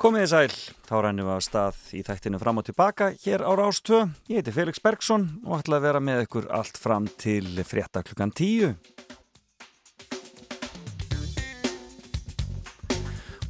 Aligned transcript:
Komið 0.00 0.22
þið 0.22 0.30
sæl, 0.30 0.52
þá 0.88 0.92
rænum 1.04 1.26
við 1.26 1.34
að 1.34 1.42
stað 1.44 1.80
í 1.92 1.98
þættinu 2.06 2.38
fram 2.40 2.56
og 2.56 2.64
tilbaka 2.64 3.10
hér 3.20 3.42
á 3.44 3.52
Rástvö. 3.52 3.98
Ég 4.32 4.40
heiti 4.40 4.54
Felix 4.56 4.80
Bergsson 4.80 5.26
og 5.44 5.58
ætla 5.58 5.76
að 5.76 5.84
vera 5.84 6.00
með 6.00 6.22
ykkur 6.22 6.46
allt 6.56 6.80
fram 6.80 7.04
til 7.20 7.44
frétta 7.68 8.00
klukkan 8.08 8.32
tíu. 8.32 8.70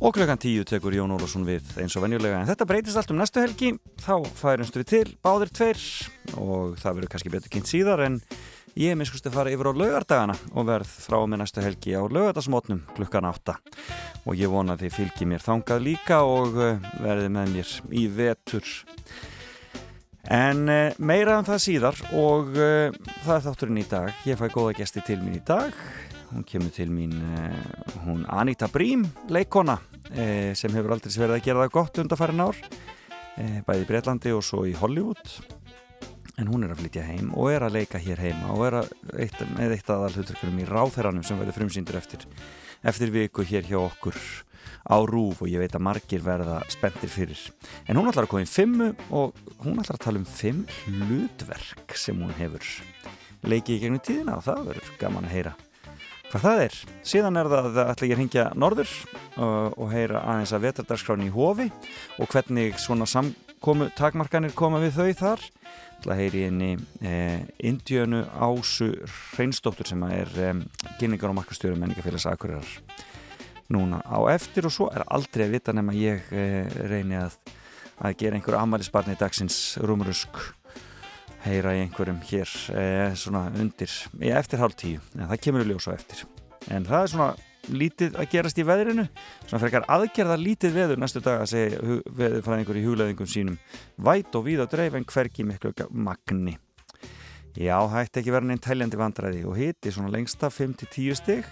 Og 0.03 0.17
klukkan 0.17 0.43
tíu 0.43 0.67
tekur 0.67 0.99
Jón 0.99 1.15
Ólafsson 1.15 1.47
við 1.47 1.71
eins 1.79 1.95
og 1.95 2.03
venjulega. 2.09 2.43
En 2.43 2.51
þetta 2.51 2.67
breytist 2.67 2.99
allt 2.99 3.15
um 3.15 3.23
næstu 3.23 3.45
helgi, 3.45 3.71
þá 4.03 4.17
færumstu 4.43 4.83
við 4.83 4.91
til 4.91 5.15
báðir 5.23 5.55
tveir 5.55 5.87
og 6.35 6.75
það 6.83 6.99
verður 6.99 7.15
kannski 7.15 7.35
betur 7.37 7.55
kynnt 7.55 7.71
síðar 7.71 8.03
en 8.09 8.19
Ég 8.79 8.95
miskusti 8.95 9.27
að 9.27 9.35
fara 9.35 9.51
yfir 9.51 9.67
á 9.67 9.73
laugardagana 9.75 10.35
og 10.55 10.67
verð 10.69 10.91
frá 11.03 11.17
með 11.27 11.41
næstu 11.41 11.63
helgi 11.65 11.95
á 11.99 12.07
laugardagsmótnum 12.07 12.85
klukkan 12.95 13.27
átta 13.27 13.57
og 14.23 14.39
ég 14.39 14.53
vona 14.53 14.77
að 14.77 14.85
þið 14.85 14.95
fylgi 14.95 15.27
mér 15.27 15.43
þangað 15.43 15.83
líka 15.89 16.21
og 16.23 16.55
eh, 16.63 16.79
verði 17.03 17.33
með 17.35 17.51
mér 17.57 17.73
í 17.99 18.05
vetur. 18.15 18.71
En 20.31 20.71
eh, 20.71 20.95
meira 21.03 21.41
um 21.41 21.49
það 21.49 21.63
síðar 21.67 21.99
og 22.15 22.55
uh, 22.55 22.95
það 23.25 23.35
er 23.35 23.45
þátturinn 23.49 23.83
í 23.83 23.87
dag. 23.91 24.23
Ég 24.29 24.39
fæ 24.39 24.47
góða 24.55 24.77
gesti 24.79 25.03
til 25.03 25.19
mín 25.25 25.41
í 25.41 25.45
dag. 25.51 25.75
Hún 26.31 26.47
kemur 26.47 26.71
til 26.71 26.93
mín, 26.95 27.17
hún 28.05 28.23
Anita 28.31 28.69
Brím, 28.71 29.03
leikona, 29.35 29.81
sem 30.55 30.77
hefur 30.77 30.93
aldrei 30.95 31.11
sverið 31.11 31.41
að 31.41 31.49
gera 31.49 31.65
það 31.65 31.73
gott 31.75 31.99
undarfærin 32.05 32.45
ár, 32.45 32.61
bæði 33.67 33.83
í 33.83 33.89
Breitlandi 33.89 34.37
og 34.37 34.45
svo 34.47 34.63
í 34.71 34.77
Hollywood 34.79 35.41
en 36.41 36.49
hún 36.49 36.65
er 36.65 36.73
að 36.73 36.83
flytja 36.83 37.05
heim 37.05 37.33
og 37.37 37.51
er 37.53 37.67
að 37.67 37.77
leika 37.77 38.01
hér 38.01 38.21
heima 38.25 38.55
og 38.55 38.67
er 38.67 38.79
að 38.81 38.93
eitt, 39.21 39.41
með 39.57 39.77
eitt 39.77 39.91
aðal 39.93 40.13
hluturkurum 40.15 40.61
í 40.63 40.69
ráþæranum 40.69 41.27
sem 41.27 41.41
verður 41.41 41.59
frumsýndur 41.59 41.99
eftir, 42.01 42.25
eftir 42.81 43.13
viku 43.15 43.45
hér 43.45 43.69
hjá 43.69 43.79
okkur 43.83 44.17
á 44.89 44.97
rúf 45.05 45.43
og 45.45 45.51
ég 45.51 45.61
veit 45.61 45.77
að 45.77 45.85
margir 45.85 46.23
verða 46.25 46.61
spendir 46.73 47.13
fyrir. 47.13 47.41
En 47.87 47.99
hún 47.99 48.09
ætlar 48.09 48.27
að 48.27 48.33
koma 48.33 48.47
í 48.47 48.51
fimmu 48.51 48.93
og 49.13 49.37
hún 49.61 49.81
ætlar 49.83 49.99
að 49.99 50.05
tala 50.07 50.23
um 50.23 50.29
fimm 50.29 50.63
hlutverk 50.87 51.97
sem 51.99 52.17
hún 52.17 52.33
hefur 52.39 52.65
leikið 53.45 53.77
í 53.77 53.83
gegnum 53.85 54.05
tíðina 54.05 54.39
og 54.39 54.47
það 54.49 54.71
verður 54.71 54.95
gaman 55.01 55.29
að 55.29 55.37
heyra 55.37 55.57
hvað 56.31 56.45
það 56.45 56.61
er. 56.65 56.77
Síðan 57.11 57.39
er 57.41 57.49
það 57.51 57.69
að 57.69 57.81
ætla 57.91 58.09
ég 58.09 58.15
að 58.15 58.21
hingja 58.23 58.45
norður 58.55 58.91
og, 59.35 59.79
og 59.83 59.89
heyra 59.91 60.21
aðeins 60.31 60.53
að 60.55 60.67
vetardarskráni 60.69 61.27
í 61.27 61.35
hofi 61.35 61.67
og 62.23 62.31
hvernig 62.31 62.79
svona 62.79 63.09
samkomu 63.11 63.91
takmarkanir 63.99 64.55
koma 64.57 64.81
við 64.83 65.01
þau 65.01 65.09
þar 65.25 65.49
ætla 66.01 66.17
að 66.17 66.21
heyri 66.23 66.45
henni 66.47 66.71
eh, 67.05 67.43
Indjönu 67.69 68.23
Ásu 68.41 68.89
Reynsdóttur 69.37 69.89
sem 69.89 70.01
er 70.09 70.31
eh, 70.41 70.63
kynningar 71.01 71.29
og 71.29 71.37
markastjóru 71.37 71.77
menningafélags 71.77 72.25
Akureyrar. 72.31 72.71
Núna 73.71 74.01
á 74.03 74.19
eftir 74.33 74.67
og 74.67 74.75
svo 74.75 74.89
er 74.91 75.05
aldrei 75.07 75.45
að 75.47 75.59
vita 75.59 75.75
nema 75.77 75.93
ég 75.95 76.33
eh, 76.33 76.71
reyni 76.89 77.19
að, 77.21 77.37
að 78.01 78.17
gera 78.23 78.39
einhver 78.39 78.57
amalisbarni 78.63 79.15
í 79.15 79.21
dagsins 79.21 79.77
rúmurusk 79.85 80.41
heyra 81.45 81.77
í 81.77 81.85
einhverjum 81.85 82.25
hér 82.31 82.57
eh, 82.75 83.13
svona 83.17 83.47
undir, 83.53 83.93
eftir 84.33 84.65
hálf 84.65 84.81
tíu. 84.81 85.05
En 85.19 85.29
það 85.29 85.45
kemur 85.45 85.67
í 85.67 85.71
ljós 85.71 85.89
á 85.89 85.97
eftir. 85.99 86.25
En 86.73 86.89
það 86.89 87.05
er 87.05 87.13
svona 87.13 87.31
lítið 87.69 88.17
að 88.19 88.31
gerast 88.33 88.59
í 88.59 88.65
veðrinu. 88.67 89.07
Svona 89.45 89.63
frekar 89.63 89.87
aðgerða 89.91 90.39
lítið 90.41 90.75
veður 90.77 91.03
næstu 91.03 91.23
dag 91.25 91.43
að 91.43 91.53
segja 91.53 92.01
veðurfræðingur 92.07 92.81
í 92.81 92.85
hugleðingum 92.87 93.31
sínum. 93.31 93.61
Væt 94.01 94.37
og 94.39 94.47
víð 94.47 94.65
á 94.65 94.67
dreif 94.71 94.97
en 94.97 95.07
hverki 95.09 95.47
miklu 95.47 95.75
magni. 95.91 96.57
Já, 97.59 97.77
hætti 97.91 98.21
ekki 98.21 98.33
verið 98.33 98.53
neinn 98.53 98.63
tæljandi 98.63 98.99
vandræði 98.99 99.43
og 99.49 99.59
hiti 99.59 99.91
svona 99.91 100.13
lengsta 100.13 100.53
5-10 100.55 101.19
stygg 101.19 101.49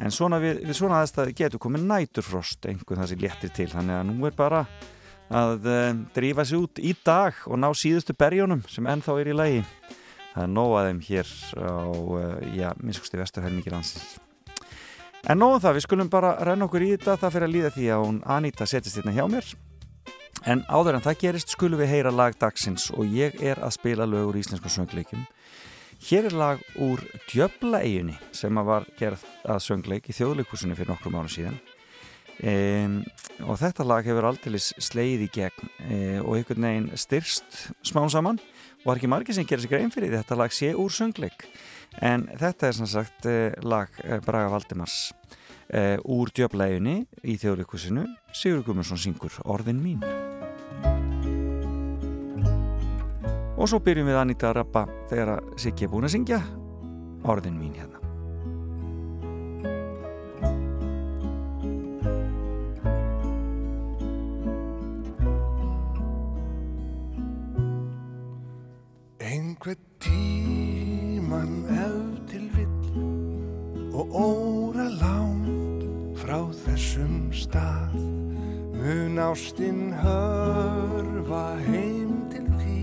en 0.00 0.12
svona 0.12 0.40
við, 0.40 0.62
við 0.64 0.78
svona 0.78 1.02
aðstæði 1.02 1.36
getur 1.36 1.62
komið 1.62 1.86
næturfrost 1.90 2.68
einhvern 2.68 3.02
það 3.02 3.12
sem 3.12 3.22
léttir 3.22 3.54
til. 3.56 3.68
Þannig 3.72 3.98
að 3.98 4.10
nú 4.10 4.28
er 4.28 4.36
bara 4.36 4.64
að 5.26 5.68
uh, 5.68 5.86
drífa 6.16 6.46
sér 6.46 6.64
út 6.64 6.80
í 6.80 6.94
dag 7.04 7.40
og 7.46 7.60
ná 7.60 7.68
síðustu 7.76 8.16
berjónum 8.16 8.64
sem 8.70 8.88
ennþá 8.88 9.18
er 9.20 9.32
í 9.32 9.36
lagi. 9.36 9.64
Það 10.34 10.44
er 10.44 10.52
nóaðum 10.52 11.02
hér 11.04 11.34
á, 11.56 11.76
uh, 11.88 12.38
já, 12.56 12.70
minnskusti 12.80 13.20
vesturhelmingi 13.20 13.72
landsins 13.72 14.16
En 15.26 15.40
nóðum 15.42 15.58
það, 15.58 15.74
við 15.74 15.84
skulum 15.88 16.10
bara 16.10 16.36
renna 16.46 16.68
okkur 16.68 16.84
í 16.86 16.92
þetta, 16.92 17.16
það 17.18 17.32
fyrir 17.34 17.46
að 17.48 17.54
líða 17.56 17.70
því 17.74 17.86
að 17.90 18.02
hún 18.04 18.18
Anita 18.30 18.66
setjast 18.70 19.00
hérna 19.00 19.14
hjá 19.16 19.24
mér. 19.30 19.48
En 20.46 20.60
áður 20.70 20.98
en 20.98 21.02
það 21.02 21.22
gerist 21.24 21.50
skulum 21.50 21.80
við 21.80 21.90
heyra 21.90 22.12
lag 22.14 22.36
dagsins 22.38 22.92
og 22.94 23.10
ég 23.10 23.34
er 23.42 23.58
að 23.58 23.74
spila 23.74 24.06
lög 24.06 24.30
úr 24.30 24.38
íslensku 24.38 24.70
söngleikum. 24.70 25.24
Hér 26.06 26.28
er 26.28 26.36
lag 26.38 26.62
úr 26.78 27.02
Djöbla 27.26 27.80
eiginni 27.82 28.14
sem 28.30 28.62
var 28.68 28.86
gerð 29.00 29.24
að 29.42 29.64
söngleik 29.64 30.06
í 30.06 30.14
þjóðleikusunni 30.14 30.78
fyrir 30.78 30.92
nokkrum 30.92 31.18
ára 31.18 31.32
síðan. 31.32 31.58
Um, 32.36 33.00
og 33.48 33.56
þetta 33.58 33.86
lag 33.88 34.06
hefur 34.06 34.28
aldrei 34.28 34.60
sleið 34.60 35.24
í 35.24 35.30
gegn 35.32 35.62
um, 35.66 36.26
og 36.28 36.34
einhvern 36.36 36.66
veginn 36.68 36.90
styrst 37.00 37.62
smán 37.80 38.12
saman 38.12 38.38
og 38.82 38.90
var 38.90 39.00
ekki 39.00 39.10
margir 39.10 39.34
sem 39.34 39.48
gerir 39.48 39.64
sig 39.64 39.72
grein 39.72 39.90
fyrir 39.90 40.12
þetta 40.20 40.36
lag 40.38 40.52
sé 40.52 40.74
úr 40.76 40.92
söngleik 40.92 41.48
en 42.04 42.26
þetta 42.36 42.68
er 42.68 42.76
sem 42.76 42.88
sagt 42.90 43.28
eh, 43.30 43.54
lag 43.64 43.90
eh, 44.04 44.20
Braga 44.24 44.50
Valdimars 44.52 45.12
uh, 45.74 45.96
úr 46.04 46.30
djöflæginni 46.34 46.98
í 47.24 47.36
þjóðleikusinu 47.40 48.06
Sigur 48.36 48.64
Gummarsson 48.66 49.00
syngur 49.00 49.34
Orðin 49.44 49.80
mín. 49.82 50.02
Og 53.56 53.70
svo 53.70 53.80
byrjum 53.82 54.10
við 54.10 54.20
Anita 54.20 54.50
að 54.50 54.58
rappa 54.60 54.86
þegar 55.10 55.40
Siggi 55.60 55.88
er 55.88 55.94
búin 55.94 56.08
að 56.08 56.18
syngja 56.18 56.42
Orðin 57.26 57.56
mín 57.58 57.78
hérna 57.78 58.05
stað. 77.36 77.94
Mun 78.76 79.18
ástinn 79.20 79.92
hörfa 80.00 81.44
heim 81.66 82.12
til 82.32 82.46
því 82.56 82.80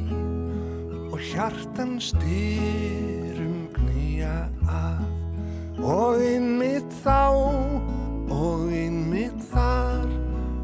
og 1.13 1.19
hjartan 1.31 1.95
styrum 2.01 3.67
knýja 3.75 4.47
að. 4.67 5.05
Og 5.83 6.21
innmitt 6.23 6.91
þá 7.03 7.33
og 8.33 8.71
innmitt 8.71 9.41
þar 9.51 10.05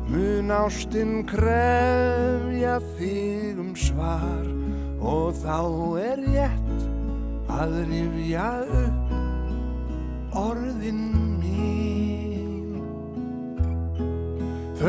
mun 0.09 0.51
ástinn 0.53 1.23
krefja 1.29 2.79
þig 2.97 3.59
um 3.61 3.73
svar. 3.77 4.45
Og 4.99 5.31
þá 5.39 5.59
er 6.03 6.25
rétt 6.27 6.89
að 7.49 7.79
rifja 7.89 8.49
upp 8.83 10.35
orðin 10.39 11.18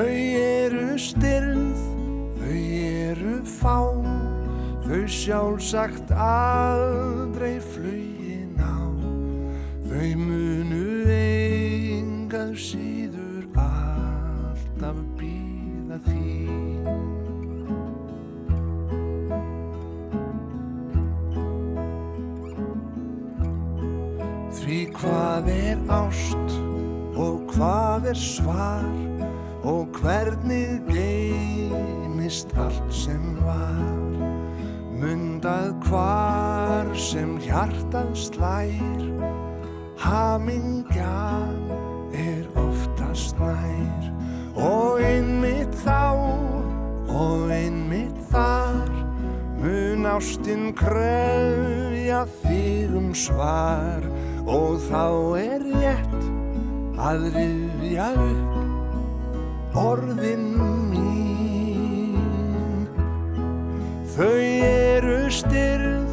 Þau 0.01 0.09
eru 0.09 0.95
styrð, 0.97 1.81
þau 2.39 2.61
eru 2.81 3.33
fá 3.45 3.81
þau 4.87 5.01
sjálfsagt 5.13 6.09
aldrei 6.17 7.59
flugin 7.61 8.57
á. 8.57 8.81
Þau 9.91 10.07
munu 10.23 10.87
engað 11.13 12.55
síður 12.57 13.45
alltaf 13.61 15.03
býða 15.21 16.01
því 16.09 16.33
Því 24.63 24.81
hvað 24.97 25.53
er 25.59 25.87
ást 26.01 26.59
og 27.21 27.45
hvað 27.53 28.13
er 28.15 28.25
svar 28.25 29.00
hvernig 30.01 30.81
geymist 30.89 32.53
allt 32.57 32.95
sem 32.95 33.37
var? 33.45 34.19
Mundað 35.01 35.75
hvar 35.89 36.89
sem 36.97 37.37
hjartað 37.45 38.13
slær. 38.17 39.05
Hamingjan 40.01 41.71
er 42.17 42.45
oftast 42.61 43.39
nær. 43.41 44.09
Og 44.61 45.01
einmitt 45.05 45.77
þá 45.85 46.17
og 47.11 47.53
einmitt 47.53 48.17
þar 48.33 48.91
Mun 49.61 50.07
ástinn 50.09 50.71
kröfja 50.73 52.23
þig 52.41 52.95
um 52.97 53.11
svar. 53.13 54.07
Og 54.49 54.81
þá 54.89 55.05
er 55.37 55.67
rétt 55.69 56.31
að 56.97 57.27
rifja 57.35 58.09
upp 58.17 58.50
orðin 59.79 60.47
mín. 60.91 62.17
Þau 64.15 64.41
eru 64.67 65.31
styrð 65.33 66.11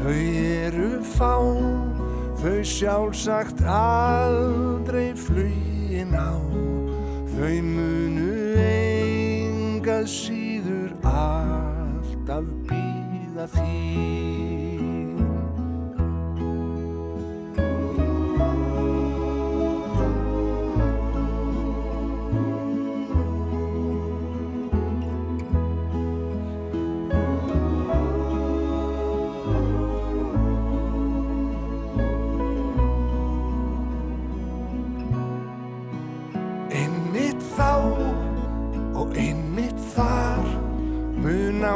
þau 0.00 0.16
eru 0.16 0.90
fá 1.16 1.34
þau 2.40 2.60
sjálfsagt 2.64 3.60
aldrei 3.66 5.12
flugin 5.16 6.14
á. 6.16 6.32
Þau 7.36 7.56
munu 7.64 8.32
ein 8.64 9.80
síður 10.08 10.92
alltaf 11.04 12.44
býða 12.68 13.46
þín 13.56 14.29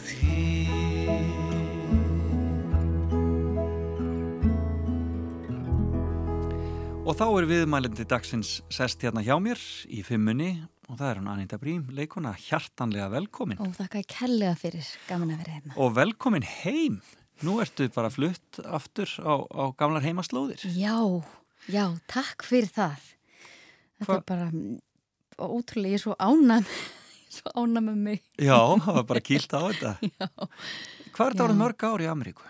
þín 0.00 1.34
Og 7.06 7.14
þá 7.14 7.26
er 7.38 7.46
viðmælindi 7.46 8.04
dagsins 8.10 8.56
sest 8.74 9.04
hérna 9.06 9.22
hjá 9.22 9.36
mér 9.42 9.60
í 9.94 10.00
fimmunni 10.06 10.56
og 10.90 10.96
það 10.98 11.08
er 11.12 11.20
hún 11.20 11.28
Anita 11.30 11.58
Brím, 11.58 11.84
leikona, 11.94 12.32
hjartanlega 12.48 13.06
velkomin. 13.12 13.60
Og 13.62 13.72
þakka 13.78 14.00
ég 14.02 14.08
kellega 14.10 14.56
fyrir, 14.58 14.88
gaman 15.06 15.32
að 15.34 15.40
vera 15.44 15.54
hérna. 15.56 15.76
Og 15.82 15.94
velkomin 15.96 16.46
heim. 16.46 16.98
Nú 17.46 17.56
ertu 17.62 17.86
bara 17.94 18.10
flutt 18.10 18.58
aftur 18.64 19.10
á, 19.22 19.34
á 19.38 19.64
gamlar 19.78 20.02
heimaslóðir. 20.06 20.62
Já, 20.74 20.98
já, 21.70 21.84
takk 22.10 22.42
fyrir 22.46 22.70
það. 22.74 23.06
Þetta 24.00 24.10
Hva- 24.10 24.18
er 24.18 24.26
bara 24.30 24.50
ótrúlega, 25.46 25.94
ég 25.94 25.98
er 26.00 26.04
svo 26.06 26.16
ánam, 26.18 26.66
svo 27.38 27.52
ánam 27.62 27.90
með 27.90 28.02
mig. 28.08 28.22
Já, 28.40 28.58
það 28.58 28.98
var 29.00 29.06
bara 29.12 29.24
kýlt 29.28 29.56
á 29.56 29.60
þetta. 29.66 29.92
Já. 30.20 30.28
Hvað 31.16 31.26
er 31.28 31.36
Já. 31.36 31.44
árið 31.46 31.60
mörg 31.62 31.86
ár 31.88 32.04
í 32.04 32.08
Ameríku? 32.12 32.48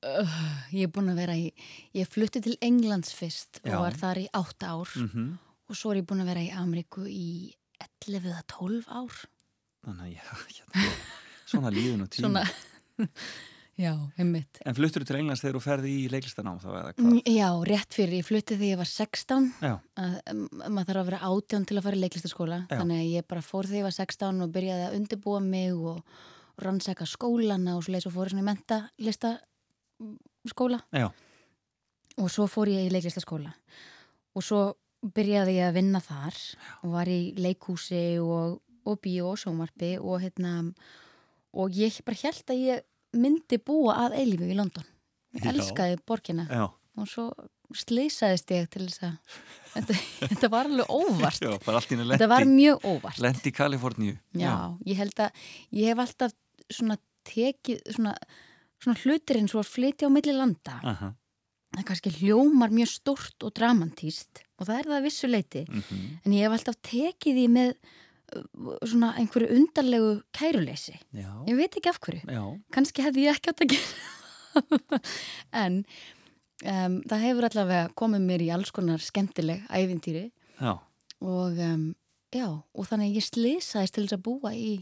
Uh, 0.00 0.34
ég 0.72 0.86
er 0.88 0.92
búin 0.94 1.12
að 1.12 1.18
vera 1.20 1.34
í, 1.36 1.50
ég 1.92 2.08
flutti 2.08 2.40
til 2.40 2.54
Englands 2.64 3.12
fyrst 3.12 3.60
Já. 3.60 3.74
og 3.74 3.82
var 3.84 3.98
þar 4.00 4.22
í 4.22 4.26
átta 4.32 4.72
ár 4.72 4.94
Mm 4.96 5.36
og 5.70 5.78
svo 5.78 5.92
er 5.92 6.00
ég 6.00 6.06
búin 6.10 6.24
að 6.24 6.32
vera 6.32 6.42
í 6.42 6.50
Ameríku 6.50 7.04
í 7.06 7.52
11 8.02 8.26
eða 8.32 8.42
12 8.50 8.88
ár. 8.90 9.18
Þannig 9.86 10.02
að 10.02 10.14
já, 10.16 10.24
hérna, 10.40 10.86
svona 11.52 11.70
líðun 11.74 12.04
og 12.04 12.10
tíma. 12.10 12.42
Svona, 12.42 13.06
já, 13.80 13.92
einmitt. 14.20 14.60
En 14.68 14.76
fluttur 14.76 15.04
þú 15.04 15.08
til 15.10 15.18
Englands 15.18 15.42
þegar 15.44 15.56
þú 15.56 15.62
ferði 15.64 15.92
í 15.96 16.08
leiklistanám 16.12 16.58
þá 16.62 16.68
eða 16.70 16.90
hvað? 16.98 17.30
Já, 17.32 17.48
rétt 17.70 17.96
fyrir, 17.96 18.18
ég 18.20 18.28
flutti 18.28 18.58
þegar 18.58 18.70
ég 18.70 18.80
var 18.80 18.90
16 18.90 19.48
Já, 19.64 19.72
að 20.04 20.18
um, 20.34 20.42
maður 20.66 20.90
þarf 20.90 21.00
að 21.00 21.08
vera 21.10 21.30
átján 21.30 21.66
til 21.68 21.78
að 21.78 21.86
fara 21.86 21.98
í 21.98 22.02
leiklistaskóla. 22.04 22.60
Já. 22.66 22.76
þannig 22.76 23.00
að 23.00 23.14
ég 23.14 23.28
bara 23.32 23.46
fór 23.46 23.70
þegar 23.70 23.80
ég 23.80 23.88
var 23.88 23.96
16 23.96 24.44
og 24.44 24.52
byrjaði 24.58 24.86
að 24.88 24.98
undirbúa 25.00 25.40
mig 25.44 25.80
og 25.94 26.20
rannsaka 26.60 27.08
skólana 27.08 27.78
og 27.78 27.86
svo 27.86 27.96
leys 27.96 28.08
og 28.10 28.14
fór 28.14 28.28
í 28.28 28.34
svona 28.34 28.44
í 28.44 28.48
mentalista 28.50 29.32
skóla 30.50 30.80
já, 30.92 31.08
og 32.20 32.30
svo 32.32 32.46
fór 32.50 32.70
ég 32.72 32.88
í 32.88 32.92
leiklistaskóla. 32.92 33.52
Og 34.36 34.44
svo 34.44 34.62
byrjaði 35.00 35.56
ég 35.56 35.70
að 35.70 35.78
vinna 35.78 36.00
þar 36.04 36.36
og 36.84 36.92
var 36.94 37.08
í 37.08 37.32
leikhúsi 37.40 38.20
og, 38.20 38.60
og 38.84 39.00
bíó 39.00 39.32
og 39.32 39.40
sjómarpi 39.40 39.94
og 39.98 40.20
hérna 40.24 40.58
og 41.56 41.74
ég 41.74 41.96
bara 42.06 42.20
held 42.20 42.52
að 42.52 42.64
ég 42.66 42.86
myndi 43.16 43.58
búa 43.62 43.96
að 44.06 44.18
eilífu 44.20 44.50
í 44.50 44.58
London. 44.58 44.86
Ég 45.36 45.46
elskaði 45.52 45.98
borgina. 46.06 46.46
Já. 46.50 46.66
og 47.00 47.08
svo 47.08 47.30
slýsaðist 47.76 48.50
ég 48.50 48.66
til 48.70 48.82
þess 48.88 49.04
að 49.06 49.36
þetta, 49.74 49.96
þetta 50.32 50.50
var 50.52 50.70
alveg 50.70 50.90
óvart. 50.90 51.40
Já, 51.44 51.52
henni 51.90 52.08
þetta 52.10 52.28
var 52.30 52.44
lendi, 52.44 52.56
mjög 52.58 52.86
óvart. 52.90 53.20
lendi 53.22 53.50
í 53.50 53.54
Kaliforníu. 53.54 54.16
já, 54.34 54.54
ég 54.88 54.98
held 54.98 55.22
að 55.22 55.46
ég 55.78 55.92
hef 55.92 56.02
alltaf 56.04 56.34
svona 56.70 56.98
tekið 57.30 57.94
svona, 57.94 58.16
svona 58.82 58.98
hlutir 59.04 59.38
eins 59.38 59.54
og 59.54 59.62
að 59.62 59.72
flytja 59.76 60.10
á 60.10 60.14
milli 60.14 60.34
landa. 60.34 60.76
Aha. 60.82 61.12
það 61.76 61.86
kannski 61.86 62.14
hljómar 62.18 62.74
mjög 62.74 62.90
stort 62.90 63.46
og 63.46 63.54
dramantíst 63.54 64.42
og 64.58 64.66
það 64.66 64.76
er 64.76 64.88
það 64.90 64.96
að 64.98 65.06
vissu 65.06 65.30
leiti 65.30 65.64
Mm 65.70 65.82
en 66.24 66.32
ég 66.34 66.42
hef 66.42 66.56
alltaf 66.56 66.76
tekið 66.82 67.36
því 67.38 67.46
með 67.54 67.70
uh, 67.70 67.98
svona 68.86 69.12
einhverju 69.20 69.50
undarlegu 69.56 70.14
kæruleysi. 70.36 70.96
Já, 71.16 71.30
ég 71.48 71.58
veit 71.58 71.76
ekki 71.76 71.92
af 71.92 72.00
hverju. 72.04 72.22
Já, 72.26 72.42
kannski 72.74 73.04
hefði 73.04 73.26
ég 73.26 73.38
ekki 73.38 73.52
átt 73.52 73.64
að 73.64 73.74
gera 73.74 74.18
en 75.62 75.80
um, 76.64 77.00
það 77.08 77.24
hefur 77.26 77.48
allavega 77.48 77.90
komið 77.98 78.26
mér 78.26 78.44
í 78.44 78.52
alls 78.54 78.72
konar 78.74 79.02
skemmtileg 79.02 79.66
æfintýri 79.70 80.26
já. 80.58 80.72
og 81.22 81.60
um, 81.66 81.84
já, 82.34 82.46
og 82.50 82.88
þannig 82.88 83.12
að 83.12 83.20
ég 83.20 83.28
slisaðist 83.28 83.96
til 83.96 84.06
þess 84.06 84.18
að 84.18 84.24
búa 84.26 84.54
í 84.54 84.72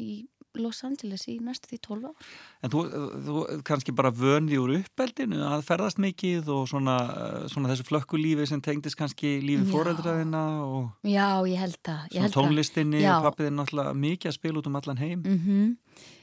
í 0.00 0.24
Los 0.60 0.82
Angeles 0.84 1.26
í 1.30 1.38
næstu 1.40 1.70
því 1.70 1.78
12 1.86 2.08
ár 2.10 2.32
En 2.62 2.72
þú, 2.72 2.82
þú 3.26 3.44
kannski 3.68 3.94
bara 3.96 4.10
vöndi 4.12 4.58
úr 4.60 4.74
uppeldinu 4.80 5.40
að 5.48 5.64
ferðast 5.66 6.00
mikið 6.02 6.48
og 6.52 6.68
svona, 6.70 6.96
eh, 7.12 7.46
svona 7.52 7.72
þessu 7.72 7.86
flökkulífi 7.88 8.46
sem 8.50 8.60
tengdist 8.60 8.98
kannski 9.00 9.38
lífi 9.42 9.66
Já. 9.66 9.72
fóreldraðina 9.72 10.42
og 10.66 10.90
já, 11.04 11.28
ég 11.48 11.56
held 11.62 11.78
það 11.82 12.02
svona 12.12 12.34
tónlistinni 12.36 13.04
og 13.08 13.28
pappiðin 13.30 13.58
náttúrulega 13.60 13.94
mikið 13.96 14.32
að 14.32 14.38
spila 14.38 14.58
út 14.60 14.66
um 14.66 14.76
allan 14.76 15.02
heim. 15.02 15.22
Mhm. 15.22 15.76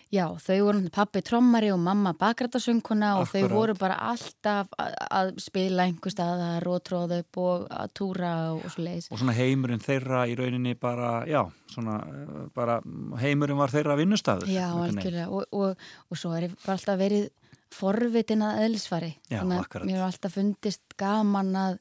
Já, 0.09 0.23
þau 0.41 0.55
voru 0.65 0.79
pappi 0.89 1.21
trommari 1.21 1.67
og 1.69 1.77
mamma 1.85 2.15
bakrættasönguna 2.17 3.11
og 3.19 3.27
þau 3.29 3.43
voru 3.51 3.75
bara 3.77 3.99
alltaf 4.09 4.71
að, 4.81 4.95
að 5.19 5.27
spila 5.43 5.85
einhver 5.85 6.13
staðar 6.13 6.65
og 6.65 6.79
tróða 6.87 7.19
upp 7.21 7.37
og 7.43 7.67
að 7.69 7.91
túra 7.99 8.31
og, 8.55 8.63
og 8.65 8.73
svo 8.73 8.85
leiðis. 8.87 9.09
Og 9.13 9.21
svona 9.21 9.35
heimurinn 9.37 9.83
þeirra 9.83 10.23
í 10.25 10.33
rauninni 10.39 10.73
bara, 10.81 11.11
já, 11.29 11.43
svona 11.69 11.99
eh, 12.09 12.39
bara 12.57 12.79
heimurinn 13.21 13.59
var 13.61 13.73
þeirra 13.75 13.99
vinnustadur. 13.99 14.49
Já, 14.49 14.65
algjörlega 14.71 15.27
og, 15.29 15.45
og, 15.53 15.85
og 16.09 16.21
svo 16.21 16.33
er 16.39 16.49
bara 16.55 16.79
alltaf 16.79 16.97
verið 17.03 17.29
forvitin 17.77 18.41
að 18.47 18.63
eðlisfari. 18.65 19.11
Já, 19.29 19.43
Þannig 19.43 19.59
að 19.59 19.65
akkurat. 19.67 19.89
mér 19.91 20.01
har 20.01 20.07
alltaf 20.09 20.35
fundist 20.39 20.97
gaman 20.97 21.53
að 21.67 21.77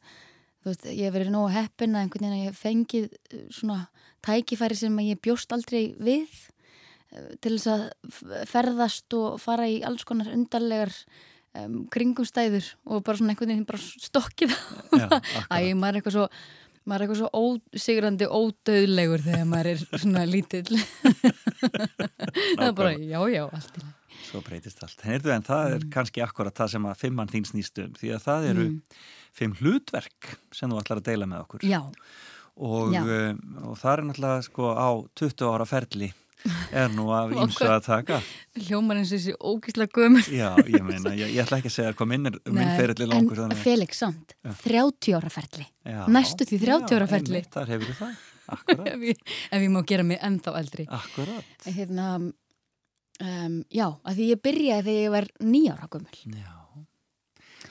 þú 0.60 0.68
veist, 0.74 0.86
ég 0.92 1.04
hef 1.06 1.16
verið 1.16 1.32
nógu 1.32 1.54
heppin 1.56 1.96
að 1.96 2.04
einhvern 2.04 2.28
veginn 2.28 2.36
að 2.36 2.46
ég 2.50 2.60
fengið 2.60 3.08
uh, 3.08 3.42
svona 3.56 3.80
tækifæri 4.26 4.76
sem 4.76 5.00
að 5.00 5.12
ég 5.14 5.24
bjóst 5.24 5.56
aldrei 5.56 5.82
við 5.96 6.28
til 7.40 7.54
þess 7.56 7.68
að 7.72 8.44
ferðast 8.50 9.14
og 9.16 9.38
fara 9.40 9.68
í 9.70 9.78
alls 9.86 10.04
konar 10.08 10.28
undarlegar 10.34 10.92
um, 11.56 11.82
kringumstæður 11.94 12.66
og 12.84 13.04
bara 13.06 13.20
svona 13.20 13.32
einhvern 13.34 13.54
veginn 13.54 13.68
bara 13.68 13.80
stokkið 13.80 14.52
Æ, 15.54 15.72
maður 15.72 15.88
er 15.88 16.00
eitthvað 16.00 16.16
svo 16.18 16.26
maður 16.88 17.02
er 17.02 17.04
eitthvað 17.04 17.20
svo 17.20 17.30
ósigrandi 17.76 18.28
ódauðlegur 18.32 19.24
þegar 19.26 19.48
maður 19.48 19.70
er 19.74 19.82
svona 20.00 20.22
lítill. 20.28 20.78
Það 21.58 22.62
er 22.64 22.74
bara, 22.78 22.92
já, 22.96 23.18
já, 23.32 23.42
allt 23.44 23.76
í 23.76 23.82
lagi. 23.82 23.94
Svo 24.28 24.40
breytist 24.44 24.80
allt. 24.84 25.02
Heyrðu, 25.04 25.30
en 25.34 25.44
það 25.46 25.74
er 25.76 25.84
kannski 25.92 26.22
akkurat 26.24 26.56
það 26.56 26.72
sem 26.74 26.86
að 26.88 26.98
fimmann 27.02 27.30
þín 27.32 27.46
snýst 27.48 27.80
um, 27.84 27.92
því 27.96 28.10
að 28.16 28.24
það 28.24 28.46
eru 28.52 28.64
fimm 29.36 29.54
hlutverk 29.60 30.30
sem 30.56 30.72
þú 30.72 30.80
ætlar 30.80 31.00
að 31.02 31.06
deila 31.10 31.28
með 31.28 31.44
okkur. 31.44 31.68
Já, 31.68 31.80
Og, 32.58 32.88
Já. 32.90 33.04
um, 33.04 33.42
og 33.70 33.76
það 33.78 33.92
er 33.92 34.00
náttúrulega 34.08 34.46
sko 34.48 34.70
á 34.74 34.88
20 35.20 35.44
ára 35.52 35.66
ferli 35.70 36.08
er 36.72 36.92
nú 36.94 37.08
af 37.14 37.32
ímsu 37.34 37.66
að 37.66 37.84
taka. 37.86 38.18
hljómar 38.68 39.00
eins 39.00 39.12
og 39.12 39.18
þessi 39.18 39.34
ógísla 39.36 39.86
gömur 39.90 40.28
Já, 40.32 40.50
ég 40.70 40.84
meina, 40.86 41.12
ég, 41.18 41.32
ég 41.34 41.42
ætla 41.44 41.58
ekki 41.60 41.70
að 41.70 41.76
segja 41.76 41.94
hvað 41.98 42.10
minn, 42.12 42.30
er, 42.30 42.38
minn 42.46 42.74
ferilli 42.78 43.08
langur. 43.10 43.42
En 43.44 43.56
Felix 43.58 44.02
samt, 44.02 44.34
30 44.64 45.16
ára 45.18 45.32
ferli. 45.32 45.66
Já. 45.84 46.02
næstu 46.12 46.46
því 46.48 46.60
30 46.64 46.98
ára 46.98 47.08
einmitt, 47.18 47.50
Þar 47.54 47.72
hefur 47.74 47.96
það, 48.02 48.20
akkurat, 48.56 48.92
ef 48.92 49.08
ég, 49.10 49.24
ef 49.50 49.66
ég 49.66 49.72
má 49.74 49.80
gera 49.88 50.06
mig 50.06 50.22
ennþá 50.30 50.54
eldri. 50.60 50.86
Akkurat. 51.00 51.66
hérna 51.66 52.12
um, 52.20 53.58
Já, 53.74 53.88
að 53.88 54.14
því 54.20 54.30
ég 54.30 54.46
byrjaði 54.46 54.86
þegar 54.86 55.02
ég 55.02 55.12
var 55.18 55.28
nýjára 55.42 55.90
gömul. 55.90 56.22
Já. 56.38 56.54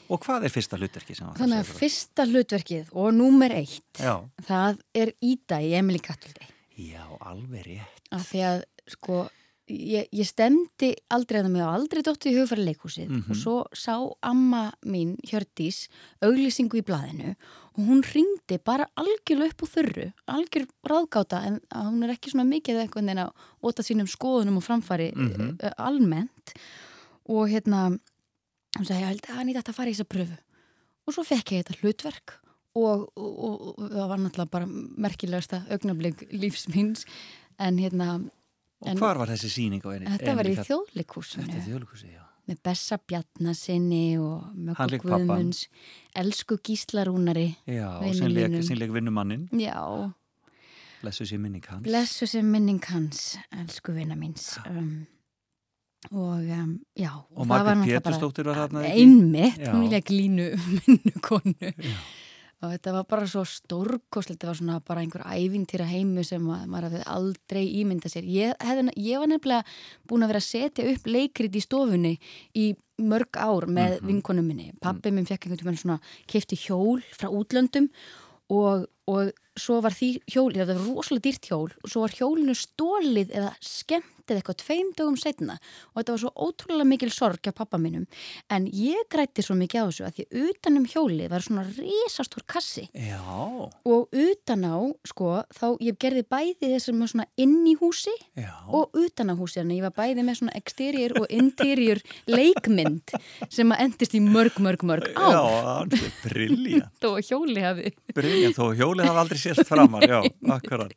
Og 0.07 0.21
hvað 0.23 0.45
er 0.47 0.51
fyrsta 0.53 0.77
hlutverki 0.79 1.15
sem 1.15 1.25
þú 1.25 1.31
ætlar 1.33 1.41
Þannig 1.41 1.61
að 1.63 1.71
fyrsta 1.81 2.25
hlutverkið 2.29 2.91
og 2.95 3.09
númer 3.15 3.55
eitt 3.57 3.99
Já, 3.99 4.13
það 4.47 4.77
er 4.95 5.11
Ída 5.19 5.59
í 5.63 5.73
Emily 5.75 5.99
Kattildi 6.03 6.47
já, 6.77 7.03
alveg 7.21 7.65
rétt. 7.65 8.01
af 8.11 8.27
því 8.31 8.41
að 8.47 8.63
sko 8.87 9.27
ég, 9.67 10.07
ég 10.15 10.23
stemdi 10.29 10.93
aldrei 11.11 11.41
að 11.41 11.47
það 11.47 11.51
mig 11.51 11.61
og 11.65 11.73
aldrei 11.75 12.01
dótti 12.05 12.31
í 12.31 12.37
hugfæri 12.37 12.63
leikhúsið 12.69 13.09
Mhm. 13.09 13.31
og 13.31 13.35
svo 13.35 13.55
sá 13.75 13.95
amma 14.23 14.71
mín, 14.85 15.17
Hjördís, 15.27 15.87
auglýsingu 16.23 16.79
í 16.79 16.85
blaðinu 16.87 17.35
og 17.77 17.83
hún 17.85 18.01
ringdi 18.01 18.57
bara 18.63 18.87
algjörlega 18.95 19.51
upp 19.51 19.61
úr 19.65 19.73
þurru, 19.75 20.13
algjör 20.27 20.67
ráðgáta 20.87 21.43
en 21.45 21.59
hún 21.75 22.03
er 22.03 22.15
ekki 22.15 22.31
svona 22.31 22.47
mikið 22.47 22.79
eitthvað 22.87 23.09
en 23.09 23.17
að 23.25 23.33
óta 23.63 23.83
sínum 23.83 24.07
skoðunum 24.07 24.57
og 24.57 24.63
framfari 24.63 25.11
Mhm. 25.13 25.57
uh, 25.63 25.71
almennt 25.77 26.53
og 27.27 27.49
hérna 27.49 27.99
hún 28.77 28.85
sagði, 28.85 29.01
ég 29.01 29.07
held 29.07 29.21
að 29.27 29.35
hann 29.35 29.49
í 29.49 29.53
þetta 29.55 29.73
fara 29.73 29.89
í 29.89 29.93
þessa 29.93 30.07
pröfu 30.07 30.37
og 31.07 31.13
svo 31.13 31.23
fekk 31.25 31.51
ég 31.51 31.63
þetta 31.65 31.79
hlutverk 31.81 32.33
og, 32.77 33.07
og, 33.17 33.33
og, 33.47 33.67
og 33.79 33.91
það 33.91 34.07
var 34.11 34.17
náttúrulega 34.23 34.51
bara 34.51 34.65
merkilegasta 35.07 35.63
augnablik 35.73 36.25
lífs 36.31 36.67
míns. 36.73 37.05
En 37.59 37.77
hérna 37.81 38.29
Og 38.79 38.87
En- 38.91 38.97
hvar 39.01 39.17
var 39.17 39.25
þessi 39.27 39.49
síning 39.49 39.81
á 39.81 39.89
einni? 39.89 40.05
þetta 40.05 40.35
var 40.37 40.45
í 40.45 40.51
Þetta 40.53 40.61
er 40.61 40.67
þjóðleikhúsi, 40.69 42.09
já. 42.13 42.21
með 42.47 42.57
Bessa 42.63 42.97
Bjarnasinni 42.97 44.19
og 44.21 44.43
pabbann. 44.77 44.99
Guðmunds. 45.01 45.63
Elsku 46.15 46.57
Gíslarúnari 46.61 47.55
Já, 47.65 47.97
og 47.97 48.13
sínleik, 48.13 48.91
vinnumannin, 48.93 49.49
já, 49.51 50.13
blessu 51.01 51.25
sér 51.25 51.39
minning 51.41 51.65
hans. 51.67 51.83
blessu 51.83 52.27
sem 52.27 52.45
minning 52.51 52.79
hans 52.85 53.37
elsku 53.51 53.93
vina 53.97 54.13
míns. 54.15 54.59
Um, 54.69 55.07
og 56.11 56.45
um, 56.45 56.79
já 56.95 57.11
Og 57.35 57.47
náttúrulega 57.47 57.63
bara- 57.65 57.99
Pétursdóttir 57.99 58.45
var 58.45 58.55
þarna 58.69 58.85
einmitt, 58.93 59.57
hún 59.73 59.89
leik 59.89 60.09
línu 60.09 60.51
minnukonu. 60.85 61.73
og 62.61 62.71
þetta 62.73 62.93
var 62.95 63.03
bara 63.09 63.27
svo 63.29 63.43
stórkostlegt 63.45 64.39
þetta 64.41 64.47
var 64.49 64.57
svona 64.57 64.79
bara 64.87 65.01
einhver 65.03 65.23
ævintýra 65.29 65.85
heimi 65.85 66.23
sem 66.25 66.41
að, 66.49 66.63
maður 66.71 66.87
hafði 66.89 67.03
aldrei 67.13 67.63
ímynda 67.83 68.09
sér. 68.09 68.25
Ég, 68.25 68.55
hefði, 68.65 68.93
ég 68.97 69.21
var 69.21 69.29
nefnilega 69.29 69.63
búin 70.09 70.25
að 70.25 70.31
vera 70.33 70.41
að 70.41 70.47
setja 70.47 70.87
upp 70.93 71.05
leikrit 71.07 71.55
í 71.55 71.61
stofunni 71.61 72.13
í 72.57 72.67
mörg 72.97 73.37
ár 73.37 73.67
með 73.69 73.99
Mhm. 74.01 74.07
vinkonum 74.09 74.47
minni. 74.47 74.71
Pappi 74.81 75.11
minn 75.11 75.25
fekk 75.29 75.45
einhvern 75.45 75.65
veginn 75.69 75.77
svona 75.83 75.99
kefti 76.27 76.57
hjól 76.57 77.03
frá 77.13 77.29
útlöndum 77.29 77.89
og, 78.49 78.87
og 79.07 79.31
svo 79.57 79.79
var 79.83 79.95
því 79.95 80.11
hjóli, 80.29 80.59
þetta 80.59 80.75
var 80.75 80.85
rosalega 80.85 81.25
dýrt 81.27 81.49
hjól 81.49 81.71
og 81.71 81.89
svo 81.89 82.03
var 82.03 82.15
hjólinu 82.17 82.55
stólið 82.57 83.33
eða 83.33 83.55
skemmt 83.63 84.13
eða 84.27 84.41
eitthvað 84.41 84.57
tveim 84.59 84.89
dögum 84.97 85.17
setna 85.19 85.55
og 85.93 86.01
þetta 86.01 86.13
var 86.13 86.21
svo 86.21 86.31
ótrúlega 86.47 86.87
mikil 86.89 87.11
sorg 87.13 87.39
hjá 87.43 87.53
pappa 87.55 87.79
mínum. 87.79 88.03
En 88.51 88.67
ég 88.67 89.07
grætti 89.11 89.43
svo 89.45 89.55
mikið 89.57 89.83
á 89.83 89.87
þessu 89.87 90.07
að 90.07 90.17
því 90.17 90.25
utanum 90.49 90.87
hjólið 90.91 91.31
var 91.31 91.45
svona 91.45 91.63
risastór 91.69 92.43
kassi. 92.49 92.87
Já, 92.91 93.21
og 93.23 94.11
utan 94.11 94.65
á, 94.67 94.77
sko, 95.07 95.31
þá 95.55 95.67
ég 95.83 95.99
gerði 96.01 96.25
bæði 96.27 96.71
þessum 96.73 97.05
svona 97.07 97.27
inn 97.39 97.61
í 97.71 97.77
húsi 97.79 98.13
já. 98.35 98.51
og 98.67 98.95
utan 98.99 99.31
á 99.31 99.35
húsi, 99.39 99.61
að 99.61 99.75
ég 99.77 99.87
var 99.87 99.95
bæði 99.95 100.27
með 100.27 100.41
svona 100.41 100.57
exterior 100.59 101.15
og 101.21 101.31
interior 101.31 102.03
leikmynd 102.27 103.15
sem 103.53 103.71
að 103.71 103.83
endist 103.85 104.17
í 104.17 104.23
mörg, 104.23 104.59
mörg, 104.63 104.83
mörg 104.87 105.07
á 105.15 105.27
Já, 105.31 105.41
alveg 105.77 106.19
briljant, 106.25 106.91
þó 107.03 107.15
hjóli 107.21 107.63
hafi 107.63 107.93
briljant, 108.17 108.57
þó 108.57 108.75
hjólið 108.97 109.11
hafa 109.11 109.23
aldrei 109.25 109.39
sést 109.41 109.67
framar, 109.67 110.07
já, 110.09 110.19
akkurat. 110.57 110.93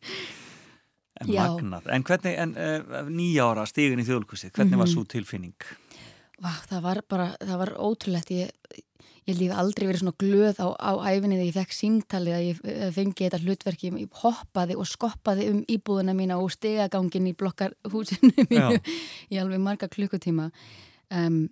En 1.20 1.28
Já. 1.28 1.42
magnað, 1.52 1.88
en 1.92 2.04
hvernig, 2.08 2.36
en 2.40 2.52
uh, 2.56 3.00
nýja 3.12 3.44
ára 3.52 3.66
stígun 3.68 4.00
í 4.00 4.06
þjóðleikhúsið, 4.08 4.54
hvernig 4.56 4.78
var 4.80 4.86
Mhm. 4.88 4.94
svo 4.94 5.02
tilfinning? 5.04 5.66
Vá, 6.40 6.54
það 6.70 6.80
var 6.86 7.00
bara, 7.08 7.26
það 7.44 7.58
var 7.60 7.72
ótrúlegt 7.76 8.30
ég, 8.32 8.48
ég 9.28 9.36
hef 9.36 9.52
aldrei 9.60 9.84
verið 9.90 10.00
svona 10.00 10.16
glöð 10.16 10.56
á, 10.64 10.68
á 10.80 10.92
æfinni 11.12 11.36
þegar 11.36 11.50
ég 11.50 11.58
fekk 11.58 11.76
símtalið 11.76 12.36
að 12.38 12.46
ég 12.46 12.62
eh, 12.64 12.90
fengi 12.96 13.26
þetta 13.26 13.40
hlutverki 13.44 13.90
ég 13.92 14.08
hoppaði 14.22 14.78
og 14.80 14.88
skoppaði 14.88 15.50
um 15.52 15.60
íbúðuna 15.68 16.14
mína 16.16 16.38
og 16.40 16.48
stegagangin 16.56 17.28
í 17.28 17.34
blokkarhúsinu 17.36 18.32
mínu 18.48 18.80
í 19.28 19.36
alveg 19.36 19.60
marga 19.60 19.88
klukkutíma 19.92 20.48
um, 21.12 21.50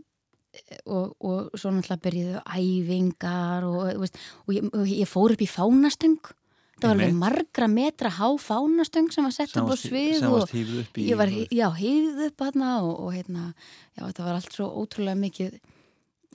og, 0.88 1.12
og 1.20 1.52
svo 1.60 1.70
náttúrulega 1.76 2.00
byrjuðu 2.08 2.40
æfingar 2.48 3.68
og, 3.68 3.92
veist, 4.00 4.16
og, 4.48 4.54
ég, 4.56 4.72
ég 4.96 5.06
fór 5.12 5.36
upp 5.36 5.44
í 5.44 5.50
fánastöng 5.52 6.32
það 6.78 6.88
var 6.88 6.94
alveg 6.94 7.16
margra 7.18 7.68
metra 7.70 8.12
há 8.18 8.28
fánastöng 8.40 9.10
sem 9.12 9.26
var 9.26 9.34
sett 9.34 9.56
upp 9.58 9.72
á 9.72 9.76
svið 9.78 10.28
og 10.28 10.54
ég 11.02 11.18
var, 11.18 11.32
já, 11.32 11.66
hýðið 11.74 12.22
upp 12.28 12.46
hérna 12.46 12.70
og, 12.84 12.94
og 13.06 13.16
hérna, 13.16 13.50
já, 13.96 14.02
þetta 14.04 14.28
var 14.28 14.38
allt 14.38 14.54
svo 14.54 14.70
ótrúlega 14.82 15.18
mikið 15.18 15.58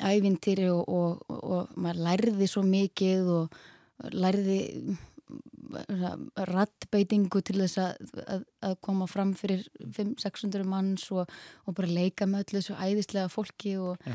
ævintýri 0.03 0.69
og, 0.73 0.83
og, 0.89 1.23
og, 1.29 1.73
maður 1.77 2.03
lærði 2.09 2.49
svo 2.49 2.63
mikið 2.67 3.33
og 3.37 4.13
lærði 4.13 4.59
rattbeitingu 6.53 7.41
til 7.45 7.61
þess 7.63 7.79
að, 7.81 8.09
að, 8.27 8.43
að 8.67 8.75
koma 8.85 9.07
fram 9.09 9.31
fyrir 9.37 9.63
500-600 9.81 10.67
manns 10.69 11.07
og, 11.15 11.31
og 11.65 11.77
bara 11.77 11.89
leika 11.89 12.27
með 12.29 12.45
öllu 12.45 12.59
þessu 12.59 12.77
æðislega 12.77 13.31
fólki 13.33 13.77
og, 13.81 14.11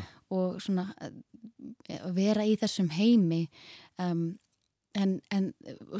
svona 0.62 0.90
að 0.98 2.12
vera 2.14 2.44
í 2.44 2.54
þessum 2.60 2.90
heimi 2.92 3.46
um, 4.02 4.36
en, 4.98 5.12
en 5.34 5.44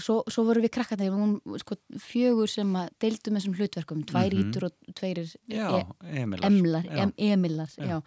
svo, 0.03 0.21
svo 0.31 0.43
vorum 0.49 0.65
við 0.65 0.73
krakkarnir 0.75 1.09
við 1.11 1.15
vorum 1.17 1.59
sko, 1.63 1.77
fjögur 2.03 2.51
sem 2.51 2.73
að 2.81 2.89
deildum 3.05 3.39
þessum 3.39 3.57
hlutverkum, 3.59 4.03
tvær 4.09 4.33
Mhm. 4.35 4.41
ítur 4.43 4.67
og 4.69 4.95
tveirir 4.99 5.31
Já, 5.49 5.69
Emilar. 6.03 6.45
emlar, 6.51 6.85
Já. 6.89 7.03
em, 7.05 7.13
emilar 7.19 7.71
Já. 7.79 8.01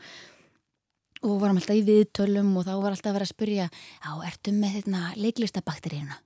og 1.24 1.38
vorum 1.40 1.58
alltaf 1.62 1.78
í 1.78 1.86
viðtölum 1.86 2.56
og 2.58 2.66
þá 2.66 2.74
var 2.82 2.92
alltaf 2.96 3.12
að 3.12 3.18
vera 3.20 3.28
að 3.30 3.34
spyrja 3.36 3.68
já, 3.70 4.12
ertu 4.32 4.52
með 4.58 4.76
þetta 4.82 5.04
leiklistabakteríuna 5.22 6.18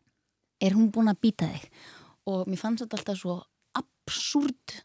er 0.62 0.72
hún 0.78 0.92
búin 0.96 1.12
að 1.12 1.20
býta 1.26 1.50
þig 1.52 1.70
og 2.32 2.48
mér 2.48 2.62
fannst 2.62 2.86
þetta 2.86 2.98
alltaf 3.02 3.20
svo 3.20 3.36
absúrt 3.76 4.80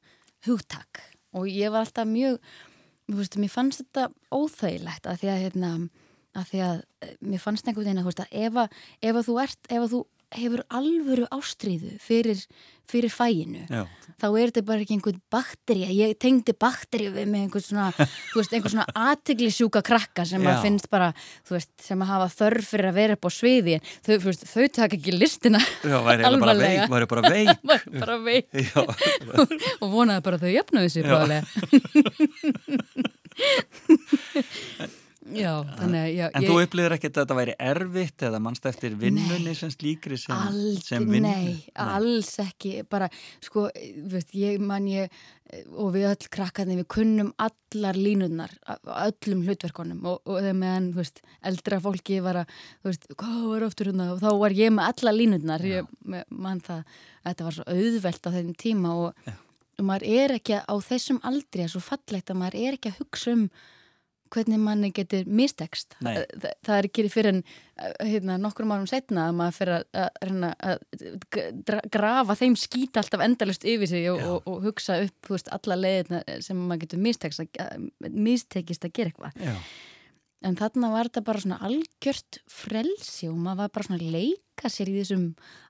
hugtak 0.47 1.01
og 1.33 1.47
ég 1.47 1.71
var 1.71 1.85
alltaf 1.87 2.09
mjög 2.11 2.39
mér 3.11 3.51
fannst 3.51 3.83
þetta 3.85 4.09
óþægilegt 4.35 5.07
að 5.11 5.21
því 5.23 5.31
að, 5.31 5.43
hérna, 5.45 5.71
að 6.39 6.49
því 6.53 6.65
að 6.69 6.79
eh, 7.03 7.13
mér 7.33 7.43
fannst 7.43 7.69
einhvern 7.69 7.89
veginn 7.89 8.03
að, 8.03 8.25
að 8.25 8.41
ef, 8.47 8.55
að, 8.65 8.81
ef 9.03 9.15
að 9.21 9.29
þú 9.29 9.35
ert, 9.45 9.63
ef 9.69 9.85
að 9.85 9.93
þú 9.95 10.01
hefur 10.31 10.61
alvöru 10.71 11.25
ástríðu 11.35 11.97
fyrir, 12.03 12.39
fyrir 12.91 13.11
fæinu 13.11 13.65
Já, 13.67 13.87
þá 14.21 14.27
er 14.29 14.51
þetta 14.51 14.63
bara 14.69 14.81
ekki 14.85 14.95
einhvern 14.95 15.21
bakteri 15.33 15.89
ég 15.97 16.13
tengdi 16.23 16.53
bakteri 16.55 17.09
við 17.11 17.27
með 17.33 17.41
einhvern 17.47 17.65
svona 17.67 17.87
einhvern 18.39 18.75
svona 18.77 18.87
aðtiglisjúka 19.09 19.81
krakka 19.87 20.23
sem 20.29 20.43
Já. 20.47 20.51
að 20.53 20.63
finnst 20.67 20.89
bara, 20.93 21.09
veist, 21.51 21.73
sem 21.83 22.03
að 22.05 22.11
hafa 22.13 22.29
þörf 22.37 22.67
fyrir 22.75 22.89
að 22.93 22.99
vera 23.01 23.17
upp 23.19 23.27
á 23.27 23.31
sviði. 23.35 23.75
En 23.81 23.85
þau, 24.07 24.17
veist, 24.29 24.43
þau 24.53 24.65
taka 24.79 24.95
ekki 25.01 25.13
listina 25.17 25.61
já 25.83 25.99
væri 26.07 26.23
bara 26.45 26.57
veik, 26.61 26.87
væri 26.95 27.07
bara 27.11 27.23
veik. 27.35 27.55
bara 28.05 28.17
veik. 28.23 28.47
Já, 28.71 28.81
og 29.81 29.89
vonaði 29.91 30.21
bara 30.27 30.37
að 30.39 30.43
þau 30.47 30.53
jöfnuðu 30.55 30.89
sér 30.95 31.05
Já. 31.11 31.19
Já, 35.37 35.53
þannig 35.79 36.01
að 36.01 36.09
já, 36.17 36.25
En 36.35 36.47
þú 36.49 36.55
upplýðir 36.65 36.95
ekkert 36.97 37.17
að 37.19 37.25
þetta 37.25 37.37
væri 37.39 37.55
erfitt 37.71 38.25
eða 38.29 38.41
mannst 38.43 38.67
eftir 38.71 38.95
vinnunni 38.99 39.53
sem 39.59 39.71
slíkri 39.75 40.19
sem, 40.19 40.35
Aldrei, 40.35 40.83
sem 40.87 41.05
vinnu? 41.11 41.29
nei, 41.29 41.59
alls 41.75 42.31
ekki 42.43 42.73
bara, 42.91 43.09
sko, 43.45 43.69
veist, 44.11 44.33
ég 44.35 44.59
man 44.63 44.89
ég 44.91 45.13
og 45.75 45.89
við 45.97 46.05
öll 46.13 46.29
krakkarnir 46.31 46.79
við 46.79 46.87
kunnum 46.95 47.33
allar 47.43 47.97
línurnar 47.99 48.53
á 48.71 48.79
öllum 49.09 49.41
hlutverkonum 49.49 50.05
og, 50.07 50.21
og 50.31 50.39
þegar 50.39 50.59
meðan, 50.61 50.91
þú 50.95 51.01
veist, 51.03 51.23
eldra 51.51 51.81
fólki 51.83 52.21
var 52.23 52.43
að, 52.45 52.53
þú 52.85 52.93
veist, 52.93 53.09
hvað 53.19 53.41
var 53.51 53.67
aftur 53.67 53.91
hérna? 53.91 54.07
Og 54.15 54.21
þá 54.23 54.31
var 54.45 54.55
ég 54.61 54.71
með 54.77 54.93
allar 54.93 55.17
línurnar 55.19 55.67
ég 55.67 55.91
me- 56.07 56.23
man 56.31 56.63
það, 56.63 56.85
þetta 57.27 57.49
var 57.49 57.59
svo 57.59 57.67
auðvelt 57.75 58.27
á 58.27 58.31
þeim 58.39 58.55
tíma 58.63 58.95
og, 59.09 59.35
og 59.81 59.87
maður 59.91 60.07
er 60.23 60.37
ekki 60.39 60.61
á 60.63 60.75
þessum 60.87 61.19
aldri 61.27 61.67
að 61.67 61.75
svo 61.75 61.83
fallegt 61.83 62.31
að 62.31 62.41
maður 62.45 62.61
er 62.63 62.79
ekki 62.79 62.93
að 62.95 63.01
hugsa 63.03 63.35
um 63.35 63.45
hvernig 64.31 64.61
manni 64.63 64.93
getur 64.95 65.27
mistekst. 65.27 65.97
Nei. 66.05 66.15
það, 66.31 66.55
það 66.67 66.77
er 66.77 66.89
ekki 66.89 67.07
fyrir 67.13 67.35
en 67.35 67.43
hérna, 68.05 68.37
nokkrum 68.41 68.73
árum 68.75 68.89
setna 68.91 69.29
að 69.29 69.37
maður 69.39 69.57
fyrir 69.57 69.77
að, 69.77 70.49
að, 70.71 71.79
grafa 71.93 72.37
þeim 72.41 72.57
skýta 72.61 73.03
alltaf 73.03 73.25
endalust 73.25 73.65
yfir 73.69 73.91
sig 73.91 74.09
og, 74.13 74.21
og, 74.21 74.51
og 74.51 74.67
hugsa 74.69 75.01
upp 75.07 75.31
veist, 75.33 75.51
alla 75.55 75.79
leiðina 75.79 76.23
sem 76.45 76.59
maður 76.61 76.85
getur 76.85 77.05
mistekist 77.07 77.47
að, 77.47 77.89
mistekist 78.11 78.85
að 78.87 78.95
gera 78.99 79.15
eitthvað 79.15 79.57
en 80.47 80.57
þarna 80.57 80.93
var 80.95 81.11
þetta 81.11 81.25
bara 81.27 81.43
svona 81.43 81.59
algjört 81.67 82.41
frelsi 82.49 83.29
og 83.29 83.37
maður 83.41 83.67
var 83.67 83.75
bara 83.75 83.87
svona 83.89 84.01
að 84.01 84.15
leika 84.15 84.71
sér 84.73 84.89
í 84.89 84.97
þessum 84.97 85.27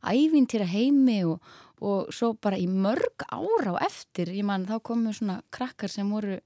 ævintýra 0.07 0.67
heimi 0.71 1.17
og, 1.27 1.43
og 1.83 2.11
svo 2.15 2.31
bara 2.43 2.59
í 2.61 2.69
mörg 2.71 3.25
ára 3.27 3.75
á 3.75 3.83
eftir, 3.87 4.31
ég 4.35 4.47
man 4.47 4.69
þá 4.69 4.77
komu 4.87 5.15
svona 5.17 5.41
krakkar 5.55 5.91
sem 5.91 6.11
voru 6.11 6.39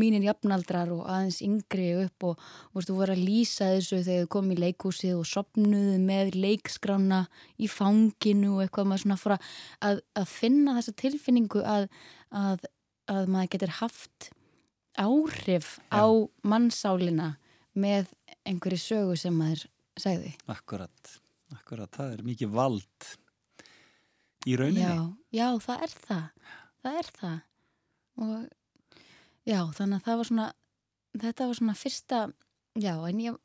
mínir 0.00 0.26
jafnaldrar 0.28 0.92
og 0.92 1.06
aðeins 1.08 1.40
yngri 1.46 1.88
upp 2.04 2.28
og 2.30 2.84
þú 2.84 2.98
voru 3.00 3.16
að 3.16 3.24
lýsa 3.24 3.72
þessu 3.76 4.02
þegar 4.04 4.26
þau 4.26 4.32
komu 4.36 4.56
í 4.56 4.60
leikhúsið 4.60 5.16
og 5.16 5.28
sopnuðu 5.32 5.96
með 6.04 6.36
leikskrána 6.36 7.24
í 7.56 7.70
fanginu 7.70 8.58
og 8.58 8.64
eitthvað 8.66 8.92
maður 8.92 9.06
svona 9.06 9.20
fór 9.24 9.38
að, 9.38 10.04
að, 10.20 10.28
finna 10.28 10.76
þessa 10.80 10.98
tilfinningu 11.00 11.64
að, 11.64 11.88
að, 12.28 12.68
að 13.08 13.32
maður 13.32 13.54
getur 13.56 13.78
haft 13.80 14.32
áhrif 15.00 15.78
Já. 15.88 16.02
á 16.02 16.04
mannsálina 16.44 17.36
með 17.80 18.12
einhverju 18.48 18.80
sögu 18.84 19.16
sem 19.20 19.34
maður 19.36 19.66
segði. 20.00 20.34
akkurat, 20.52 21.16
akkurat, 21.56 21.90
það 21.96 22.12
er 22.18 22.22
mikið 22.30 22.52
vald 22.56 23.10
í 24.48 24.56
rauninni. 24.56 24.84
Já, 24.86 25.00
já, 25.40 25.48
það 25.66 25.82
er 25.86 25.94
það. 26.06 26.52
Það 26.80 26.98
er 27.02 27.10
það. 27.20 27.38
Og 28.20 28.36
já, 29.48 29.60
þannig 29.76 29.96
að 29.98 30.04
það 30.06 30.20
var 30.22 30.28
svona 30.30 30.46
þetta 31.20 31.46
var 31.50 31.58
svona 31.58 31.74
fyrsta 31.80 32.18
já, 32.80 32.92
en 33.10 33.20
ég, 33.24 33.36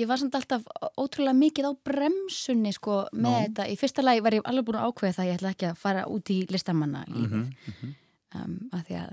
ég 0.00 0.08
var 0.08 0.18
samt 0.22 0.34
alltaf 0.38 0.62
ótrúlega 0.98 1.36
mikið 1.36 1.68
á 1.68 1.72
bremsunni 1.86 2.72
sko 2.74 3.02
með 3.12 3.26
Nú. 3.26 3.32
þetta, 3.44 3.66
í 3.68 3.76
fyrsta 3.78 4.04
lagi 4.04 4.22
var 4.24 4.36
ég 4.38 4.46
alveg 4.48 4.66
búin 4.70 4.78
að 4.80 4.86
ákveða 4.88 5.16
það 5.18 5.24
að 5.24 5.28
ég 5.30 5.38
ætla 5.40 5.52
ekki 5.54 5.68
að 5.70 5.80
fara 5.82 6.04
út 6.10 6.32
í 6.32 6.38
listamanna 6.50 7.02
lífið 7.10 7.34
Mhm, 7.36 7.74
mhm. 7.74 7.92
um, 8.40 8.54
að 8.72 8.84
því 8.88 8.96
að 9.02 9.12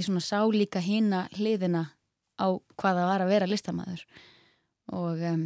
ég 0.00 0.08
svona 0.08 0.24
sá 0.26 0.38
líka 0.50 0.82
hina 0.82 1.20
hliðina 1.38 1.84
á 2.40 2.46
hvað 2.80 3.00
það 3.00 3.10
var 3.10 3.24
að 3.24 3.32
vera 3.34 3.50
listamaður 3.50 4.04
og 4.94 5.24
um, 5.30 5.44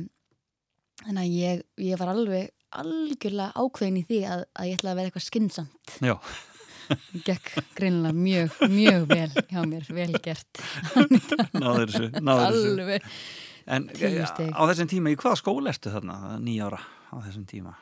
þannig 1.05 1.23
að 1.25 1.35
ég, 1.39 1.65
ég 1.89 2.01
var 2.01 2.13
alveg 2.15 2.53
algjörlega 2.79 3.57
ákveðin 3.57 4.01
í 4.01 4.05
því 4.09 4.21
að, 4.29 4.45
að 4.53 4.71
ég 4.71 4.79
ætla 4.79 4.93
að 4.93 5.01
vera 5.01 5.11
eitthvað 5.11 5.27
skynnsamt 5.29 5.99
Já, 6.05 6.15
gekk 7.27 7.53
greinilega 7.79 8.17
mjög, 8.17 8.57
mjög 8.73 9.07
vel 9.13 9.29
hjá 9.51 9.61
mér, 9.69 9.91
vel 9.99 10.11
gert 10.25 10.63
náður 11.63 11.93
þessu, 11.93 12.11
náður 12.21 12.47
þessu. 12.47 12.73
alveg 12.73 13.13
En 13.69 13.85
eh, 13.93 14.23
á 14.25 14.63
þessum 14.71 14.89
tíma, 14.89 15.11
í 15.13 15.17
hvaða 15.21 15.37
skóla 15.43 15.73
ertu 15.75 15.91
þarna, 15.93 16.39
nýjára 16.41 16.79
á 16.81 17.17
þessum 17.27 17.45
tíma? 17.49 17.75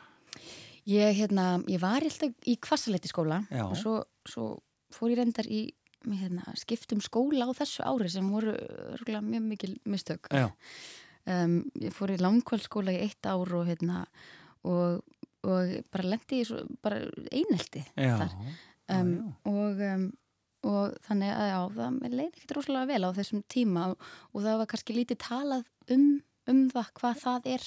ég, 0.87 1.13
hérna, 1.19 1.57
ég 1.71 1.81
var 1.83 2.03
alltaf 2.03 2.35
í 2.47 2.57
kvassaleiti 2.63 3.11
skóla 3.11 3.41
Já. 3.51 3.65
og 3.67 3.77
svo, 3.79 3.97
svo 4.27 4.49
fór 4.95 5.13
ég 5.13 5.21
reyndar 5.21 5.49
í 5.51 5.67
hérna, 6.15 6.45
skiptum 6.61 7.01
skóla 7.05 7.49
á 7.49 7.53
þessu 7.57 7.85
ári 7.87 8.11
sem 8.13 8.27
voru 8.31 8.55
örugglega 8.55 9.23
mjög 9.25 9.47
mikil 9.51 9.73
mistök. 9.85 10.31
Um, 11.27 11.65
ég 11.83 11.95
fór 11.95 12.13
í 12.15 12.21
langkvælskóla 12.23 12.95
í 12.95 13.01
eitt 13.09 13.27
ár 13.27 13.51
og 13.59 13.67
hérna 13.67 14.05
og, 14.63 15.03
og 15.43 15.73
bara 15.91 16.13
lendi 16.13 16.43
í 16.43 16.47
svo, 16.47 16.63
bara 16.83 17.01
einelti 17.33 17.83
um. 18.95 19.11
Og, 19.51 19.81
um, 19.83 20.05
og 20.67 20.95
þannig 21.09 21.33
að 21.35 21.49
já, 21.51 21.59
það 21.81 21.97
mér 21.97 22.15
leið 22.21 22.29
ekkert 22.31 22.55
rosalega 22.59 22.91
vel 22.93 23.09
á 23.11 23.11
þessum 23.19 23.43
tíma 23.51 23.89
og, 23.91 24.07
og 24.33 24.45
það 24.47 24.61
var 24.63 24.71
kannski 24.71 24.95
lítið 24.95 25.19
talað 25.27 25.67
um, 25.91 26.07
um 26.47 26.63
það 26.71 26.93
hvað 27.01 27.19
það 27.25 27.51
er. 27.57 27.67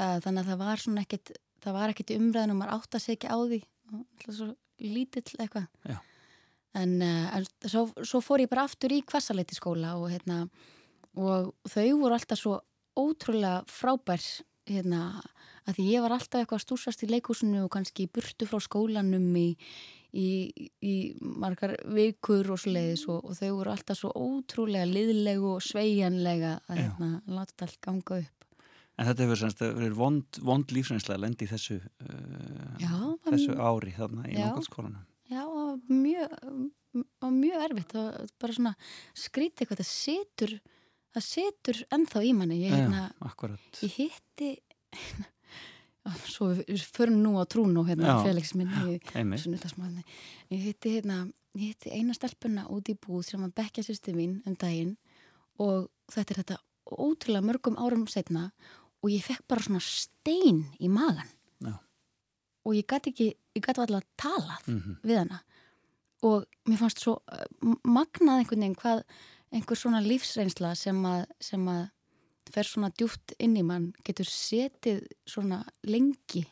Uh, 0.00 0.18
þannig 0.24 0.42
að 0.42 0.50
það 0.50 0.60
var 0.64 0.82
svona 0.82 1.06
ekkit 1.06 1.32
það 1.60 1.76
var 1.76 1.92
ekkit 1.92 2.12
í 2.14 2.18
umræðinu 2.20 2.54
og 2.54 2.60
maður 2.60 2.76
átt 2.78 2.96
að 2.96 3.04
segja 3.06 3.34
á 3.34 3.38
því. 3.38 3.60
Og 3.90 3.98
alltaf 4.00 4.36
svo 4.38 4.48
lítill 4.80 5.36
eitthvað. 5.42 5.66
En, 6.78 6.96
uh, 7.02 7.40
svo, 7.66 7.88
svo 8.06 8.20
fór 8.24 8.44
ég 8.44 8.50
bara 8.50 8.66
aftur 8.68 8.92
í 8.94 9.02
kvassaleiti 9.06 9.56
skóla 9.58 9.96
og 9.98 10.10
hérna 10.12 10.44
og 11.18 11.52
þau 11.66 11.88
voru 11.98 12.14
alltaf 12.14 12.38
svo 12.38 12.60
ótrúlega 12.98 13.64
frábær 13.70 14.22
hérna 14.70 15.20
að 15.68 15.78
því 15.78 15.86
ég 15.90 16.04
var 16.04 16.14
alltaf 16.14 16.40
eitthvað 16.40 16.60
að 16.60 16.66
stúsast 16.66 17.04
í 17.04 17.10
leikúsinu 17.10 17.64
og 17.64 17.72
kannski 17.74 18.08
burtu 18.12 18.46
frá 18.48 18.60
skólanum 18.62 19.28
í, 19.38 19.48
í, 20.16 20.28
í 20.82 20.94
margar 21.20 21.76
vikur 21.90 22.52
og 22.54 22.60
svo 22.62 22.74
leiðis 22.74 23.06
og, 23.10 23.24
og 23.24 23.38
þau 23.38 23.50
voru 23.60 23.74
alltaf 23.74 24.00
svo 24.00 24.12
ótrúlega 24.14 24.88
liðlegu 24.88 25.56
og 25.56 25.64
sveigjanlega 25.64 26.58
að 26.70 26.84
hérna, 26.84 27.10
láta 27.30 27.66
allt 27.66 27.80
ganga 27.84 28.20
upp. 28.22 28.36
En 29.00 29.08
þetta 29.08 29.24
hefur 29.24 29.40
semst 29.40 29.62
verið 29.64 29.94
vond, 29.96 30.40
vond 30.44 30.72
lífsreynsla 30.76 31.16
að 31.16 31.22
lendi 31.24 31.46
í 31.46 31.50
þessu, 31.50 31.78
uh, 31.80 32.74
Já, 32.82 32.96
þessu 33.30 33.54
ári 33.56 33.94
þarna 33.96 34.26
í 34.28 34.36
nákvæmskólanum. 34.36 35.06
Mjög, 35.90 36.30
var 37.20 37.30
mjög 37.34 37.64
erfitt 37.66 37.94
og 37.98 38.30
bara 38.40 38.54
svona 38.56 38.74
skrítið 39.18 39.64
eitthvað, 39.64 39.80
það 39.82 39.90
setur 39.90 40.52
það 41.10 41.24
setur 41.26 41.80
ennþá 41.96 42.22
í 42.22 42.32
manni 42.38 42.60
ég, 42.62 42.74
hérna, 42.76 43.04
akkurat. 43.26 43.80
ég 43.82 43.94
hitti 43.98 44.50
svo 46.30 46.48
við 46.56 46.84
förum 46.94 47.18
nú 47.22 47.34
á 47.38 47.44
trúnu 47.50 47.82
hérna, 47.86 48.14
Já. 48.16 48.22
Felix 48.24 48.54
minn 48.56 48.70
Einmitt. 49.14 49.42
sunnudagsmáðinni 49.44 50.04
ég 50.54 50.62
hitti 50.70 50.94
hérna, 50.96 51.18
ég 51.58 51.74
hitti 51.74 51.92
eina 51.94 52.14
stelpuna 52.16 52.64
út 52.72 52.88
í 52.90 52.96
búð 52.98 53.26
sem 53.28 53.42
að 53.44 53.54
bekkja 53.60 53.84
sýsti 53.86 54.14
mín 54.16 54.38
um 54.48 54.56
daginn 54.58 54.94
og 55.60 55.90
þetta 56.14 56.34
er 56.36 56.40
þetta 56.42 56.58
ótrúlega 56.90 57.44
mörgum 57.46 57.76
árum 57.78 58.06
setna 58.10 58.48
og 59.02 59.10
ég 59.12 59.22
fekk 59.26 59.44
bara 59.50 59.62
svona 59.66 59.82
stein 59.84 60.64
í 60.80 60.88
magan 60.90 61.28
Já. 61.62 61.74
og 62.64 62.74
ég 62.78 62.86
gæti 62.90 63.12
ekki, 63.12 63.28
ég 63.58 63.62
gæti 63.66 63.82
alltaf 63.84 64.06
talað 64.18 64.66
Mhm. 64.70 64.96
við 65.04 65.18
hana 65.24 65.42
og 66.26 66.44
mér 66.68 66.80
fannst 66.82 67.00
svo 67.02 67.16
uh, 67.20 67.74
magnað 67.88 68.42
einhvern 68.42 68.60
veginn 68.64 68.76
hvað 68.80 69.02
einhver 69.56 69.78
svona 69.80 70.00
lífsreynsla 70.04 70.74
sem 70.78 70.98
að, 71.08 71.24
sem 71.42 71.64
að 71.72 71.88
fer 72.50 72.66
svona 72.66 72.90
djúpt 72.98 73.34
inn 73.38 73.56
í 73.58 73.62
mann 73.66 73.92
getur 74.06 74.26
setið 74.26 75.04
svona 75.28 75.62
lengi 75.86 76.44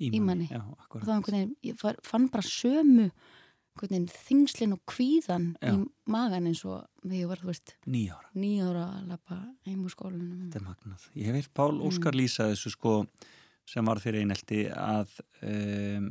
í 0.00 0.20
manni. 0.24 0.46
Já, 0.50 0.62
og 0.64 1.02
þá 1.04 1.12
einhvern 1.18 1.36
veginn, 1.36 1.56
ég 1.68 1.82
fann 2.06 2.28
bara 2.32 2.46
sömu 2.46 3.08
einhvern 3.10 3.90
veginn 3.92 4.06
þingslinn 4.12 4.72
og 4.76 4.80
kvíðan 4.90 5.50
Já. 5.60 5.74
í 5.74 5.84
magan 6.10 6.48
eins 6.50 6.62
og 6.66 6.86
þegar 7.04 7.18
ég 7.20 7.28
var, 7.30 7.42
þú 7.42 7.50
veist, 7.52 7.74
Nýjára. 7.86 8.30
nýjára 8.34 8.86
að 8.96 9.10
lappa 9.12 9.36
heim 9.68 9.84
úr 9.86 9.92
skólanum 9.94 10.46
Þetta 10.50 10.58
er 10.62 10.66
magnað. 10.66 11.04
Ég 11.14 11.28
hef 11.30 11.38
veit 11.38 11.52
Pál 11.54 11.70
Mm. 11.76 11.84
Óskar 11.90 12.16
lýsa 12.16 12.48
þessu 12.50 12.72
sko 12.74 12.94
sem 13.70 13.86
var 13.86 14.00
fyrir 14.02 14.24
einelti 14.24 14.64
að 14.74 15.12
um, 15.46 16.08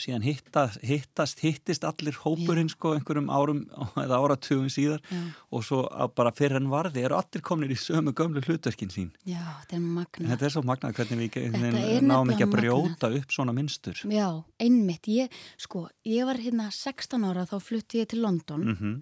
síðan 0.00 0.24
hittast, 0.26 0.80
hittast, 0.82 1.42
hittist 1.44 1.84
allir 1.86 2.16
hópurinn 2.24 2.70
sko 2.72 2.96
einhverjum 2.96 3.28
árum 3.30 3.60
eða 4.04 4.18
áratugum 4.24 4.66
síðar 4.72 5.02
já, 5.06 5.20
og 5.54 5.62
svo 5.66 5.84
bara 6.18 6.32
fyrir 6.34 6.58
en 6.58 6.66
varði 6.72 7.04
eru 7.06 7.18
allir 7.20 7.44
komin 7.46 7.70
í 7.70 7.78
sömu 7.78 8.14
gömlu 8.16 8.42
hlutverkin 8.42 8.90
sín. 8.90 9.12
já, 9.28 9.38
þetta 9.62 9.76
er 9.76 9.80
En 9.80 9.86
magnað 10.00 10.32
þetta 10.34 10.48
er 10.50 10.54
svo 10.56 10.64
magnað 10.66 10.98
hvernig 10.98 11.38
við 11.38 12.02
náum 12.10 12.34
ekki 12.34 12.48
að 12.48 12.56
brjóta 12.56 13.12
upp 13.20 13.30
svona 13.38 13.54
mynstur. 13.56 14.02
Já, 14.10 14.28
einmitt, 14.62 15.06
ég, 15.12 15.30
sko, 15.62 15.86
ég 16.08 16.26
var 16.26 16.42
hérna 16.42 16.68
16 16.74 17.24
ára 17.30 17.46
þá 17.46 17.56
flutti 17.62 18.02
ég 18.02 18.10
til 18.12 18.22
London 18.26 18.66
Mm 18.74 19.00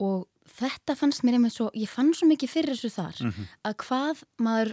og 0.00 0.22
þetta 0.56 0.94
fannst 0.96 1.20
mér 1.28 1.34
einmitt 1.36 1.52
svo, 1.52 1.66
ég 1.76 1.90
fann 1.92 2.14
svo 2.16 2.24
mikið 2.30 2.48
fyrir 2.48 2.72
þessu 2.72 2.88
þar 2.94 3.18
Mhm. 3.26 3.48
að 3.68 3.74
hvað 3.84 4.22
maður 4.40 4.70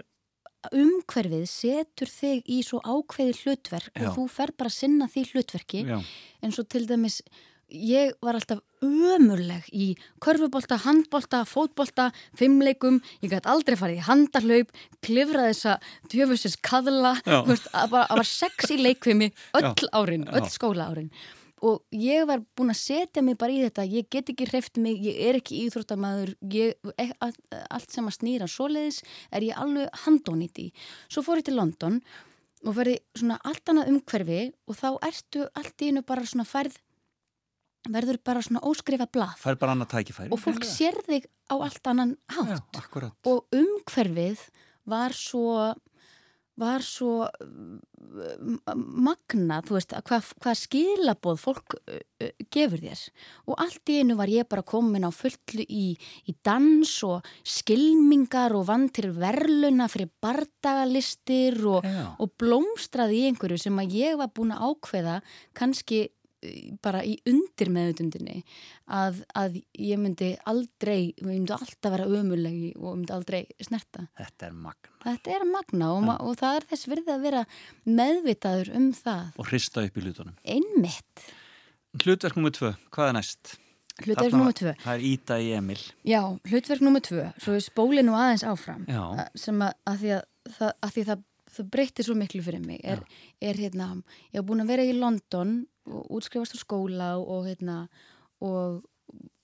umhverfið 0.74 1.46
setur 1.50 2.10
þig 2.12 2.48
í 2.50 2.62
svo 2.66 2.82
ákveði 2.84 3.36
hlutverk 3.42 3.92
Já. 3.94 4.08
og 4.08 4.16
þú 4.18 4.26
fer 4.32 4.54
bara 4.58 4.72
að 4.72 4.80
sinna 4.80 5.10
því 5.12 5.28
hlutverki 5.32 5.84
Já, 5.88 6.00
en 6.44 6.56
svo 6.56 6.66
til 6.68 6.86
dæmis 6.90 7.22
ég 7.68 8.14
var 8.24 8.38
alltaf 8.38 8.62
ömurleg 8.84 9.66
í 9.76 9.88
körfubolta, 10.24 10.78
handbolta, 10.86 11.42
fótbolta 11.50 12.12
fimmleikum, 12.38 13.02
ég 13.24 13.34
gæti 13.34 13.50
aldrei 13.52 13.76
farið 13.80 14.00
í 14.00 14.06
handarhlaup, 14.08 14.72
klifra 15.04 15.50
þessa 15.50 15.76
djöfusins 16.12 16.56
kaðla, 16.64 17.18
Já. 17.26 17.42
þú 17.42 17.52
veist, 17.52 17.68
að, 17.74 17.90
bara, 17.96 18.06
að 18.08 18.22
var 18.22 18.30
sex 18.30 18.72
í 18.72 18.80
leikvimi 18.80 19.32
öll 19.60 19.68
Já. 19.68 19.92
árin, 20.00 20.28
öll 20.32 20.48
skóla 20.54 20.88
árin 20.94 21.12
og 21.66 21.82
ég 21.96 22.28
var 22.30 22.44
búin 22.58 22.70
að 22.70 22.80
setja 22.82 23.24
mig 23.26 23.38
bara 23.40 23.54
í 23.56 23.64
þetta. 23.66 23.86
Ég 23.90 24.10
get 24.14 24.30
ekki 24.30 24.46
hreift 24.52 24.78
mig, 24.78 25.00
ég 25.02 25.18
er 25.30 25.40
ekki 25.40 25.64
íþróttamæður 25.66 26.36
ég, 26.54 26.76
e- 26.98 27.14
allt, 27.22 27.90
sem 27.92 28.06
að 28.06 28.18
snýra 28.20 28.48
svoleiðis 28.52 29.02
er 29.32 29.42
ég 29.48 29.58
alveg 29.58 29.90
handónýtt 30.06 30.62
í 30.62 30.68
svo 31.10 31.24
fór 31.26 31.42
ég 31.42 31.48
til 31.50 31.58
London 31.58 32.02
og 32.66 32.76
verði 32.78 33.00
svona 33.18 33.40
allt 33.46 33.70
annað 33.70 33.90
umhverfi 33.94 34.42
og 34.68 34.78
þá 34.78 34.90
ertu 35.10 35.48
allt 35.58 35.82
í 35.82 35.90
einu 35.92 36.04
bara 36.06 36.26
svona 36.26 36.46
færð 36.48 36.78
verður 37.88 38.20
bara 38.26 38.42
svona 38.44 38.62
óskrifa 38.68 39.08
blað. 39.10 39.38
Fær 39.40 39.58
bara 39.60 39.74
annað 39.76 39.94
tækifæri. 39.96 40.32
og 40.34 40.42
fólk 40.42 40.66
sér 40.68 40.98
þig 41.08 41.28
á 41.48 41.56
allt 41.56 41.88
annan 41.88 42.18
Já, 42.30 42.42
hátt. 42.44 42.80
akkurat. 42.82 43.14
og 43.26 43.46
umhverfið 43.56 44.42
var 44.86 45.16
svo 45.16 45.74
var 46.58 46.84
svo 46.86 47.28
uh, 47.28 48.74
magnað, 48.76 49.68
þú 49.68 49.78
veist, 49.78 49.94
að 49.94 50.06
hvað, 50.10 50.32
hvað 50.44 50.60
skilaboð 50.62 51.40
fólk 51.42 51.78
uh, 51.78 52.00
uh, 52.24 52.32
gefur 52.54 52.84
þér. 52.84 53.04
Og 53.48 53.62
allt 53.64 53.94
í 53.94 54.00
einu 54.02 54.18
var 54.20 54.32
ég 54.32 54.50
bara 54.50 54.66
komin 54.66 55.08
á 55.08 55.12
fullu 55.14 55.66
í, 55.68 55.86
í 55.98 56.36
dans 56.46 56.94
og 57.08 57.28
skilmingar 57.46 58.58
og 58.58 58.68
vann 58.72 58.88
til 58.94 59.12
verluna 59.16 59.90
fyrir 59.92 60.12
bardagalistir 60.24 61.62
og, 61.70 61.86
og 62.18 62.36
blómstraði 62.42 63.22
í 63.22 63.32
einhverju 63.32 63.62
sem 63.68 63.82
að 63.84 63.98
ég 64.02 64.20
var 64.20 64.34
búin 64.34 64.56
að 64.56 64.72
ákveða 64.72 65.20
kannski 65.58 66.08
bara 66.86 67.02
í 67.04 67.16
undir 67.28 67.70
meðutundinni 67.74 68.44
að, 68.94 69.24
að 69.36 69.56
ég 69.82 69.98
myndi 69.98 70.30
aldrei, 70.46 71.14
ég 71.18 71.26
myndi 71.26 71.56
alltaf 71.56 71.92
vera 71.96 72.06
ömulegi 72.06 72.74
og 72.78 72.98
myndi 73.00 73.14
aldrei 73.16 73.42
snerta. 73.66 74.06
Þetta 74.20 74.50
er 74.52 74.54
magna. 74.54 74.94
Þetta 75.08 75.34
er 75.40 75.46
magna 75.50 75.92
og, 75.96 76.02
ma- 76.06 76.18
og 76.22 76.36
það 76.40 76.60
er 76.62 76.68
þess 76.74 76.90
virði 76.92 77.14
að 77.16 77.26
vera 77.26 77.46
meðvitaður 77.88 78.74
um 78.78 78.90
það. 78.96 79.30
Og 79.42 79.50
hrista 79.52 79.84
upp 79.88 79.98
í 79.98 80.04
hlutunum. 80.06 80.36
Einmitt. 80.46 81.24
Hlutverk 82.04 82.38
nummer 82.38 82.54
tvö, 82.54 82.74
hvað 82.94 83.10
er 83.12 83.18
næst? 83.18 83.56
Hlutverk 84.04 84.36
nummer 84.36 84.54
tvö. 84.54 84.76
Það 84.84 84.94
er 85.00 85.06
Íta 85.10 85.38
í 85.42 85.48
Emil. 85.58 85.80
Já, 86.06 86.22
hlutverk 86.52 86.84
nummer 86.86 87.02
tvö, 87.02 87.24
svo 87.42 87.56
við 87.56 87.64
spólið 87.66 88.06
nú 88.06 88.18
aðeins 88.20 88.46
áfram. 88.46 88.84
Já. 88.86 89.02
að- 89.24 89.42
sem 89.42 89.64
að, 89.66 89.74
að 89.90 89.98
því 90.04 90.12
að, 90.20 90.28
það, 90.60 90.74
að 90.86 90.94
því 90.98 91.06
það, 91.08 91.24
það 91.58 91.70
breytti 91.74 92.06
svo 92.06 92.16
miklu 92.20 92.44
fyrir 92.46 92.62
mig 92.68 92.84
er, 92.84 93.02
er 93.42 93.56
hérna, 93.58 93.88
ég 94.30 94.38
hef 94.38 94.46
búin 94.46 94.62
að 94.62 94.70
vera 94.76 94.86
í 94.86 94.94
London 95.00 95.56
og 95.88 96.12
útskrifast 96.18 96.56
á 96.56 96.60
skóla 96.60 97.10
og 97.18 97.48
hérna 97.48 97.86
og, 98.44 98.84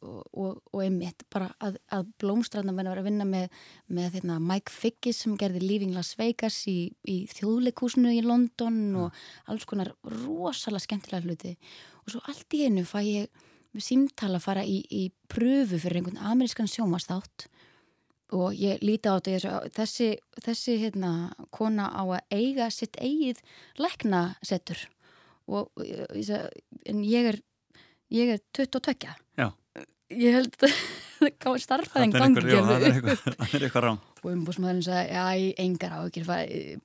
og, 0.04 0.60
og, 0.74 0.82
einmitt 0.84 1.24
bara 1.34 1.50
að, 1.64 1.80
að 1.94 2.10
blómstranna 2.22 2.76
verið 2.76 3.00
að 3.02 3.08
vinna 3.08 3.28
með, 3.28 3.62
með 3.88 4.20
hérna, 4.20 4.40
Mike 4.44 4.74
Figgis 4.74 5.24
sem 5.24 5.38
gerði 5.40 5.64
Leaving 5.64 5.96
Las 5.96 6.14
Vegas 6.20 6.60
í, 6.70 6.92
í 7.08 7.24
þjóðleikúsinu 7.32 8.14
í 8.14 8.22
London 8.26 8.84
og 9.06 9.24
alls 9.50 9.66
konar 9.70 9.94
rosalega 10.04 10.84
skemmtilega 10.84 11.26
hluti. 11.26 11.56
Og 12.04 12.14
svo 12.14 12.24
allt 12.28 12.58
í 12.58 12.66
einu 12.68 12.86
fæ 12.88 13.00
ég 13.08 13.44
símtala 13.82 14.38
að 14.38 14.46
fara 14.46 14.64
í, 14.68 14.84
í 14.92 15.08
pröfu 15.32 15.80
fyrir 15.82 16.02
einhvern 16.02 16.22
amerískan 16.22 16.70
sjómastátt 16.70 17.48
og 18.34 18.58
ég 18.58 18.82
líti 18.86 19.10
á 19.10 19.18
þetta 19.22 19.62
þessi, 19.74 20.10
þessi 20.42 20.78
hérna, 20.82 21.34
kona 21.54 21.90
á 21.90 22.04
að 22.04 22.34
eiga 22.34 22.70
sitt 22.74 22.98
eigið 23.02 23.42
læknasettur 23.82 24.88
og 25.48 25.70
en 25.84 27.04
ég 27.04 27.34
er 27.34 27.40
ég 28.14 28.36
er 28.36 28.44
22 28.56 29.12
Já. 29.40 29.50
ég 30.14 30.38
held 30.38 30.56
að 30.62 30.76
það 31.42 31.62
starfæðin 31.64 32.16
gangi 32.16 32.44
það 32.48 32.88
er 32.88 33.66
eitthvað 33.68 33.84
rám 33.88 34.02
og 34.24 34.30
umbúsmaðurinn 34.32 34.86
sagði, 34.86 35.10
já, 35.12 35.26
ég 35.40 35.58
engar 35.60 35.96
á 35.96 36.00
ekki 36.08 36.24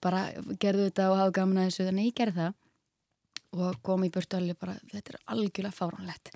bara 0.03 0.25
gerðu 0.59 0.89
þetta 0.89 1.11
og 1.13 1.21
hafa 1.21 1.35
gaman 1.39 1.61
að 1.63 1.69
þessu. 1.69 1.87
Þannig 1.89 2.09
ég 2.09 2.17
gerði 2.19 2.43
það 2.43 2.57
og 3.59 3.79
kom 3.87 4.05
í 4.05 4.11
burtu 4.13 4.39
alveg 4.39 4.59
bara, 4.61 4.75
þetta 4.91 5.15
er 5.15 5.21
algjörlega 5.35 5.77
fáránlegt. 5.77 6.33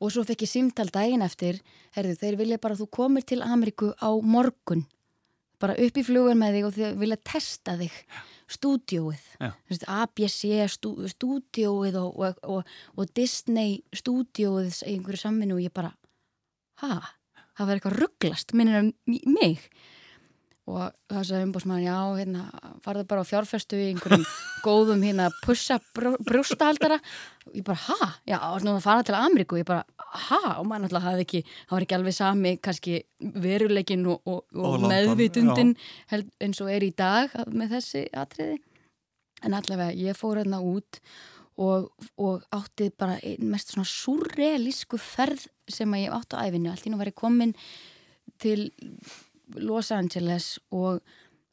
Og 0.00 0.14
svo 0.14 0.24
fekk 0.24 0.46
ég 0.46 0.52
símtal 0.52 0.88
daginn 0.92 1.26
eftir 1.26 1.58
herðu, 1.96 2.16
þeir 2.22 2.38
vilja 2.40 2.60
bara 2.62 2.78
þú 2.78 2.86
komir 2.94 3.26
til 3.28 3.42
Ameríku 3.44 3.90
á 4.00 4.10
morgun 4.22 4.86
bara 5.60 5.76
upp 5.76 5.98
í 6.00 6.04
flugur 6.06 6.38
með 6.38 6.56
þig 6.56 6.68
og 6.68 6.76
þeir 6.78 6.94
vilja 7.02 7.18
testa 7.26 7.74
þig 7.76 7.98
stúdióið 8.50 9.24
ABC 9.86 10.66
stú, 10.72 10.94
stúdióið 11.10 11.98
og, 12.00 12.18
og, 12.18 12.42
og, 12.42 12.74
og 12.96 13.14
Disney 13.16 13.80
stúdióið 13.96 14.82
í 14.84 14.96
einhverju 14.96 15.22
samminu 15.22 15.58
og 15.58 15.64
ég 15.64 15.74
bara 15.74 15.94
hæ, 16.82 17.00
það 17.56 17.66
var 17.66 17.76
eitthvað 17.76 17.98
rugglast 18.00 18.54
minnir 18.56 18.92
mig 19.06 19.68
og 20.70 20.92
það 21.10 21.24
sagði 21.28 21.46
umbúrsmann, 21.48 21.82
já, 21.82 21.96
hérna 22.16 22.44
farðu 22.84 23.04
bara 23.10 23.24
á 23.24 23.30
fjárfestu 23.30 23.78
í 23.78 23.88
einhverjum 23.90 24.24
góðum 24.66 25.02
hérna 25.04 25.28
pussa 25.44 25.78
brústahaldara 25.96 27.00
og 27.00 27.56
ég 27.58 27.66
bara, 27.66 27.80
ha? 27.88 28.10
Já, 28.28 28.38
það 28.62 28.80
fara 28.84 29.06
til 29.06 29.16
Ameríku? 29.18 29.56
Og 29.56 29.62
ég 29.62 29.68
bara, 29.68 29.84
ha? 30.28 30.40
Og 30.60 30.68
maður 30.68 30.86
náttúrulega 30.86 31.06
hafði 31.08 31.26
ekki, 31.26 31.42
það 31.64 31.76
var 31.76 31.86
ekki 31.86 31.98
alveg 31.98 32.16
sami 32.16 32.54
kannski 32.68 32.96
veruleikin 33.46 34.06
og, 34.12 34.22
og, 34.30 34.42
og 34.54 34.86
meðvitundin 34.86 35.74
held, 36.12 36.30
eins 36.40 36.62
og 36.64 36.72
er 36.72 36.86
í 36.86 36.92
dag 36.96 37.34
með 37.50 37.76
þessi 37.76 38.06
atriði. 38.22 38.60
En 39.46 39.56
allavega, 39.56 39.96
ég 39.96 40.18
fór 40.18 40.42
hérna 40.42 40.60
út 40.64 41.00
og, 41.60 41.90
og 42.20 42.44
átti 42.54 42.90
bara 42.96 43.18
mest 43.44 43.74
svona 43.74 43.88
surrealísku 43.88 45.00
ferð 45.00 45.48
sem 45.70 45.96
að 45.96 46.06
ég 46.06 46.14
átti 46.16 46.36
á 46.36 46.44
æfinu, 46.46 46.70
allt 46.72 46.86
í 46.86 46.92
nú 46.92 47.00
var 47.00 47.10
ég 47.10 47.18
komin 47.18 47.54
til 48.40 48.70
Los 49.58 49.90
Angeles 49.94 50.58
og 50.70 51.00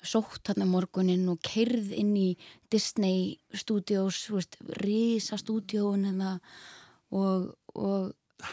sótt 0.06 0.52
hann 0.52 0.64
að 0.64 0.72
morgunin 0.72 1.26
og 1.32 1.42
kerð 1.46 1.92
inn 1.96 2.14
í 2.18 2.28
Disney 2.72 3.38
Studios, 3.56 4.28
risa 4.84 5.40
stúdíón 5.40 6.06
hérna, 6.08 6.38
og, 7.16 7.50
og, 7.74 8.12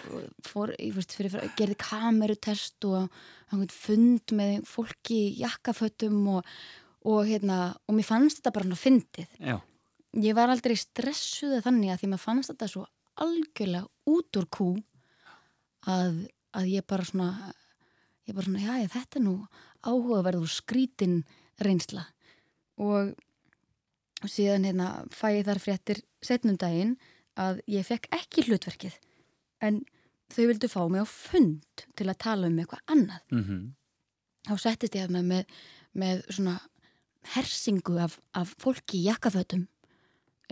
og 0.08 0.24
fór, 0.46 0.72
veist, 0.96 1.14
fyrir, 1.16 1.36
gerði 1.58 1.76
kamerutest 1.84 2.88
og 2.88 3.12
fund 3.74 4.34
með 4.34 4.64
fólki 4.68 5.20
í 5.28 5.36
jakkafötum 5.42 6.18
og, 6.38 6.48
og 7.04 7.28
hérna, 7.28 7.74
mér 7.92 8.08
fannst 8.08 8.40
þetta 8.40 8.54
bara 8.56 8.68
hann 8.68 8.76
að 8.78 8.84
fyndið. 8.86 9.38
Já. 9.38 9.58
Ég 10.24 10.36
var 10.38 10.50
aldrei 10.50 10.76
stressuð 10.78 11.58
þannig 11.64 11.92
að 11.92 12.00
því 12.00 12.10
maður 12.12 12.24
fannst 12.24 12.52
þetta 12.52 12.70
svo 12.70 12.84
algjörlega 13.24 14.10
út 14.10 14.38
úr 14.38 14.46
kú 14.50 14.68
að, 15.90 16.24
að 16.54 16.70
ég 16.70 16.86
bara 16.86 17.06
svona 17.06 17.28
ég 18.28 18.34
bara 18.36 18.46
svona, 18.46 18.62
já, 18.62 18.74
já 18.82 18.88
þetta 18.94 19.20
er 19.20 19.24
nú 19.24 19.34
áhugaverður 19.84 20.50
skrítin 20.50 21.22
reynsla. 21.62 22.06
Og 22.80 23.14
síðan 24.24 24.66
hérna 24.68 24.88
fæ 25.12 25.28
ég 25.38 25.48
þar 25.48 25.62
fréttir 25.62 26.02
setnum 26.24 26.58
daginn 26.60 26.96
að 27.40 27.60
ég 27.70 27.86
fekk 27.86 28.08
ekki 28.14 28.46
hlutverkið 28.48 28.96
en 29.64 29.82
þau 30.32 30.44
vildu 30.48 30.70
fá 30.70 30.80
mig 30.88 31.04
á 31.04 31.08
fund 31.08 31.84
til 31.98 32.08
að 32.08 32.20
tala 32.24 32.48
um 32.48 32.58
eitthvað 32.58 32.84
annað. 32.86 33.22
Mm 33.30 33.44
-hmm. 33.44 33.62
þá 34.48 34.54
settist 34.58 34.94
ég 34.94 35.04
hérna 35.04 35.22
með, 35.22 35.44
með 35.92 36.24
svona 36.30 36.60
hersingu 37.34 37.98
af, 37.98 38.18
af 38.32 38.54
fólki 38.58 39.00
í 39.00 39.06
jakkafötum 39.08 39.68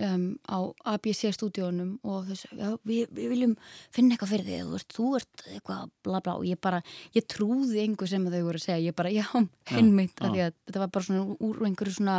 um, 0.01 0.25
á 0.49 0.59
ABC 0.95 1.33
stúdíónum 1.37 1.97
og 2.09 2.29
þess 2.31 2.53
að 2.55 2.77
við, 2.89 3.11
við 3.13 3.35
viljum 3.35 3.57
finna 3.93 4.17
eitthvað 4.17 4.33
fyrir 4.35 4.49
þig, 4.49 4.63
þú 4.63 4.79
ert, 4.79 4.97
þú 4.97 5.09
ert 5.19 5.45
eitthvað 5.51 5.93
bla 6.07 6.23
bla 6.25 6.37
og 6.39 6.47
ég 6.49 6.61
bara, 6.63 6.81
ég 7.17 7.27
trúði 7.29 7.83
einhver 7.85 8.11
sem 8.11 8.25
þau 8.29 8.41
voru 8.41 8.61
að 8.61 8.67
segja, 8.67 8.81
ég 8.89 8.97
bara, 8.99 9.13
já, 9.13 9.27
heilmeitt 9.73 10.25
ja, 10.25 10.33
ja. 10.39 10.49
þetta 10.69 10.85
var 10.85 10.95
bara 10.97 11.09
svona 11.09 11.37
úr 11.39 11.63
einhverju 11.69 11.99
svona 11.99 12.19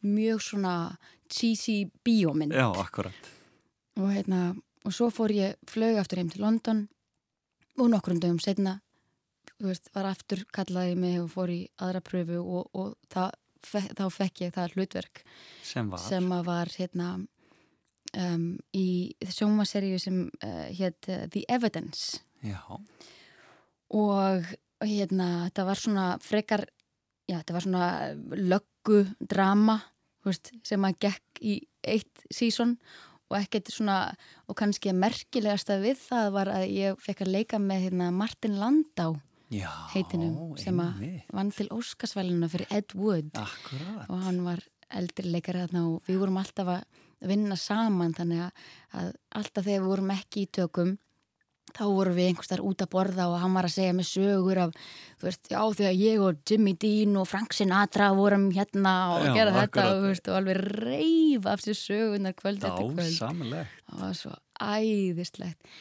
mjög 0.00 0.44
svona 0.44 0.74
cheesy 1.30 1.90
bíómynd 2.04 2.56
Já, 2.56 2.68
akkurat 2.70 3.32
og 4.00 4.12
hérna, 4.14 4.54
og 4.86 4.94
svo 4.94 5.10
fór 5.12 5.34
ég 5.34 5.58
flög 5.68 5.98
aftur 6.00 6.22
heim 6.22 6.30
til 6.32 6.44
London 6.44 6.86
og 7.78 7.90
nokkrum 7.92 8.20
dögum 8.22 8.40
setna 8.40 8.78
veist, 9.60 9.90
var 9.94 10.08
aftur 10.08 10.44
kallaði 10.54 10.96
mig 10.96 11.18
og 11.20 11.30
fór 11.34 11.52
í 11.52 11.60
aðra 11.82 12.00
pröfu 12.04 12.40
og, 12.40 12.70
og 12.72 12.94
það 13.12 13.36
þá 13.66 14.04
fekk 14.14 14.46
ég 14.46 14.54
það 14.56 14.76
hlutverk 14.76 15.22
sem 15.66 15.90
var, 15.90 16.02
sem 16.02 16.32
var 16.46 16.72
hérna 16.78 17.10
um, 18.16 18.48
í 18.76 18.88
sjómaseríu 19.28 20.00
sem 20.02 20.24
uh, 20.26 20.66
hétt 20.74 21.10
uh, 21.10 21.26
The 21.30 21.44
Evidence. 21.48 22.22
Já. 22.42 22.62
Og 23.90 24.50
hérna 24.80 25.30
þetta 25.48 25.66
var 25.68 25.80
svona 25.80 26.06
frekar 26.24 26.64
já 27.28 27.38
þetta 27.38 27.56
var 27.56 27.66
svona 27.66 27.86
löggu 28.38 29.04
drama 29.20 29.78
veist, 30.26 30.52
sem 30.66 30.84
að 30.84 30.98
gekk 31.06 31.40
í 31.44 31.56
eitt 31.86 32.24
sísón 32.32 32.76
og 33.30 33.38
ekkert 33.38 33.70
svona 33.72 33.98
og 34.50 34.58
kannski 34.58 34.92
merkilegast 34.96 35.70
að 35.72 35.86
við 35.88 36.00
það 36.08 36.30
var 36.34 36.50
að 36.52 36.66
ég 36.74 37.02
fekk 37.04 37.24
að 37.24 37.34
leika 37.36 37.60
með 37.62 37.86
hérna, 37.86 38.10
Martin 38.14 38.58
Landau 38.60 39.14
Já, 39.50 39.70
heitinum 39.90 40.54
sem 40.60 40.78
að 40.78 41.04
vann 41.34 41.50
til 41.54 41.66
Óskarsvæluna 41.74 42.48
fyrir 42.52 42.70
Ed 42.70 42.94
Wood 42.94 43.32
Akkurat. 43.34 44.06
og 44.06 44.22
hann 44.22 44.44
var 44.46 44.62
eldri 44.94 45.30
leikari 45.30 45.64
þarna 45.64 45.86
og 45.90 46.06
við 46.06 46.20
vorum 46.22 46.38
alltaf 46.38 46.70
að 46.76 47.30
vinna 47.30 47.56
saman 47.58 48.14
þannig 48.16 48.44
að, 48.46 48.66
að 49.00 49.08
alltaf 49.40 49.66
þegar 49.66 49.82
við 49.82 49.90
vorum 49.90 50.12
ekki 50.14 50.44
í 50.44 50.50
tökum 50.54 50.94
þá 51.74 51.82
vorum 51.86 52.16
við 52.16 52.30
einhvers 52.30 52.50
þar 52.50 52.62
út 52.66 52.84
að 52.84 52.90
borða 52.94 53.26
og 53.30 53.36
hann 53.42 53.56
var 53.58 53.68
að 53.68 53.74
segja 53.76 53.96
með 53.98 54.08
sögur 54.10 54.62
af, 54.64 54.72
þú 55.20 55.28
veist, 55.28 55.50
já 55.52 55.60
þegar 55.80 55.98
ég 55.98 56.24
og 56.26 56.40
Jimmy 56.50 56.74
Dean 56.84 57.20
og 57.20 57.28
Frank 57.30 57.54
Sinatra 57.56 58.10
vorum 58.18 58.48
hérna 58.54 58.94
og 59.16 59.28
já, 59.28 59.32
gera 59.38 59.54
þetta 59.58 59.86
og, 59.92 60.02
veist, 60.08 60.30
og 60.30 60.40
alveg 60.40 60.62
reyf 60.80 61.48
af 61.50 61.62
sér 61.66 61.78
sögunar 61.78 62.34
kvöld 62.38 62.66
eftir 62.66 62.90
kvöld. 62.90 63.06
Já, 63.06 63.18
samilegt. 63.18 63.80
Það 63.86 64.04
var 64.06 64.20
svo 64.22 64.36
æðislegt 64.60 65.74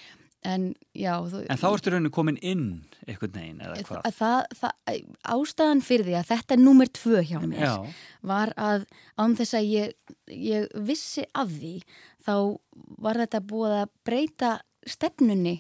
en 0.48 0.70
já 0.96 1.14
þú, 1.28 1.42
En 1.52 1.60
þá 1.60 1.68
ertu 1.70 1.92
rauninu 1.92 2.12
komin 2.16 2.38
inn 2.40 2.68
einhvern 3.06 3.34
veginn 3.36 3.64
eða 3.64 3.82
hvað? 3.88 4.06
Það, 4.16 4.38
það, 4.62 5.10
ástæðan 5.34 5.84
fyrir 5.84 6.08
því 6.08 6.16
að 6.20 6.30
þetta 6.30 6.56
er 6.56 6.62
nummer 6.64 6.92
tvö 7.00 7.24
hjá 7.28 7.40
mér 7.44 7.66
já. 7.66 7.74
var 8.32 8.54
að 8.56 8.86
án 9.20 9.36
þess 9.40 9.58
að 9.60 9.72
ég, 9.74 10.16
ég 10.32 10.70
vissi 10.88 11.26
af 11.34 11.52
því 11.52 11.74
þá 12.24 12.34
var 13.04 13.20
þetta 13.24 13.44
búið 13.52 13.78
að 13.82 13.94
breyta 14.08 14.54
stefnunni 14.88 15.58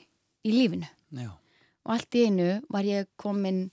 í 0.48 0.56
lífinu 0.56 0.88
já. 1.12 1.32
og 1.84 1.96
allt 1.98 2.15
í 2.15 2.26
einu 2.30 2.52
var 2.72 2.88
ég 2.88 3.12
komin 3.20 3.68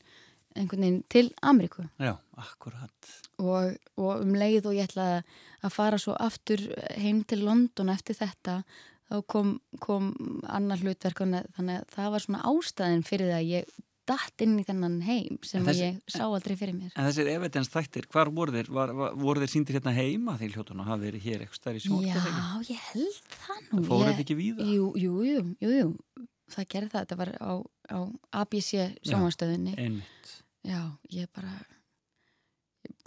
einhvern 0.57 0.83
veginn 0.83 1.03
til 1.13 1.29
Ameríku 1.45 1.87
Já, 2.01 2.17
akkurat 2.41 3.15
og, 3.39 3.77
og 4.01 4.23
um 4.25 4.35
leið 4.35 4.71
og 4.71 4.77
ég 4.79 4.89
ætlaði 4.89 5.23
að 5.67 5.75
fara 5.75 5.99
svo 6.01 6.17
aftur 6.19 6.63
heim 6.97 7.23
til 7.29 7.45
London 7.45 7.93
eftir 7.93 8.19
þetta 8.19 8.63
þá 9.07 9.19
kom, 9.31 9.57
kom 9.83 10.13
annar 10.51 10.81
hlutverk 10.83 11.23
þannig 11.23 11.77
að 11.77 11.91
það 11.95 12.15
var 12.15 12.25
svona 12.25 12.47
ástæðin 12.51 13.05
fyrir 13.07 13.31
það 13.31 13.41
að 13.41 13.51
ég 13.53 13.77
dætt 14.07 14.45
inn 14.45 14.55
í 14.61 14.65
þennan 14.67 14.97
heim 15.03 15.39
sem 15.47 15.65
þessi, 15.67 15.89
ég 15.89 16.15
sá 16.15 16.23
aldrei 16.27 16.55
fyrir 16.59 16.77
mér 16.77 16.95
En 16.95 17.09
þessir 17.09 17.31
evidens 17.33 17.71
þættir, 17.73 18.07
hvar 18.13 18.31
voru 18.35 18.55
þeir? 18.55 18.71
Var, 18.77 18.93
var, 18.95 19.17
voru 19.19 19.43
þeir 19.43 19.53
síndir 19.53 19.79
hérna 19.79 19.95
heima 19.97 20.37
því 20.39 20.53
hljóttunum 20.55 20.85
að 20.85 20.91
hafa 20.93 21.03
verið 21.03 21.27
hér 21.27 21.45
eitthvað 21.45 21.61
stærri 21.61 21.83
sjónast? 21.83 22.29
Já, 22.31 22.71
ég 22.71 22.85
held 22.93 23.31
það 23.35 23.63
nú 23.65 23.81
Það 23.81 23.89
fóruð 23.91 24.23
ekki 24.25 24.39
við 24.39 24.61
það? 24.61 24.75
Jú, 24.75 24.91
jú, 25.03 25.15
jú, 25.27 25.41
jú, 25.65 25.73
jú. 25.81 26.27
það 26.55 26.69
gerði 26.75 26.93
það 26.93 27.07
þetta 27.07 27.21
var 27.23 27.33
á, 27.35 27.53
á 27.91 27.99
ABC 28.43 28.71
sjónastöðinni 29.11 29.75
Einmitt 29.75 30.37
Já, 30.67 30.81
ég 31.15 31.31
bara 31.35 31.57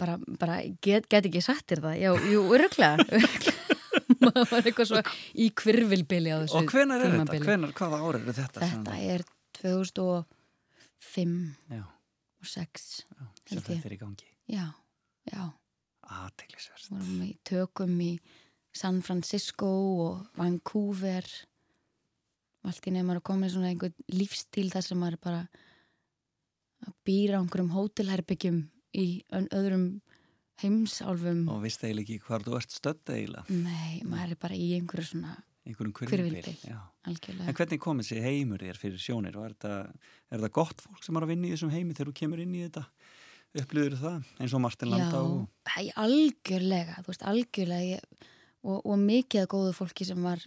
bara, 0.00 0.18
bara 0.40 0.60
get, 0.84 1.08
get 1.08 1.28
ekki 1.28 1.42
sattir 1.44 1.80
það 1.84 1.96
Já, 2.00 2.12
jú, 2.28 2.44
öruglega 2.52 3.56
maður 4.26 4.50
var 4.50 4.68
eitthvað 4.68 4.90
svo 4.90 5.02
í 5.34 5.48
kvirvilbili 5.60 6.34
á 6.34 6.38
þessu 6.42 6.60
Og 6.60 6.74
hvenar 6.74 7.04
er 7.04 7.16
þetta? 7.16 7.40
Hvenar, 7.46 7.74
hvaða 7.76 8.02
árið 8.06 8.28
er 8.32 8.38
þetta? 8.40 8.68
Þetta 8.72 8.98
er 9.14 9.24
2005 9.60 11.38
já. 11.76 11.84
og 11.84 12.52
6 12.54 12.88
já, 13.04 13.24
sem 13.48 13.62
þetta 13.62 13.80
er 13.80 13.96
í 13.96 14.00
gangi 14.00 14.30
Já, 14.50 14.66
já 15.30 15.42
Aðteglisverst 16.10 16.90
Við 16.90 16.98
vorum 16.98 17.22
í 17.26 17.32
tökum 17.46 17.94
í 18.02 18.12
San 18.76 19.00
Francisco 19.02 19.70
og 20.06 20.26
Vancouver 20.38 21.26
allt 22.66 22.86
í 22.86 22.92
nefnum 22.92 23.16
að 23.16 23.26
koma 23.26 23.48
í 23.48 23.52
svona 23.52 23.70
einhvern 23.72 23.94
lífstíl 24.12 24.68
þar 24.72 24.84
sem 24.84 25.00
maður 25.00 25.20
bara 25.24 25.42
býra 27.06 27.40
á 27.40 27.42
einhverjum 27.42 27.72
hótelherbyggjum 27.74 28.60
í 29.00 29.06
öðrum 29.30 29.86
heimsálfum. 30.60 31.44
Og 31.52 31.62
vist 31.64 31.84
eiginlega 31.84 32.16
ekki 32.16 32.26
hvað 32.26 32.48
þú 32.48 32.58
ert 32.60 32.74
stödd 32.74 33.14
eiginlega. 33.14 33.44
Nei, 33.54 34.02
maður 34.08 34.34
er 34.34 34.42
bara 34.46 34.58
í 34.58 34.72
einhverju 34.78 35.12
svona 35.12 35.38
einhverjum 35.68 35.94
algjörlega. 37.06 37.46
En 37.48 37.56
hvernig 37.56 37.80
kom 37.82 38.00
þessi 38.00 38.20
heimur 38.24 38.62
þér 38.64 38.78
fyrir 38.80 39.00
sjónir? 39.00 39.36
Og 39.38 39.46
er 39.46 39.56
þetta, 39.56 39.74
er 40.36 40.52
gott 40.54 40.84
fólk 40.84 41.04
sem 41.04 41.16
er 41.16 41.26
að 41.26 41.32
vinna 41.34 41.48
í 41.48 41.52
þessum 41.54 41.72
heimi 41.74 41.96
þegar 41.96 42.10
þú 42.10 42.16
kemur 42.20 42.42
inn 42.44 42.54
í 42.56 42.62
þetta? 42.64 42.84
Upplýður 43.60 43.96
það 43.98 44.28
eins 44.38 44.54
og 44.54 44.62
Martin 44.62 44.92
Landa 44.92 45.20
og... 45.26 45.38
Já, 45.66 45.80
æ, 45.82 45.92
algjörlega, 46.04 47.00
veist, 47.06 47.24
algjörlega 47.26 47.96
ég, 47.96 48.26
og, 48.62 48.76
og 48.78 49.00
mikið 49.02 49.44
af 49.44 49.50
góðu 49.50 49.72
fólki 49.74 50.06
sem 50.06 50.20
var 50.22 50.44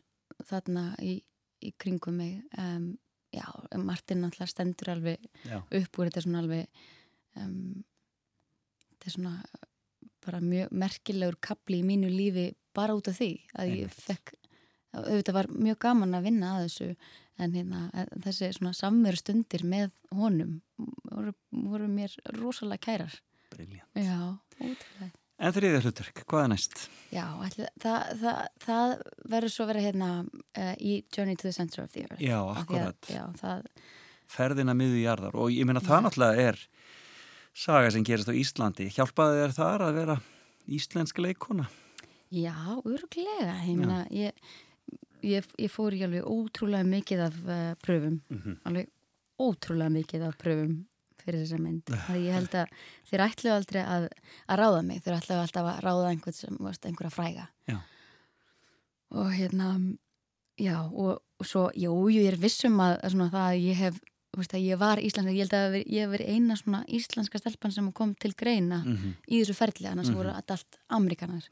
þarna 0.48 0.86
í, 1.04 1.18
í 1.64 1.74
kringum 1.80 2.16
mig 2.22 2.38
um, 2.60 2.94
já, 3.34 3.44
Martin 3.82 4.24
náttúrulega 4.24 4.54
stendur 4.54 4.94
alveg 4.94 5.28
Já, 5.44 5.60
upp 5.60 6.00
úr 6.00 6.10
þetta 6.10 6.24
svona 6.24 6.44
alveg 6.46 6.86
um, 7.42 7.84
þetta 8.94 9.14
svona 9.18 9.36
bara 10.26 10.40
mjög 10.44 10.72
merkilegur 10.84 11.38
kapli 11.44 11.82
í 11.82 11.88
mínu 11.88 12.10
lífi 12.12 12.48
bara 12.76 12.96
út 12.98 13.08
af 13.12 13.18
því 13.20 13.32
að 13.60 13.74
ég 13.84 13.94
fekk 13.94 14.34
auðvitað 14.94 15.34
var 15.40 15.48
mjög 15.50 15.80
gaman 15.88 16.14
að 16.18 16.28
vinna 16.30 16.52
að 16.58 16.68
þessu 16.68 16.90
en 17.42 17.56
hérna, 17.58 17.80
þessi 18.22 18.52
svona 18.60 18.76
samveru 18.78 19.18
stundir 19.18 19.64
með 19.66 19.90
honum 20.14 20.60
voru, 21.10 21.34
voru 21.50 21.88
mér 21.90 22.14
rosalega 22.38 22.84
kærar 22.86 23.16
briljant. 23.54 23.90
já, 23.98 24.38
ótrúlega 24.62 25.12
En 25.44 25.52
þriðja 25.52 25.80
hlutverk, 25.82 26.20
hvað 26.30 26.44
er 26.46 26.50
næst? 26.54 26.76
Já, 27.12 27.24
ætli, 27.44 27.66
það, 27.82 28.04
það, 28.22 28.38
það 28.64 28.92
verður 29.34 29.52
svo 29.52 29.66
verið 29.68 29.88
hérna 29.90 30.10
uh, 30.22 30.76
í 30.78 30.92
Journey 31.12 31.36
to 31.36 31.48
the 31.50 31.52
Center 31.58 31.82
of 31.84 31.90
the 31.92 32.04
Earth 32.06 32.22
Já, 32.22 32.38
því 32.38 32.54
að- 32.54 32.60
akkurat. 32.62 33.10
Já, 33.12 33.24
það, 33.42 33.66
Ferðina 34.34 34.76
miðu 34.78 35.02
jarðar 35.02 35.36
og 35.42 35.50
ég 35.52 35.66
meina 35.68 35.82
það 35.84 36.06
náttúrulega 36.06 36.46
er 36.54 36.62
saga 37.54 37.92
sem 37.94 38.04
gerist 38.06 38.30
á 38.30 38.34
Íslandi. 38.34 38.90
Hjálpaði 38.94 39.42
þér 39.44 39.56
þar 39.58 39.84
að 39.88 39.98
vera 40.02 40.18
íslensk 40.68 41.20
leikona? 41.24 41.68
já, 42.34 42.54
örglega 42.82 43.60
ég, 43.68 43.76
meina, 43.78 44.00
ég, 44.10 44.34
ég, 45.22 45.46
ég 45.62 45.70
fór 45.70 45.94
í 45.94 46.00
alveg 46.02 46.26
ótrúlega 46.26 46.88
mikið 46.90 47.20
af 47.28 47.36
uh, 47.46 47.76
pröfum 47.84 48.16
Mhm. 48.34 48.56
alveg 48.66 48.88
ótrúlega 49.38 49.92
mikið 49.94 50.24
af 50.32 50.38
pröfum 50.42 50.80
fyrir 51.22 51.44
þessa 51.44 51.60
mynd 51.62 51.94
að 52.10 52.18
ég 52.26 52.34
held 52.34 52.56
að 52.58 52.74
þeir 53.12 53.24
ætlu 53.28 53.52
aldrei 53.54 53.82
að, 53.86 54.08
að 54.50 54.60
ráða 54.64 54.82
mig 54.88 55.04
þeir 55.06 55.18
ætlu 55.20 55.36
alltaf 55.44 55.70
að 55.76 55.84
ráða 55.86 56.10
einhvern 56.10 56.34
sem 56.40 56.58
varst 56.60 56.86
einhverja 56.90 57.14
fræga 57.14 57.46
Já. 57.70 57.78
og 59.14 59.30
hérna 59.38 59.70
já 60.58 60.80
og, 60.90 61.22
og 61.40 61.46
svo, 61.46 61.68
jú, 61.78 61.94
ég 62.14 62.32
er 62.34 62.40
vissum 62.42 62.82
að, 62.82 62.98
að 63.04 63.14
svona 63.14 63.30
það 63.34 63.46
að 63.52 63.62
ég 63.68 63.80
hef 63.86 64.02
veist, 64.42 64.54
ég 64.58 64.80
var 64.82 64.98
íslenska, 64.98 65.32
ég 65.36 65.46
held 65.46 65.54
að 65.58 65.76
ég 65.84 66.00
hef 66.06 66.10
verið 66.16 66.32
eina 66.34 66.56
svona 66.58 66.82
íslenska 66.88 67.38
stelpan 67.42 67.72
sem 67.76 67.92
kom 67.94 68.16
til 68.16 68.34
greina 68.34 68.82
Mm 68.86 69.14
í 69.30 69.42
þessu 69.44 69.54
ferli, 69.58 69.88
annars 69.92 70.10
Mhm. 70.10 70.16
voru 70.18 70.34
þetta 70.34 70.52
allt 70.58 70.80
amerikanar 70.90 71.44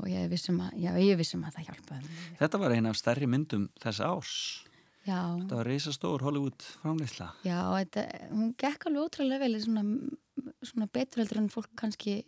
og 0.00 0.06
ég 0.08 0.28
vissum 0.30 0.60
að, 0.60 0.72
já, 0.80 0.92
ég 0.96 1.16
vissum 1.18 1.42
að 1.44 1.54
það 1.58 1.66
hjálpaði. 1.68 2.10
Þetta 2.38 2.58
var 2.62 2.70
eina 2.76 2.90
af 2.90 2.96
stærri 2.96 3.26
myndum 3.26 3.68
þessa 3.82 4.06
árs. 4.06 4.64
já, 5.06 5.18
Þetta 5.40 5.56
var 5.56 5.64
reisastór 5.66 6.20
Hollywood 6.22 6.60
framleysla. 6.82 7.32
Já, 7.44 7.58
þetta, 7.84 8.04
hún 8.30 8.54
gekk 8.56 8.86
alveg 8.86 9.02
ótrúlega 9.08 9.40
vel 9.40 9.60
svona, 9.60 9.84
svona 10.62 10.86
betur 10.92 11.22
heldur 11.24 11.38
en 11.42 11.48
fólk 11.48 11.70
kannski 11.76 12.24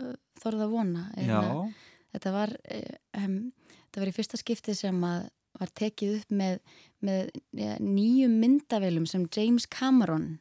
uh, 0.00 0.14
þorða 0.42 0.66
að 0.66 0.72
vona 0.74 1.04
Já, 1.16 1.40
Hérna, 1.40 1.74
þetta 2.12 2.32
var 2.32 2.48
uh, 2.50 2.96
um, 3.24 3.52
þetta 3.86 4.00
var 4.02 4.10
í 4.10 4.16
fyrsta 4.16 4.36
skipti 4.40 4.74
sem 4.74 5.00
að 5.04 5.28
var 5.60 5.70
tekið 5.70 6.16
upp 6.18 6.30
með, 6.34 6.58
með 7.04 7.30
ja, 7.58 7.76
nýjum 7.82 8.38
myndavélum 8.42 9.06
sem 9.08 9.26
James 9.34 9.66
Cameron 9.70 10.38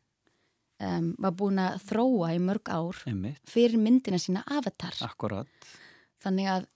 um, 0.83 1.13
var 1.21 1.37
búin 1.37 1.61
að 1.61 1.79
þróa 1.89 2.33
í 2.35 2.41
mörg 2.43 2.71
ár 2.71 2.99
einmitt, 3.09 3.41
fyrir 3.49 3.79
myndina 3.81 4.19
sína 4.21 4.43
Avatar 4.51 4.97
akkurat. 5.05 5.71
þannig 6.23 6.51
að 6.57 6.67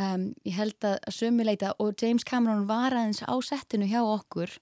um, 0.00 0.28
ég 0.48 0.58
held 0.58 0.88
að 0.88 0.98
sömuleita 1.14 1.72
og 1.82 1.94
James 2.00 2.26
Cameron 2.28 2.68
var 2.70 2.94
aðeins 2.94 3.22
á 3.24 3.34
settinu 3.44 3.88
hjá 3.90 4.00
okkur 4.02 4.54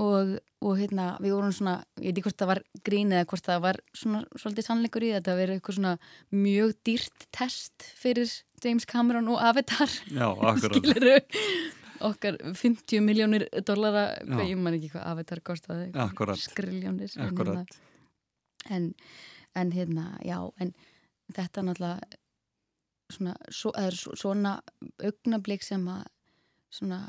og, 0.00 0.38
og 0.64 0.78
hérna 0.80 1.12
við 1.20 1.34
vorum 1.36 1.52
svona, 1.54 1.76
ég 2.00 2.12
veit 2.12 2.20
ekki 2.20 2.26
hvort 2.28 2.40
það 2.40 2.52
var 2.52 2.62
grín 2.86 3.12
eða 3.12 3.28
hvort 3.28 3.48
það 3.48 3.60
var 3.66 3.80
svona 3.96 4.22
svolítið 4.40 4.68
sannleikur 4.68 5.06
í 5.06 5.12
þetta 5.16 5.34
að 5.34 5.42
vera 5.42 5.56
eitthvað 5.58 5.78
svona 5.78 5.94
mjög 6.32 6.74
dýrt 6.88 7.28
test 7.34 7.86
fyrir 8.00 8.32
James 8.62 8.88
Cameron 8.88 9.28
og 9.32 9.42
Avatar 9.42 9.92
Já, 10.08 10.28
akkurat. 10.32 11.32
okkar 12.08 12.36
50 12.54 13.00
miljónir 13.04 13.44
dollara 13.66 14.04
hvað 14.24 14.48
ég 14.50 14.58
man 14.58 14.74
ekki 14.78 14.90
hvað 14.94 15.06
kostaði 15.46 15.90
Akkurat. 15.94 16.38
skriljónir 16.38 17.12
en 17.18 17.28
Akkurat. 17.28 17.56
hérna- 17.56 18.76
en, 18.76 18.94
en 19.54 19.72
hérna, 19.72 20.18
já 20.24 20.38
en 20.60 20.74
þetta 21.32 21.62
náttúrulega 21.66 22.00
svona, 23.12 23.34
svo, 23.50 23.72
svona 24.16 24.52
augnablík 25.02 25.62
sem 25.62 25.84
að 25.88 26.04
svona 26.72 27.00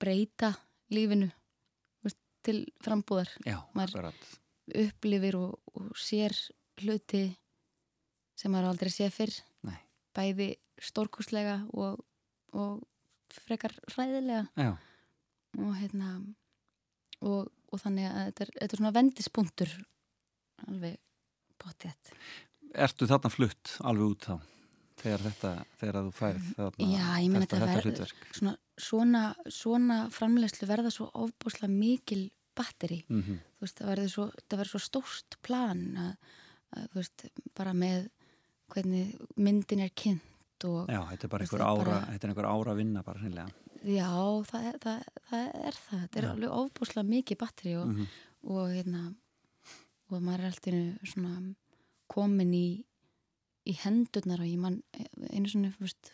breyta 0.00 0.54
lífinu 0.90 1.28
veist, 2.02 2.18
til 2.42 2.64
frambúðar 2.82 3.28
Já, 3.46 3.60
Maður- 3.74 3.98
akkurat. 4.00 4.38
upplifir 4.74 5.36
og, 5.38 5.60
og 5.74 5.92
sér 5.94 6.34
hluti 6.82 7.36
sem 8.36 8.52
maður 8.52 8.72
aldrei 8.72 8.90
sé 8.90 9.10
fyrr 9.10 9.32
Nei. 9.62 9.78
bæði 10.16 10.48
stórkustlega 10.82 11.60
og, 11.72 12.02
og 12.52 12.82
frekar 13.32 13.72
hræðilega 13.94 14.46
Já, 14.56 14.72
og 15.58 15.72
hérna 15.80 16.10
og, 17.22 17.48
og 17.72 17.80
þannig 17.80 18.04
að 18.10 18.24
þetta 18.26 18.44
er, 18.46 18.50
þetta 18.60 18.72
er 18.74 18.80
svona 18.82 18.92
vendispunktur 18.96 19.72
alveg 20.66 20.98
potið 21.58 22.12
ertu 22.76 23.06
þarna 23.08 23.30
flutt 23.32 23.76
alveg 23.80 24.06
út 24.12 24.28
þá? 24.28 24.36
Þegar 24.96 25.20
þetta, 25.26 25.50
þegar 25.76 25.96
þú 26.06 26.12
færð 26.16 26.44
þarna, 26.56 26.86
Já, 26.88 27.06
ég 27.20 27.28
meina 27.30 27.44
þetta, 27.44 27.56
þetta 27.56 27.66
þetta 27.66 27.74
ver- 27.76 27.84
hlutverk. 27.86 28.22
svona, 28.32 28.54
svona, 28.80 29.22
svona 29.52 29.98
framlegslu 30.10 30.68
verða 30.70 30.90
svo 30.94 31.10
ofbúslega 31.12 31.68
mikil 31.72 32.30
batteri 32.56 33.04
Mm 33.08 33.22
-hmm. 33.22 33.38
þú 33.58 33.60
veist, 33.60 33.76
það 33.78 33.86
verður 33.92 34.08
svo, 34.08 34.24
verður 34.50 34.70
svo 34.72 34.78
stórt 34.80 35.36
plan 35.42 35.82
að, 35.96 36.16
að, 36.76 36.88
þú 36.88 36.94
veist, 36.94 37.26
bara 37.54 37.72
með 37.74 38.08
hvernig 38.72 39.14
myndin 39.36 39.80
er 39.80 39.90
kynnt 39.94 40.22
og 40.64 40.88
Já, 40.88 41.00
þetta 41.10 41.24
er 41.24 41.28
bara 41.28 41.44
einhver 41.44 41.60
er 41.60 41.66
ára, 41.66 41.84
bara- 41.84 42.06
þetta 42.12 42.24
er 42.24 42.30
einhver 42.32 42.48
ára 42.50 42.72
að 42.72 42.76
vinna 42.76 43.02
bara 43.02 43.20
hreinlega. 43.20 43.50
já, 43.84 44.08
það, 44.50 44.64
er- 44.72 44.78
það, 44.78 45.02
það 45.30 45.48
er 45.66 45.72
það 45.76 46.00
þetta 46.02 46.16
er 46.16 46.22
Já. 46.22 46.30
alveg 46.32 46.50
ofbúslega 46.50 47.08
mikið 47.08 47.38
batteri 47.38 47.76
og, 47.76 47.86
Mm 47.88 48.06
og 48.46 48.68
hérna 48.70 49.14
og 50.10 50.20
maður 50.22 50.38
er 50.38 50.50
alltaf 50.52 51.08
svona 51.10 51.54
komin 52.08 52.52
í 52.54 52.84
í 53.66 53.72
hendurnar 53.82 54.38
og 54.38 54.46
ég 54.46 54.58
man 54.62 54.76
einu 55.32 55.48
svona 55.50 55.72
fyrst, 55.74 56.12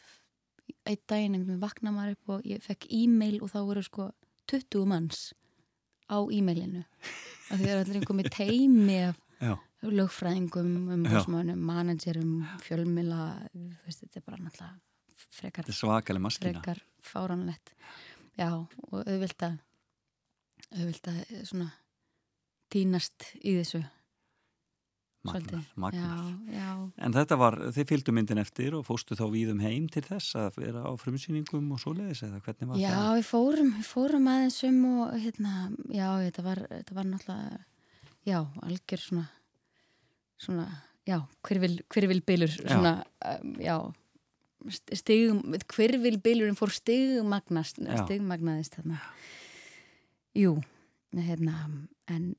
einn 0.87 0.97
daginn 1.07 1.35
einhvern 1.37 1.59
veginn 1.59 1.61
vakna 1.61 1.93
maður 1.93 2.13
upp 2.17 2.29
og 2.39 2.43
ég 2.49 2.63
fekk 2.65 2.87
e-mail 2.91 3.43
og 3.43 3.51
þá 3.53 3.59
voru 3.69 3.83
sko 3.85 4.07
20 4.49 4.87
manns 4.89 5.35
á 6.09 6.17
e-mailinu 6.33 6.81
og 7.51 7.59
því 7.61 7.69
er 7.69 7.83
allir 7.85 8.07
komið 8.09 8.31
teimi 8.33 8.97
af 9.11 9.19
Já, 9.43 9.59
lögfræðingum, 9.91 10.73
umbúsmönnum, 10.95 11.59
managerum, 11.67 12.35
fjölmila, 12.63 13.33
veist, 13.83 14.05
þetta 14.05 14.21
er 14.21 14.27
bara 14.29 14.39
náttúrulega 14.39 14.79
frekar, 15.33 15.65
þetta 15.65 15.73
er 15.75 15.79
svakaleg 15.81 16.23
maskina. 16.23 16.53
frekar 16.53 16.83
fáránlegt. 17.03 17.75
Já, 18.39 18.51
og 18.55 19.01
auðvilt 19.03 19.43
að, 19.49 19.59
auðvilt 20.77 21.11
að 21.11 21.19
eh, 21.25 21.43
svona 21.49 21.73
týnast 22.73 23.33
í 23.43 23.57
þessu. 23.59 23.83
Magnar, 25.23 25.67
magnar. 25.79 26.23
Já, 26.51 26.57
já, 26.57 26.71
En 27.07 27.15
þetta 27.15 27.37
var, 27.39 27.57
þið 27.77 27.91
fylgdu 27.93 28.15
myndin 28.17 28.41
eftir 28.43 28.75
og 28.75 28.83
fóstu 28.89 29.15
þá 29.15 29.29
víðum 29.31 29.61
heim 29.63 29.85
til 29.93 30.03
þess 30.03 30.35
að 30.41 30.57
vera 30.65 30.83
á 30.83 30.91
frumsýningum 30.99 31.69
og 31.77 31.79
svoleiðis 31.79 32.25
eða 32.27 32.41
hvernig 32.43 32.73
var 32.73 32.81
já, 32.81 32.89
það? 32.91 33.11
við 33.21 33.29
fórum, 33.29 33.71
við 33.77 33.87
fórum 33.87 34.27
aðeins 34.33 34.57
um 34.67 34.81
og 34.91 35.13
hérna, 35.23 35.53
já, 35.95 36.09
þetta 36.25 36.45
var, 36.49 36.63
þetta 36.73 36.97
var 36.99 37.09
náttúrulega, 37.13 37.61
já, 38.33 38.39
algjör 38.67 39.05
svona, 39.05 39.25
svona, 40.43 40.67
já, 41.09 41.19
hverfil, 41.47 41.81
hverfilbylur, 41.93 42.53
svona, 42.61 42.95
um, 43.33 43.55
já, 43.63 43.77
stigum, 44.95 45.43
hverfilbylurinn 45.73 46.59
fór 46.59 46.73
stigmagnast, 46.75 47.81
Já. 47.83 48.05
stigmagnaðist 48.05 48.79
þarna. 48.79 49.01
Jú, 50.39 50.55
hérna, 51.17 51.57
en 52.11 52.33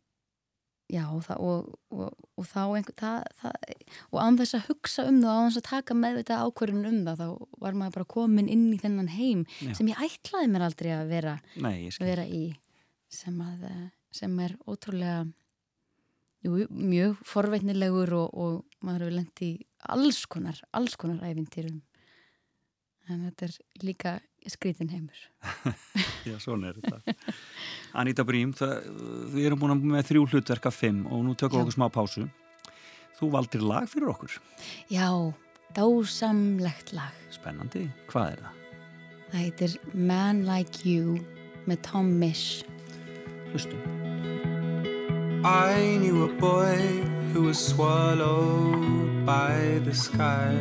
já, 0.92 1.04
það, 1.26 1.42
og, 1.44 1.70
og, 1.94 2.26
og 2.38 2.48
þá 2.48 2.62
einhver, 2.63 2.96
það, 3.00 3.28
það, 3.42 3.86
og 4.12 4.20
án 4.24 4.39
þess 4.39 4.58
að 4.58 4.66
hugsa 4.70 5.06
um 5.10 5.20
það, 5.22 5.38
án 5.38 5.48
þess 5.50 5.62
að 5.62 5.68
taka 5.70 5.98
meðvita 5.98 6.39
ákvörðun 6.44 6.89
um 6.89 7.00
það, 7.08 7.24
þá 7.24 7.62
var 7.66 7.78
maður 7.80 7.96
bara 8.00 8.12
komin 8.16 8.52
inn 8.52 8.68
í 8.74 8.80
þennan 8.82 9.12
heim 9.13 9.46
Já. 9.60 9.74
sem 9.78 9.89
ég 9.92 10.04
ætlaði 10.08 10.52
mér 10.54 10.68
aldrei 10.68 10.92
að 10.96 11.13
vera, 11.13 11.38
Nei, 11.56 11.78
vera 12.02 12.26
í 12.28 12.44
sem, 13.13 13.38
að, 13.46 13.66
eh, 13.70 13.88
sem 14.13 14.39
er 14.44 14.58
ótrúlega 14.70 15.24
jú, 16.44 16.68
mjög 16.70 17.24
forveitnilegur 17.28 18.14
og, 18.20 18.30
og 18.34 18.86
maður 18.86 19.08
hefur 19.08 19.18
lent 19.20 19.44
í 19.46 19.54
alls 19.94 20.24
konar, 20.30 20.60
alls 20.76 20.96
konar 21.00 21.24
æfintýrum 21.24 21.82
en 23.12 23.26
þetta 23.28 23.50
er 23.50 23.58
líka 23.84 24.14
skrítin 24.52 24.92
heimur 24.92 25.20
Já, 26.28 26.38
svona 26.40 26.72
er 26.72 26.80
þetta. 26.80 27.16
Anita 28.00 28.24
Brím, 28.28 28.54
það, 28.56 28.86
við 29.34 29.48
erum 29.50 29.60
búin 29.60 29.76
að 29.76 29.88
með 29.92 30.06
þrjú 30.12 30.28
hlutverk 30.32 30.70
af 30.70 30.78
fimm 30.80 31.02
og 31.10 31.26
nú 31.26 31.36
tökum 31.36 31.60
við 31.60 31.66
okkur 31.66 31.76
smá 31.76 31.88
pásu. 31.92 32.28
Þú 33.20 33.30
valdir 33.36 33.66
lag 33.68 33.90
fyrir 33.92 34.14
okkur. 34.14 34.38
Já, 34.92 35.10
dásamlegt 35.76 36.96
lag 36.96 37.20
Spennandi. 37.36 37.86
Hvað 38.12 38.38
er 38.38 38.46
það? 38.46 38.64
Það 39.34 39.38
heitir 39.42 39.78
Man 39.94 40.44
Like 40.48 40.88
You 40.88 41.20
með 41.68 41.84
Tom 41.90 42.16
Misch. 42.24 42.64
Hlustum. 43.52 44.43
I 45.46 45.98
knew 46.00 46.24
a 46.24 46.30
boy 46.30 47.04
who 47.34 47.44
was 47.44 47.60
swallowed 47.60 49.26
by 49.26 49.82
the 49.84 49.94
sky, 49.94 50.56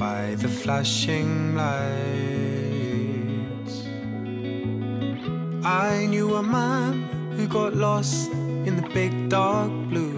by 0.00 0.34
the 0.34 0.48
flashing 0.48 1.54
lights. 1.54 1.82
I 5.64 6.06
knew 6.10 6.34
a 6.34 6.42
man 6.42 7.04
who 7.36 7.46
got 7.46 7.76
lost 7.76 8.32
in 8.66 8.74
the 8.74 8.88
big 8.92 9.28
dark 9.28 9.70
blue. 9.90 10.11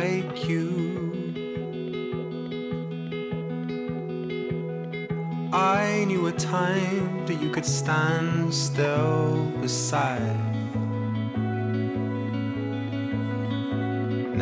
Like 0.00 0.48
you. 0.48 0.68
I 5.52 6.04
knew 6.08 6.26
a 6.26 6.32
time 6.32 7.26
that 7.26 7.38
you 7.42 7.50
could 7.50 7.66
stand 7.66 8.54
still 8.54 9.44
beside. 9.60 10.46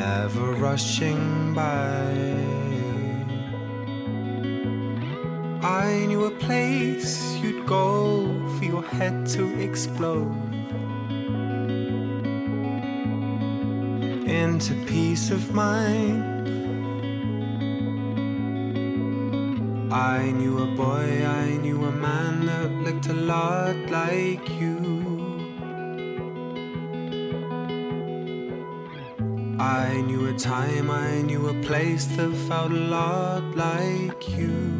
Never 0.05 0.47
rushing 0.69 1.55
by. 1.55 2.07
I 5.83 5.89
knew 6.09 6.23
a 6.33 6.35
place 6.47 7.17
you'd 7.43 7.67
go 7.67 7.91
for 8.55 8.65
your 8.65 8.85
head 8.97 9.27
to 9.35 9.43
explode. 9.69 10.48
Into 14.49 14.75
peace 14.87 15.31
of 15.31 15.53
mind. 15.53 16.49
I 19.93 20.31
knew 20.31 20.59
a 20.63 20.67
boy, 20.67 21.27
I 21.27 21.57
knew 21.59 21.85
a 21.85 21.93
man 21.93 22.47
that 22.47 22.71
looked 22.85 23.09
a 23.09 23.13
lot 23.13 23.77
like 23.91 24.49
you. 24.61 24.77
I 29.61 30.01
knew 30.07 30.29
a 30.29 30.35
time, 30.35 30.91
I 30.91 31.23
knew 31.23 31.49
a 31.49 31.55
place 31.67 32.07
that 32.17 32.33
felt 32.49 32.73
a 32.73 32.85
lot 32.97 33.45
like 33.55 34.29
you. 34.39 34.78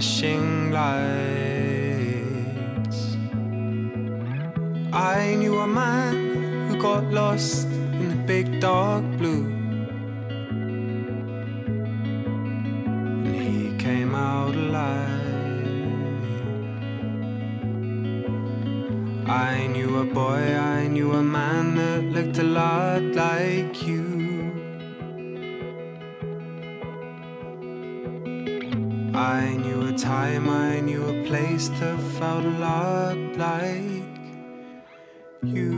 Flashing 0.00 0.70
lights. 0.70 1.00
I 4.94 5.34
knew 5.38 5.58
a 5.58 5.66
man 5.66 6.68
who 6.68 6.80
got 6.80 7.04
lost 7.12 7.66
in 7.66 8.08
the 8.08 8.16
big 8.16 8.60
dark 8.60 9.04
blue. 9.18 9.44
And 13.26 13.34
he 13.36 13.76
came 13.76 14.14
out 14.14 14.54
alive. 14.54 15.18
I 19.28 19.66
knew 19.66 19.98
a 19.98 20.04
boy, 20.04 20.56
I 20.56 20.88
knew 20.88 21.12
a 21.12 21.22
man 21.22 21.74
that 21.76 22.04
looked 22.04 22.38
a 22.38 22.42
lot 22.42 23.02
like 23.02 23.86
you. 23.86 24.09
Time, 30.10 30.48
I 30.48 30.80
knew 30.80 31.02
a 31.06 31.16
place 31.28 31.68
that 31.78 31.98
felt 32.18 32.44
a 32.44 32.54
lot 32.58 33.20
like 33.36 34.10
you. 35.42 35.74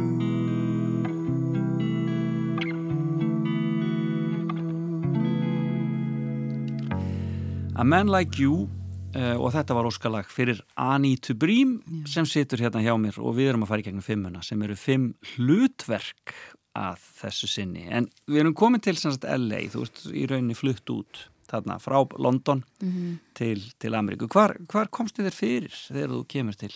A 7.76 7.84
Man 7.84 8.06
Like 8.08 8.38
You 8.38 8.70
uh, 9.16 9.36
og 9.36 9.52
þetta 9.52 9.76
var 9.76 9.88
óskalag 9.90 10.32
fyrir 10.32 10.62
Anita 10.80 11.34
Brím 11.36 11.82
sem 12.08 12.24
situr 12.24 12.62
hérna 12.64 12.80
hjá 12.80 12.94
mér 12.96 13.20
og 13.20 13.36
við 13.36 13.52
erum 13.52 13.66
að 13.66 13.74
fara 13.74 13.84
í 13.84 13.86
gegnum 13.90 14.06
fimmuna 14.06 14.40
sem 14.46 14.64
eru 14.64 14.78
fimm 14.80 15.10
hlutverk 15.34 16.32
að 16.78 17.04
þessu 17.20 17.50
sinni. 17.52 17.84
En 17.92 18.08
við 18.24 18.46
erum 18.46 18.56
komin 18.56 18.80
til 18.80 18.96
sem 18.96 19.12
sagt 19.12 19.28
LA 19.28 19.66
þú 19.74 19.84
ert 19.84 20.06
í 20.08 20.24
rauninni 20.30 20.56
flutt 20.56 20.96
út 20.96 21.26
þarna 21.52 21.76
frá 21.82 22.00
London 22.18 22.64
til, 23.38 23.60
til 23.78 23.94
Ameríku 23.98 24.28
hvar, 24.32 24.56
hvar 24.72 24.88
komstu 24.92 25.22
þér 25.26 25.36
fyrir 25.36 25.76
þegar 25.92 26.16
þú 26.16 26.22
kemur 26.34 26.58
til 26.60 26.72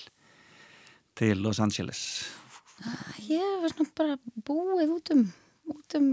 til 1.16 1.40
Los 1.42 1.60
Angeles 1.64 2.02
Ég 3.24 3.60
var 3.62 3.72
svona 3.72 3.92
bara 3.96 4.16
búið 4.44 4.90
út 4.98 5.10
um, 5.14 5.22
út 5.72 5.94
um 5.96 6.08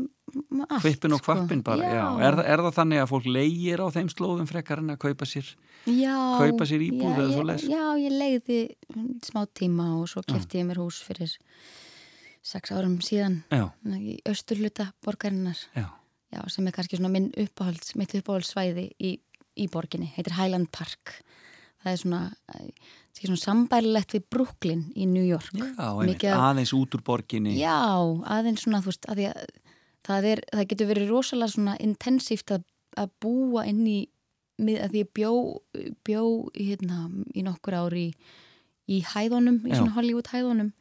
allt. 0.64 0.80
kvippin 0.82 1.12
og 1.14 1.20
sko. 1.20 1.26
kvappin 1.34 1.60
bara 1.68 1.84
já. 1.92 1.98
Já. 2.00 2.06
Er, 2.30 2.38
er 2.54 2.62
það 2.64 2.78
þannig 2.78 3.02
að 3.04 3.10
fólk 3.12 3.28
leigir 3.28 3.84
á 3.84 3.88
þeim 3.92 4.08
slóðum 4.14 4.48
frekar 4.50 4.80
en 4.80 4.94
að 4.96 5.02
kaupa 5.04 5.28
sér 5.28 5.50
já, 5.92 6.16
kaupa 6.40 6.66
sér 6.70 6.86
íbúð 6.88 7.18
eða 7.20 7.26
ég- 7.28 7.36
svoleiðis? 7.36 7.68
Já, 7.68 7.84
ég 8.00 8.16
leiði 8.16 8.62
smá 9.28 9.44
tíma 9.60 9.90
og 10.00 10.08
svo 10.10 10.24
kefti 10.24 10.62
ég 10.64 10.70
mér 10.72 10.80
hús 10.82 11.02
fyrir 11.04 11.36
sex 12.44 12.72
árum 12.76 12.96
síðan 13.04 13.42
Já, 13.52 13.68
í 14.00 14.16
austurluta 14.32 14.88
borgarinnar 15.04 15.60
já, 15.76 15.90
já, 16.34 16.42
sem 16.52 16.68
er 16.68 16.76
kannski 16.76 17.00
minn 17.04 17.32
uppáhalds 17.38 17.96
mitt 18.00 18.14
uppáhaldssvæði 18.18 18.90
í, 19.00 19.14
í 19.60 19.70
borginni. 19.72 20.10
Heitir 20.16 20.36
Highland 20.38 20.72
Park. 20.74 21.20
Það 21.84 21.92
er 21.92 22.00
svona, 22.00 22.22
eh, 22.54 22.70
svona 23.18 23.40
sambærilegt 23.42 24.16
við 24.16 24.24
Brooklyn 24.32 24.84
í 24.96 25.08
New 25.08 25.24
York. 25.26 25.52
Já 25.54 25.90
einmitt, 25.92 26.24
af- 26.24 26.46
aðeins 26.50 26.74
út 26.74 26.96
úr 26.96 27.04
borginni. 27.04 27.58
Já, 27.60 27.76
aðeins 28.24 28.64
svona, 28.64 28.82
veist, 28.82 29.06
að 29.12 29.26
að 29.34 29.46
það, 30.08 30.30
er, 30.32 30.42
það 30.54 30.68
getur 30.72 30.88
verið 30.94 31.12
rosalega 31.12 31.52
svona 31.56 31.78
intensíft 31.84 32.52
að, 32.56 32.64
að 32.98 33.12
búa 33.24 33.66
inn 33.68 33.84
í, 33.88 34.00
að 34.60 34.94
því 34.94 35.04
ég 35.04 35.12
bjó, 35.14 35.34
bjó 36.08 36.24
hérna, 36.56 37.10
í 37.36 37.44
nokkur 37.44 37.74
ári 37.74 38.08
í, 38.10 38.16
í 38.88 39.02
hæðunum, 39.14 39.62
í 39.68 39.72
Já. 39.74 39.80
svona 39.82 39.96
Hollywood 39.98 40.32
hæðunum. 40.32 40.74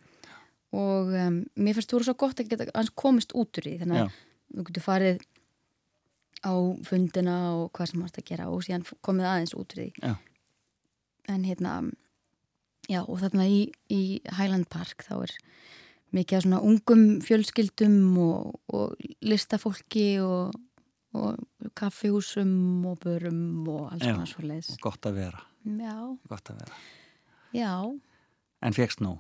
Og 0.73 1.11
um, 1.13 1.45
mér 1.61 1.77
finnst 1.77 1.91
þú 1.93 2.01
svo 2.07 2.15
gott 2.17 2.41
að 2.41 2.49
geta 2.49 2.85
komist 2.97 3.35
út 3.37 3.59
úr 3.61 3.67
því, 3.67 3.75
þannig 3.83 3.99
Já. 4.01 4.07
að 4.09 4.57
þú 4.57 4.65
getur 4.69 4.87
farið 4.87 5.21
á 6.43 6.55
fundina 6.87 7.37
og 7.57 7.71
hvað 7.77 7.93
sem 7.93 8.03
varst 8.03 8.19
að 8.21 8.29
gera 8.33 8.49
og 8.51 8.65
síðan 8.67 8.87
komið 9.05 9.29
aðeins 9.31 9.55
út 9.55 9.75
úr 9.75 9.83
því. 9.83 9.89
Já. 10.03 10.15
En 11.31 11.45
hérna, 11.47 11.77
já, 12.91 13.01
og 13.07 13.21
þarna 13.23 13.47
í, 13.47 13.61
í 13.95 14.03
Highland 14.27 14.69
Park 14.73 15.07
þá 15.07 15.15
er 15.23 15.37
mikið 16.13 16.39
af 16.39 16.45
svona 16.45 16.61
ungum 16.67 17.05
fjölskyldum 17.25 17.99
og, 18.21 18.59
og 18.75 19.07
listafólki 19.25 20.07
og, 20.21 20.53
og 21.17 21.71
kaffihúsum 21.79 22.83
og 22.91 22.99
börum 23.05 23.69
og 23.71 23.93
alls 23.95 24.05
konar 24.05 24.29
svo 24.29 24.45
leiðis. 24.45 24.75
Gott 24.83 25.07
að 25.09 25.23
vera, 25.23 25.45
Já, 25.63 25.95
gott 26.29 26.51
að 26.51 26.65
vera 26.65 26.81
já, 27.55 27.73
En 28.63 28.75
fegst 28.75 29.01
nú 29.05 29.17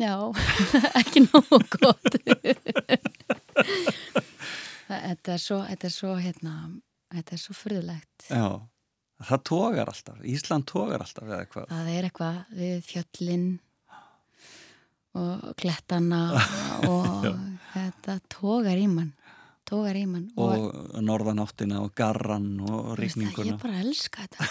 já, 0.00 0.16
ekki 1.00 1.22
nógu 1.28 1.60
gott. 1.76 2.16
þetta 4.88 5.34
er 5.34 5.42
svo, 5.42 5.60
þetta 5.68 5.88
er 5.88 5.94
svo, 5.94 6.14
hérna, 6.20 6.54
þetta 7.14 7.36
er 7.36 7.42
svo 7.42 7.56
fyrðulegt. 7.58 8.28
Já, 8.28 8.48
það 9.30 9.44
tógar 9.50 9.92
alltaf 9.92 10.24
Ísland 10.34 10.68
tógar 10.70 11.04
alltaf 11.04 11.28
eða 11.28 11.44
hvað 11.52 11.68
Það 11.72 11.92
er 11.94 12.08
eitthvað 12.08 12.40
við 12.60 12.88
fjöllin 12.88 13.46
og 15.14 15.44
klettana 15.60 16.22
og 16.90 17.28
þetta 17.74 18.18
tógar 18.32 18.80
í 18.80 18.88
mann 18.90 19.12
tógar 19.64 19.96
í 19.96 20.04
mann. 20.08 20.26
Og 20.40 21.00
norðanáttina 21.04 21.80
og 21.84 21.94
garran 21.96 22.50
og 22.60 22.90
það, 22.90 22.98
rigninguna. 23.00 23.54
ég 23.54 23.62
bara 23.62 23.80
elska 23.80 24.26
þetta. 24.26 24.48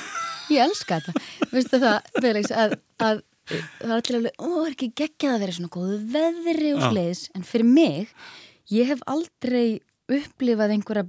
Ég 0.51 0.63
elska 0.65 0.99
þetta. 0.99 1.23
Veistu 1.53 1.79
það, 1.83 2.09
Felix, 2.17 2.51
að, 2.51 2.75
að 2.97 3.21
það 3.51 3.87
er 3.87 3.95
allir 3.97 4.19
alveg, 4.19 4.37
ó, 4.39 4.49
er 4.63 4.73
ekki 4.73 4.89
geggjað 5.03 5.35
að 5.35 5.43
vera 5.43 5.57
svona 5.57 5.73
góðu 5.73 5.99
veðri 6.13 6.73
og 6.77 6.85
sliðis 6.87 7.23
en 7.35 7.47
fyrir 7.47 7.69
mig, 7.69 8.13
ég 8.71 8.91
hef 8.91 9.03
aldrei 9.11 9.67
upplifað 10.11 10.73
einhverja 10.75 11.05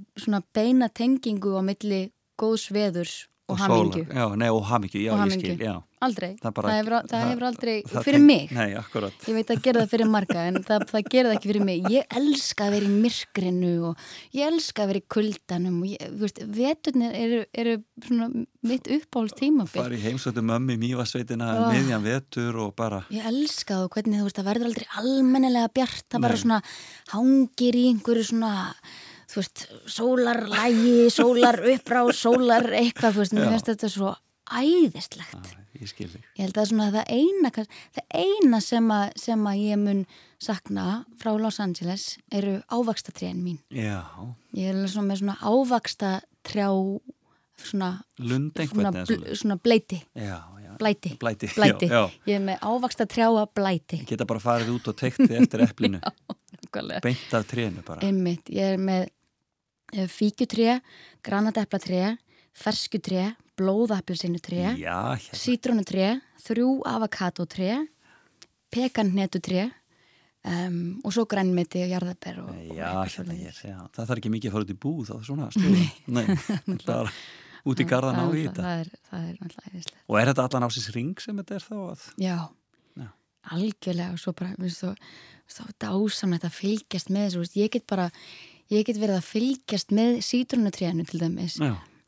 beina 0.55 0.89
tengingu 0.89 1.55
á 1.59 1.61
milli 1.61 2.01
góðs 2.39 2.69
veðurs 2.71 3.15
og, 3.47 3.57
hamingju 3.61 4.05
já, 4.09 4.23
nei, 4.35 4.49
og 4.49 4.63
hamingju, 4.65 4.99
já, 5.05 5.11
Og 5.13 5.17
ég 5.17 5.21
hamingju. 5.21 5.51
skil 5.55 5.65
já. 5.67 5.75
aldrei, 6.05 6.35
Það 6.41 6.53
bara- 6.53 6.69
það, 6.69 6.77
hefur, 6.79 6.95
það, 7.09 7.21
hefur 7.29 7.45
aldrei 7.49 7.75
Það 7.89 8.03
fyrir 8.05 8.21
mig 8.21 8.51
Nei, 8.51 8.65
Ég 8.73 9.33
veit 9.35 9.47
að 9.53 9.61
gera 9.65 9.79
það 9.85 9.89
fyrir 9.93 10.09
marga 10.09 10.39
en 10.49 10.55
það, 10.63 10.85
það 10.91 11.09
gera 11.09 11.29
það 11.29 11.35
ekki 11.37 11.49
fyrir 11.51 11.63
mig. 11.65 11.83
Ég 11.89 12.03
elska 12.19 12.65
að 12.67 12.71
vera 12.75 12.85
í 12.85 12.95
myrkrinu 13.05 13.71
og 13.89 13.97
ég 14.33 14.47
elska 14.51 14.83
að 14.83 14.87
vera 14.91 14.99
í 15.01 15.05
kuldanum 15.15 15.77
og 15.81 15.87
ég, 15.93 16.11
veist, 16.21 16.41
veturnir 16.57 17.11
eru, 17.21 17.39
eru 17.53 17.75
svona 18.05 18.45
mitt 18.65 18.87
uppáhalds 18.97 19.33
tímabil. 19.39 19.81
fara 19.81 19.95
í 19.97 20.01
heimsóttu 20.01 20.41
mömmi 20.45 20.77
mývasveitina 20.81 21.49
Oh. 21.55 21.71
miðjan 21.73 22.03
vetur 22.03 22.55
og 22.65 22.75
bara 22.75 23.05
Ég 23.11 23.25
elska 23.25 23.73
það 23.77 23.83
og 23.85 23.91
hvernig 23.95 24.19
þú 24.19 24.23
veist, 24.29 24.37
það 24.41 24.49
verður 24.51 24.69
aldrei 24.71 24.87
almennilega 24.97 25.73
bjart, 25.73 26.03
það 26.09 26.21
bara 26.21 26.37
svona 26.37 26.61
hangir 27.13 27.73
í 27.77 27.85
einhverju 27.93 28.25
svona, 28.29 28.73
þú 29.31 29.41
veist, 29.41 29.65
sólarlægi, 29.97 30.95
sólar 31.13 31.59
upprá, 31.75 32.01
sólar 32.15 32.67
eitthvað, 32.75 33.15
þú 33.17 33.23
veist, 33.23 33.35
mér 33.37 33.51
finnst 33.53 33.71
þetta 33.73 33.91
svo 33.93 34.15
æðislegt. 34.55 35.51
Já, 35.51 35.61
ég 35.75 35.91
Ég 36.37 36.45
held 36.45 36.57
að 36.61 36.69
svona 36.69 36.85
það 36.93 37.09
eina, 37.11 37.51
það 37.51 38.05
eina 38.15 38.59
sem, 38.63 38.87
að, 38.95 39.05
sem 39.19 39.47
að 39.49 39.61
ég 39.65 39.79
mun 39.81 40.05
sakna 40.39 40.85
frá 41.19 41.33
Los 41.39 41.59
Angeles 41.59 42.05
eru 42.31 42.57
ávakstatrén 42.71 43.41
mín. 43.43 43.59
Já, 43.73 44.03
Ég 44.55 44.71
er 44.71 44.87
svona 44.87 45.09
með 45.11 45.23
svona 45.23 45.37
ávaksta 45.41 46.11
trjá, 46.47 46.69
svona, 47.59 47.89
lund 48.19 48.55
svona, 48.55 48.91
bl, 48.95 49.03
svona. 49.09 49.35
svona 49.41 49.57
bleiti, 49.59 49.99
Já, 50.15 50.39
já 50.63 50.71
blæti, 50.79 51.17
Blæti, 51.19 51.47
blæti. 51.55 51.87
já. 51.91 52.05
Ég 52.27 52.35
er 52.39 52.43
með 52.43 52.59
ávaksta 52.61 53.05
trjáa 53.07 53.45
blæti. 53.55 54.01
Ég 54.03 54.09
geta 54.09 54.25
bara 54.27 54.39
farið 54.43 54.73
út 54.75 54.87
og 54.91 54.95
teikt 54.99 55.19
eftir 55.27 55.63
eplinu. 55.65 55.99
beint 56.73 57.33
af 57.37 57.47
trénu 57.49 57.83
bara 57.85 58.05
Einmitt, 58.05 58.49
ég 58.53 58.75
er 58.75 58.81
með 58.81 59.07
fíkjutré, 60.11 60.79
granateplatré, 61.23 62.15
ferskutré, 62.55 63.29
blóðappilsinutré, 63.59 64.75
hérna 64.81 65.37
sítrónutré, 65.37 66.15
þrjú 66.43 66.81
avokatotré, 66.89 67.77
pekannetutré 68.73 69.69
um, 70.45 70.99
og 71.05 71.13
svo 71.15 71.25
grænmeti 71.29 71.83
og 71.85 71.93
jarðaber 71.93 72.41
og, 72.43 72.51
og 72.51 72.75
Já, 72.75 72.89
eitthvað 72.89 73.15
hérna 73.19 73.37
ég, 73.39 73.61
já, 73.69 73.77
það 73.95 74.09
þarf 74.11 74.21
ekki 74.21 74.33
mikið 74.35 74.49
að 74.51 74.55
fara 74.57 74.67
út 74.67 74.73
í 74.73 74.77
búð 74.85 75.11
á 75.13 75.17
svona 75.29 75.49
stöðum. 75.55 75.89
Nei, 76.17 76.25
þetta 76.69 76.97
er 76.97 77.13
út 77.65 77.81
í 77.81 77.87
garðan 77.89 78.19
á 78.19 78.25
Það 78.25 78.37
í 78.37 78.45
þetta. 78.47 78.65
Það 78.65 78.81
það 79.09 79.25
náttúrulega 79.29 79.71
æðislegt. 79.71 80.01
Og 80.05 80.19
er 80.19 80.31
þetta 80.31 80.47
allan 80.49 80.67
ásins 80.67 80.89
ring 80.95 81.23
sem 81.23 81.41
þetta 81.41 81.57
er 81.57 81.65
þá 81.65 81.77
að? 81.85 82.07
Já, 82.21 82.35
Já. 83.01 83.07
algjörlega 83.55 84.11
og 84.17 84.21
svo 84.21 84.35
bara, 84.37 84.51
við 84.61 84.75
svo, 85.47 85.65
svo 85.65 85.71
dásamlegt 85.81 86.47
að 86.47 86.57
fylgjast 86.59 87.11
með 87.13 87.27
þessu, 87.37 87.59
ég 87.61 87.73
get 87.75 87.85
bara, 87.89 88.09
ég 88.73 88.85
get 88.87 88.99
verið 89.01 89.19
að 89.19 89.29
fylgjast 89.29 89.93
með 89.95 90.19
sítrónutrénu 90.25 91.05
til 91.09 91.21
dæmis. 91.21 91.59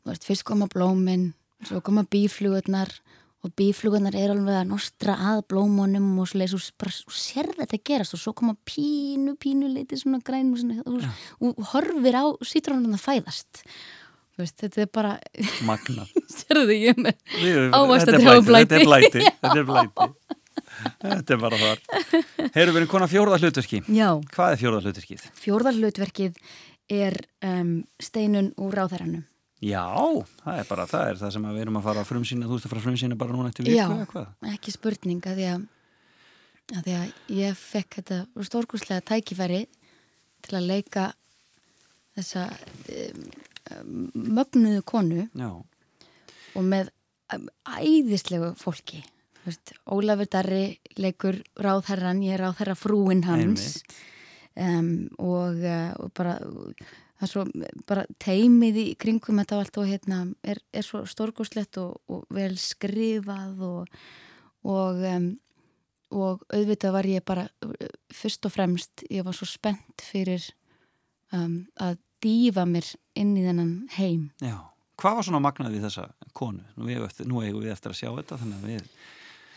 Veist, 0.08 0.26
fyrst 0.26 0.46
koma 0.48 0.68
blómin, 0.72 1.32
svo 1.66 1.82
koma 1.84 2.04
bíflugurnar 2.08 2.92
og 3.46 3.52
bíflugurnar 3.54 4.16
er 4.18 4.32
alveg 4.32 4.56
að 4.58 4.70
nostra 4.72 5.14
að 5.30 5.44
blómunum 5.52 6.16
og 6.18 6.26
svo 6.26 6.40
leiðis 6.40 6.56
og 6.56 6.80
bara 6.82 6.94
sér 7.14 7.52
þetta 7.60 7.78
gerast 7.86 8.16
og 8.16 8.22
svo 8.22 8.34
koma 8.38 8.56
pínu, 8.66 9.36
pínu 9.38 9.70
litið 9.76 10.02
svona 10.02 10.18
græn 10.26 10.50
og, 10.54 10.58
svona, 10.62 10.82
og, 10.88 11.52
og 11.52 11.70
horfir 11.72 12.18
á 12.18 12.24
sítrónunum 12.42 12.98
að 12.98 13.04
fæðast. 13.04 13.62
Veist, 14.38 14.54
þetta 14.62 14.84
er 14.84 14.90
bara, 14.94 15.14
magnað. 15.66 16.10
sérðu 16.38 16.66
þig 16.70 16.84
ég 16.88 16.98
með 17.02 17.16
þetta 17.98 18.12
er 18.12 18.20
trjá 18.22 18.34
og 18.34 18.44
blæti, 18.46 18.82
Þetta 19.42 19.54
er 19.54 19.66
blæti. 19.66 20.10
þetta 21.02 21.34
er 21.36 21.42
bara 21.42 21.60
þar. 21.62 21.82
Við 22.54 22.60
erum 22.64 22.90
konar 22.90 23.10
fjórða 23.10 23.40
hlutverki. 23.42 23.82
Já, 23.88 24.08
Hvað 24.34 24.52
er 24.54 24.60
fjórða 24.62 24.82
hlutverkið? 24.86 25.26
fjórðarhlutverkið 25.42 26.38
er 26.88 27.18
um, 27.44 27.74
steinun 28.00 28.52
úr 28.56 28.78
ráðherranum. 28.78 29.26
Já, 29.58 29.82
það 30.44 30.60
er 30.60 30.68
bara 30.68 30.86
það 30.86 31.08
er 31.10 31.16
það 31.18 31.32
sem 31.34 31.46
við 31.50 31.62
erum 31.64 31.78
að 31.80 31.86
fara 31.88 32.02
að 32.04 32.10
frumsýna, 32.12 32.46
þú 32.46 32.54
veist 32.54 32.66
að 32.68 32.72
fara 32.72 32.80
að 32.80 32.86
frumsýna 32.86 33.16
bara 33.18 33.34
núna 33.34 33.50
eftir 33.50 33.66
viku 33.66 33.74
Já. 33.80 33.86
eða 33.90 34.06
hvað? 34.12 34.28
Ekki 34.52 34.74
spurning 34.74 35.26
að 35.26 35.40
því 35.40 35.46
að, 35.50 35.64
að 36.76 36.84
því 36.86 36.94
að 36.98 37.34
ég 37.38 37.58
fekk 37.58 37.98
þetta 37.98 38.18
stórkurslega 38.46 39.06
tækifæri 39.10 39.60
til 40.46 40.54
að 40.60 40.68
leika 40.70 41.08
þessa 42.14 42.44
um, 42.94 43.26
um, 43.74 44.06
mögnuðu 44.38 44.84
konu 44.86 45.26
Já, 45.26 45.50
og 46.54 46.68
með 46.70 46.92
um, 47.34 47.50
æðislegu 47.66 48.52
fólki. 48.62 49.02
Veist, 49.48 49.74
Ólafur 49.88 50.28
Darri 50.30 50.62
leikur 51.00 51.40
ráðherran, 51.56 52.22
ég 52.26 52.36
er 52.36 52.44
ráðherra 52.44 52.76
frúin 52.78 53.24
hans 53.24 53.82
um, 54.54 55.08
og, 55.16 55.60
uh, 55.62 55.92
og 56.02 56.12
bara 56.16 56.36
það 57.18 57.26
er 57.26 57.32
svo 57.32 57.44
bara 57.88 58.06
teimið 58.22 58.80
í 58.82 58.86
kringum 59.00 59.40
þetta 59.42 59.58
allt 59.62 59.80
og 59.80 59.88
hérna 59.88 60.22
er, 60.46 60.60
er 60.70 60.86
svo 60.86 61.02
stórgóðslegt 61.08 61.80
og, 61.82 61.98
og 62.12 62.26
vel 62.34 62.54
skrifað 62.60 63.62
og 63.66 64.00
og, 64.68 65.02
um, 65.06 65.28
og 66.14 66.44
auðvitað 66.54 66.94
var 66.94 67.08
ég 67.08 67.24
bara 67.26 67.46
fyrst 68.14 68.46
og 68.48 68.54
fremst, 68.54 69.04
ég 69.12 69.26
var 69.26 69.36
svo 69.36 69.48
spennt 69.48 70.02
fyrir 70.04 70.44
um, 71.32 71.62
að 71.80 71.98
dýfa 72.24 72.64
mér 72.66 72.88
inn 73.18 73.36
í 73.38 73.44
þennan 73.46 73.74
heim 73.98 74.28
já. 74.42 74.58
Hvað 74.98 75.14
var 75.14 75.26
svona 75.28 75.42
magnað 75.42 75.76
við 75.76 75.84
þessa 75.86 76.08
konu? 76.34 76.64
Nú, 76.74 76.88
eftir, 77.04 77.28
nú 77.30 77.38
eigum 77.44 77.62
við 77.62 77.70
eftir 77.70 77.92
að 77.92 78.00
sjá 78.00 78.08
þetta 78.16 78.38
þannig 78.40 78.56
að 78.58 78.72
við, 78.72 78.88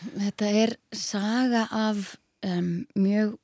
Þetta 0.02 0.52
er 0.64 0.76
saga 0.96 1.66
af 1.70 2.16
um, 2.46 2.84
mjög 2.98 3.36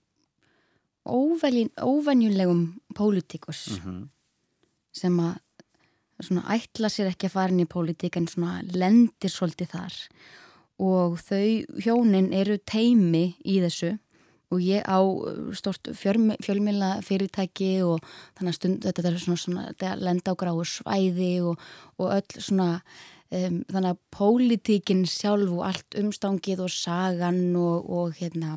óvenjulegum 1.09 2.63
pólitíkus 2.95 3.81
mm 3.81 4.07
sem 4.99 5.21
að 5.23 5.39
svona 6.27 6.57
ætla 6.57 6.91
sér 6.91 7.13
ekki 7.13 7.29
að 7.29 7.37
fara 7.37 7.55
inn 7.55 7.63
í 7.63 7.71
pólitík 7.71 8.19
en 8.19 8.27
svona 8.31 8.59
lendir 8.75 9.33
svolítið 9.33 9.73
þar. 9.75 9.97
Og 10.83 11.19
þau 11.23 11.79
hjónin 11.83 12.33
eru 12.35 12.59
teimi 12.67 13.33
í 13.47 13.59
þessu 13.63 13.97
og 14.49 14.63
ég 14.65 14.87
á 14.89 14.99
stort 15.59 15.91
fjölmjöla 15.93 16.99
fyrirtæki 17.05 17.83
og 17.85 18.01
þannig 18.39 18.51
að 18.51 18.57
stund 18.57 18.87
þetta 18.87 19.05
er 19.11 19.19
svona, 19.21 19.43
svona 19.43 19.95
lenda 20.01 20.33
á 20.33 20.41
gráu 20.41 20.63
svæði 20.65 21.33
og, 21.45 21.61
og 22.01 22.15
öll 22.17 22.41
svona 22.41 22.69
um, 23.35 23.61
þannig 23.69 23.93
að 23.93 24.01
pólitíkin 24.15 25.05
sjálf 25.09 25.53
og 25.53 25.67
allt 25.69 26.01
umstangið 26.01 26.65
og 26.67 26.75
sagan 26.75 27.45
og, 27.59 27.89
og 27.91 28.19
hérna 28.19 28.57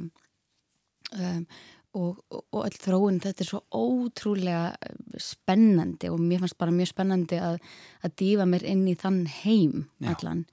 um, 1.17 1.45
og, 1.97 2.21
og, 2.31 2.61
öll 2.63 2.77
þróun 2.79 3.19
þetta 3.23 3.43
er 3.43 3.49
svo 3.49 3.61
ótrúlega 3.75 5.19
spennandi 5.19 6.11
og 6.11 6.21
mér 6.23 6.43
fannst 6.43 6.59
bara 6.61 6.75
mjög 6.75 6.93
spennandi 6.93 7.39
að, 7.43 7.59
að 8.05 8.15
dífa 8.21 8.47
mér 8.47 8.65
inn 8.71 8.85
í 8.87 8.95
þann 8.99 9.25
heim 9.41 9.85
Já, 9.99 10.13
allan. 10.13 10.45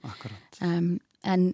um, 0.65 0.89
en, 1.23 1.51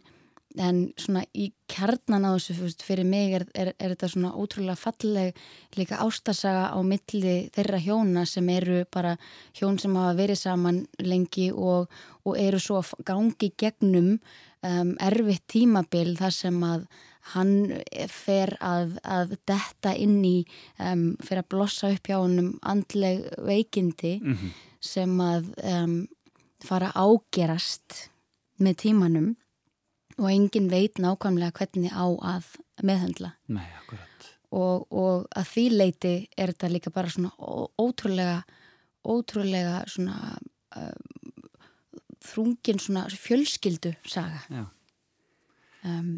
en 0.61 0.81
svona 0.99 1.23
í 1.35 1.49
kjarnan 1.71 2.27
á 2.27 2.31
þessu 2.37 2.69
fyrir 2.85 3.07
mig 3.07 3.33
er, 3.37 3.45
er, 3.57 3.73
er 3.79 3.93
þetta 3.93 4.09
svona 4.11 4.33
ótrúlega 4.37 4.77
falleg 4.79 5.39
líka 5.75 5.99
ástasaga 6.03 6.69
á 6.71 6.79
milli 6.85 7.35
þeirra 7.55 7.81
hjóna 7.83 8.25
sem 8.29 8.49
eru 8.53 8.83
bara 8.93 9.15
hjón 9.57 9.79
sem 9.81 9.95
hafa 9.97 10.17
verið 10.19 10.41
saman 10.41 10.83
lengi 11.03 11.49
og, 11.51 11.89
og 12.25 12.37
eru 12.39 12.61
svo 12.61 12.81
að 12.81 12.93
gangi 13.07 13.51
gegnum 13.57 14.13
um, 14.15 14.93
erfitt 15.03 15.47
tímabil 15.51 16.15
þar 16.19 16.37
sem 16.37 16.63
að 16.63 16.87
hann 17.33 17.55
fer 18.13 18.51
að, 18.61 18.99
að 19.01 19.33
detta 19.49 19.95
inn 19.97 20.19
í, 20.21 20.37
um, 20.77 21.15
fer 21.25 21.41
að 21.41 21.49
blossa 21.55 21.89
upp 21.95 22.05
hjá 22.05 22.19
honum 22.19 22.53
andleg 22.61 23.25
veikindi 23.41 24.19
mm 24.21 24.53
sem 24.85 25.15
að 25.23 25.49
um, 25.65 25.95
fara 26.65 26.91
ágerast 26.95 28.05
með 28.61 28.77
tímanum 28.85 29.31
og 30.19 30.27
enginn 30.31 30.69
veit 30.71 30.99
nákvæmlega 31.01 31.55
hvernig 31.59 31.91
á 31.91 32.05
að 32.35 32.51
meðhendla 32.85 33.33
Nei, 33.51 33.67
akkurat. 33.81 34.29
Og, 34.55 34.85
og 34.93 35.25
að 35.35 35.49
því 35.51 35.65
leiti 35.73 36.13
er 36.37 36.53
þetta 36.53 36.69
líka 36.71 36.93
bara 36.95 37.11
svona 37.11 37.33
ótrúlega 37.81 38.43
ótrúlega 39.05 39.83
svona 39.89 40.37
uh, 40.77 41.35
þrungin 42.25 42.81
svona 42.81 43.05
fjölskyldu 43.11 43.93
saga. 44.07 44.41
Já, 44.49 44.65
um, 45.85 46.17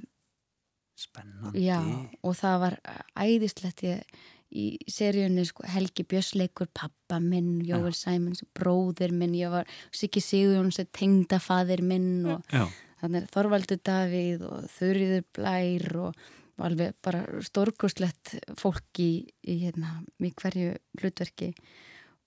spennandi. 0.98 1.66
Já 1.66 1.82
og 2.24 2.36
það 2.40 2.58
var 2.64 2.80
æðislegt. 3.20 3.86
Ég, 3.88 4.26
í 4.48 4.68
seríunni 4.88 5.44
sko, 5.44 5.66
Helgi 5.68 6.06
Björsleikur, 6.08 6.70
pappa 6.72 7.18
minn 7.20 7.58
Jóel 7.68 7.92
Sæmons, 7.98 8.46
bróðir 8.56 9.12
minn. 9.12 9.36
Ég 9.36 9.52
var 9.52 9.68
Siggi 9.92 10.24
Sigurjóns, 10.24 10.80
tengdafaðir 10.96 11.84
minn 11.84 12.24
og 12.32 12.54
Já, 12.54 12.64
þannig 13.02 13.28
Þorvaldur 13.34 13.80
Davíð 13.86 14.46
og 14.48 14.66
Þurriður 14.74 15.26
Blær 15.36 15.86
og, 16.08 16.24
og 16.58 16.66
alveg 16.70 16.96
bara 17.06 17.24
stórkostlegt 17.46 18.38
fólk 18.60 19.02
í, 19.04 19.12
í, 19.46 19.60
hérna, 19.66 20.00
í 20.24 20.32
hverju 20.38 20.74
hlutverki. 21.02 21.52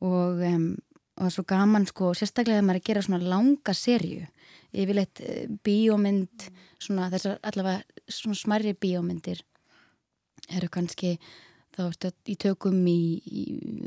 Og, 0.06 0.40
um, 0.46 0.70
og 1.16 1.24
það 1.24 1.28
er 1.28 1.36
svo 1.36 1.46
gaman 1.52 1.88
sko, 1.90 2.12
sérstaklega 2.16 2.60
þegar 2.60 2.68
maður 2.68 2.80
er 2.80 2.82
að 2.82 2.88
gera 2.90 3.04
svona 3.06 3.32
langa 3.34 3.76
serju 3.76 4.28
yfirleitt 4.70 5.22
uh, 5.26 5.42
bíómynd 5.66 6.48
svona 6.80 7.10
þessar 7.12 7.40
allavega 7.50 8.06
svona 8.10 8.38
smærri 8.38 8.74
bíómyndir 8.78 9.42
eru 10.50 10.70
kannski 10.72 11.16
þá 11.74 11.82
ertu 11.90 12.10
í 12.32 12.34
tökum 12.40 12.80
í, 12.90 13.02
í 13.20 13.44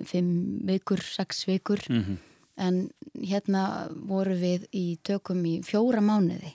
fimm 0.08 0.62
vikur, 0.68 1.02
sex 1.04 1.44
vikur. 1.50 1.82
Mm 1.92 2.22
en 2.62 2.88
hérna 3.18 3.88
voru 4.08 4.36
við 4.38 4.68
í 4.76 4.86
tökum 5.06 5.42
í 5.48 5.60
fjóra 5.66 6.04
mánuði 6.04 6.54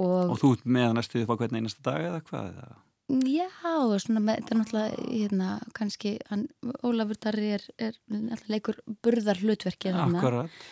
og, 0.00 0.32
og 0.34 0.40
þú 0.40 0.54
ert 0.56 0.64
með 0.76 0.96
næstu 0.98 1.22
upp 1.22 1.34
á 1.34 1.38
hvern 1.42 1.60
einasta 1.60 1.84
dag 1.90 2.08
eða 2.08 2.22
hvað? 2.30 2.48
eða? 2.62 2.80
já, 3.28 3.48
með, 4.16 4.30
þetta 4.30 4.54
er 4.54 4.58
náttúrulega 4.60 5.02
hérna, 5.10 5.50
kannski, 5.76 6.14
hann, 6.30 6.46
Ólafur 6.86 7.20
Darri 7.20 7.52
er, 7.58 7.66
er 7.76 7.98
alltaf 8.08 8.48
leikur 8.48 8.80
burðar 9.04 9.42
hlutverkið. 9.42 10.00
Akkurat 10.06 10.64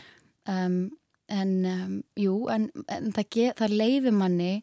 um, 0.48 0.90
en 1.32 1.52
um, 1.64 1.98
jú, 2.18 2.36
en, 2.52 2.68
en 2.90 3.12
það, 3.14 3.28
ge, 3.32 3.50
það 3.58 3.76
leifi 3.78 4.14
manni 4.14 4.54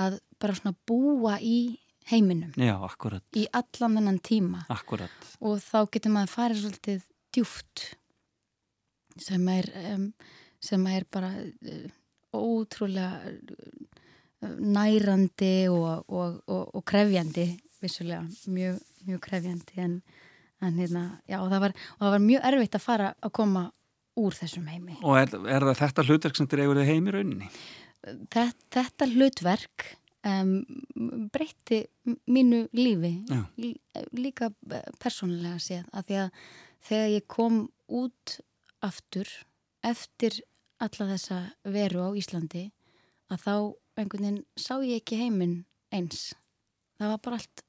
að 0.00 0.18
bara 0.40 0.56
svona 0.58 0.74
búa 0.88 1.38
í 1.40 1.58
heiminum 2.08 2.52
Já, 2.58 2.74
akkurat, 2.86 3.24
í 3.36 3.46
allan 3.56 3.98
þennan 3.98 4.20
tíma 4.24 4.64
akkurat 4.72 5.30
og 5.44 5.60
þá 5.62 5.78
getur 5.94 6.14
maður 6.14 6.34
farið 6.34 6.64
svolítið 6.64 7.06
djúft 7.36 7.86
sem 9.18 9.48
er 9.52 9.70
um, 9.94 10.10
sem 10.62 10.84
er 10.90 11.06
bara 11.12 11.32
uh, 11.38 11.88
ótrúlega 12.34 13.34
nærandi 14.42 15.68
og, 15.72 16.04
og, 16.08 16.38
og, 16.46 16.62
og 16.78 16.84
krefjandi 16.88 17.48
vissulega, 17.82 18.24
mjög, 18.50 18.78
mjög 19.06 19.20
krefjandi 19.22 19.82
en, 19.84 19.98
en 20.66 20.78
hérna, 20.82 21.02
já, 21.30 21.38
það, 21.42 21.60
var, 21.66 21.74
og 21.96 22.00
það 22.06 22.14
var 22.16 22.24
mjög 22.24 22.46
erfitt 22.50 22.78
að 22.78 22.84
fara 22.84 23.10
að 23.22 23.34
koma 23.38 23.64
úr 24.18 24.34
þessum 24.34 24.66
heimi. 24.66 24.96
Og 25.06 25.14
er, 25.20 25.30
er 25.46 25.66
það 25.68 25.78
þetta 25.84 26.04
hlutverk 26.08 26.38
sem 26.40 26.48
dregur 26.50 26.80
þig 26.80 26.88
heim 26.90 27.06
í 27.10 27.14
rauninni? 27.14 27.50
Þetta, 28.34 28.48
þetta 28.74 29.08
hlutverk 29.12 29.86
um, 30.26 30.52
breytti 31.34 31.80
mínu 32.30 32.64
lífi 32.78 33.12
Já. 33.30 33.42
Lí- 33.58 33.76
líka 34.18 34.50
persónulega 35.02 35.58
séð 35.62 35.86
að 35.92 36.08
því 36.10 36.18
að 36.24 36.42
þegar 36.88 37.12
ég 37.14 37.26
kom 37.30 37.60
út 37.88 38.38
aftur 38.86 39.30
eftir 39.86 40.40
alla 40.82 41.08
þessa 41.12 41.38
veru 41.66 42.06
á 42.06 42.10
Íslandi 42.18 42.68
að 43.34 43.42
þá 43.44 43.54
einhvern 44.02 44.28
veginn 44.28 44.44
sá 44.58 44.76
ég 44.82 45.02
ekki 45.02 45.18
heiminn 45.22 45.62
eins. 45.94 46.32
Það 46.98 47.14
var 47.14 47.24
bara 47.24 47.40
allt 47.40 47.64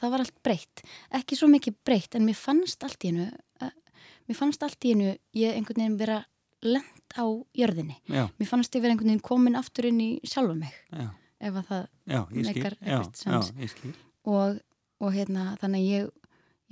það 0.00 0.12
var 0.14 0.24
allt 0.24 0.42
breytt, 0.44 0.82
ekki 1.12 1.36
svo 1.36 1.48
mikið 1.52 1.78
breytt 1.84 2.16
en 2.16 2.26
mér 2.26 2.38
fannst 2.38 2.84
allt 2.86 3.04
í 3.04 3.12
hennu 3.12 3.28
mér 4.28 4.38
fannst 4.38 4.62
allt 4.64 4.86
í 4.86 4.94
hennu 4.94 5.10
ég 5.36 5.56
einhvern 5.56 5.82
veginn 5.82 5.98
vera 6.00 6.22
lent 6.62 7.16
á 7.18 7.26
jörðinni. 7.58 7.98
Já, 8.06 8.28
mér 8.38 8.48
fannst 8.48 8.74
ég 8.76 8.84
vera 8.84 8.94
einhvern 8.94 9.12
veginn 9.12 9.26
komin 9.26 9.58
aftur 9.58 9.88
inn 9.90 10.00
í 10.00 10.10
sjálfa 10.24 10.56
mig 10.58 10.74
já, 10.88 11.08
ef 11.42 11.60
að 11.60 11.70
það 11.70 11.86
Meikar 12.32 12.76
ekkert 12.80 13.22
skil. 13.74 13.94
Og, 14.30 14.58
og 15.02 15.14
hérna 15.14 15.52
þannig 15.60 15.82
að 15.84 15.90
ég, 15.90 16.10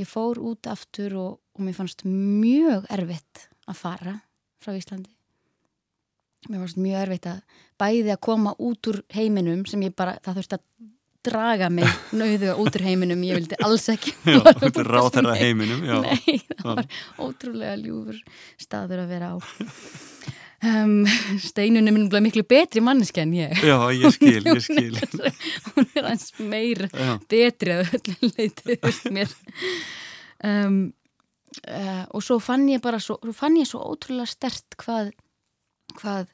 ég 0.00 0.10
fór 0.10 0.40
út 0.50 0.70
aftur 0.70 1.16
og, 1.20 1.38
og 1.56 1.64
mér 1.66 1.76
fannst 1.76 2.06
mjög 2.06 2.86
erfitt 2.94 3.48
að 3.66 3.80
fara 3.82 4.20
frá 4.62 4.76
Íslandi 4.76 5.12
mér 6.48 6.62
fannst 6.62 6.80
mjög 6.80 7.02
erfitt 7.04 7.28
að 7.30 7.60
bæði 7.80 8.14
að 8.14 8.22
koma 8.24 8.54
út 8.58 8.90
úr 8.90 9.02
heiminum 9.14 9.64
sem 9.68 9.82
ég 9.84 9.94
bara, 9.96 10.16
það 10.24 10.40
þurfti 10.40 10.58
að 10.58 10.66
draga 11.26 11.68
mig 11.72 11.88
nauðuga 12.16 12.56
út 12.60 12.76
úr 12.78 12.84
heiminum. 12.86 13.24
Ég 13.28 13.40
vildi 13.40 13.58
alls 13.64 13.88
ekki 13.92 14.14
ráð 14.24 15.10
þeirra 15.16 15.36
heiminum 15.38 15.84
Já, 15.84 15.96
Nei, 16.06 16.40
það 16.56 16.68
var 16.70 16.86
ótrúlega 17.20 17.78
ljúfur 17.80 18.20
staður 18.60 19.04
að 19.04 19.16
vera 19.16 19.32
á. 19.32 19.36
Um, 20.60 21.06
Steinun 21.40 21.88
er 21.88 21.94
mjög 21.96 22.18
miklu 22.20 22.44
betri 22.44 22.82
manneski 22.84 23.22
en 23.22 23.30
ég. 23.32 23.62
Já 23.64 23.78
ég 23.96 24.12
skil, 24.12 24.42
ég 24.44 24.60
skil. 24.64 24.98
hún 25.72 25.86
er 25.96 26.08
hans 26.10 26.34
meira 26.36 26.90
Já, 26.92 27.14
betri 27.32 27.78
að 27.78 27.94
öllu 27.96 28.32
leiti 28.36 28.76
veist 28.82 29.08
mér. 29.12 29.32
Um, 30.44 30.82
uh, 31.64 32.04
og 32.12 32.24
svo 32.24 32.36
fann 32.44 32.68
ég 32.68 32.84
bara 32.84 33.00
svo, 33.00 33.16
svo 33.24 33.32
fann 33.36 33.56
ég 33.60 33.68
svo 33.68 33.80
ótrúlega 33.88 34.28
stert 34.28 34.76
hvað 34.80 35.14
hvað, 35.98 36.32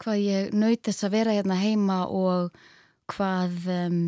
hvað 0.00 0.24
ég 0.24 0.56
naut 0.56 0.82
þess 0.86 1.06
að 1.06 1.14
vera 1.16 1.36
hérna 1.36 1.58
heima 1.60 2.00
og 2.06 2.56
hvað 3.08 3.68
um, 3.74 4.00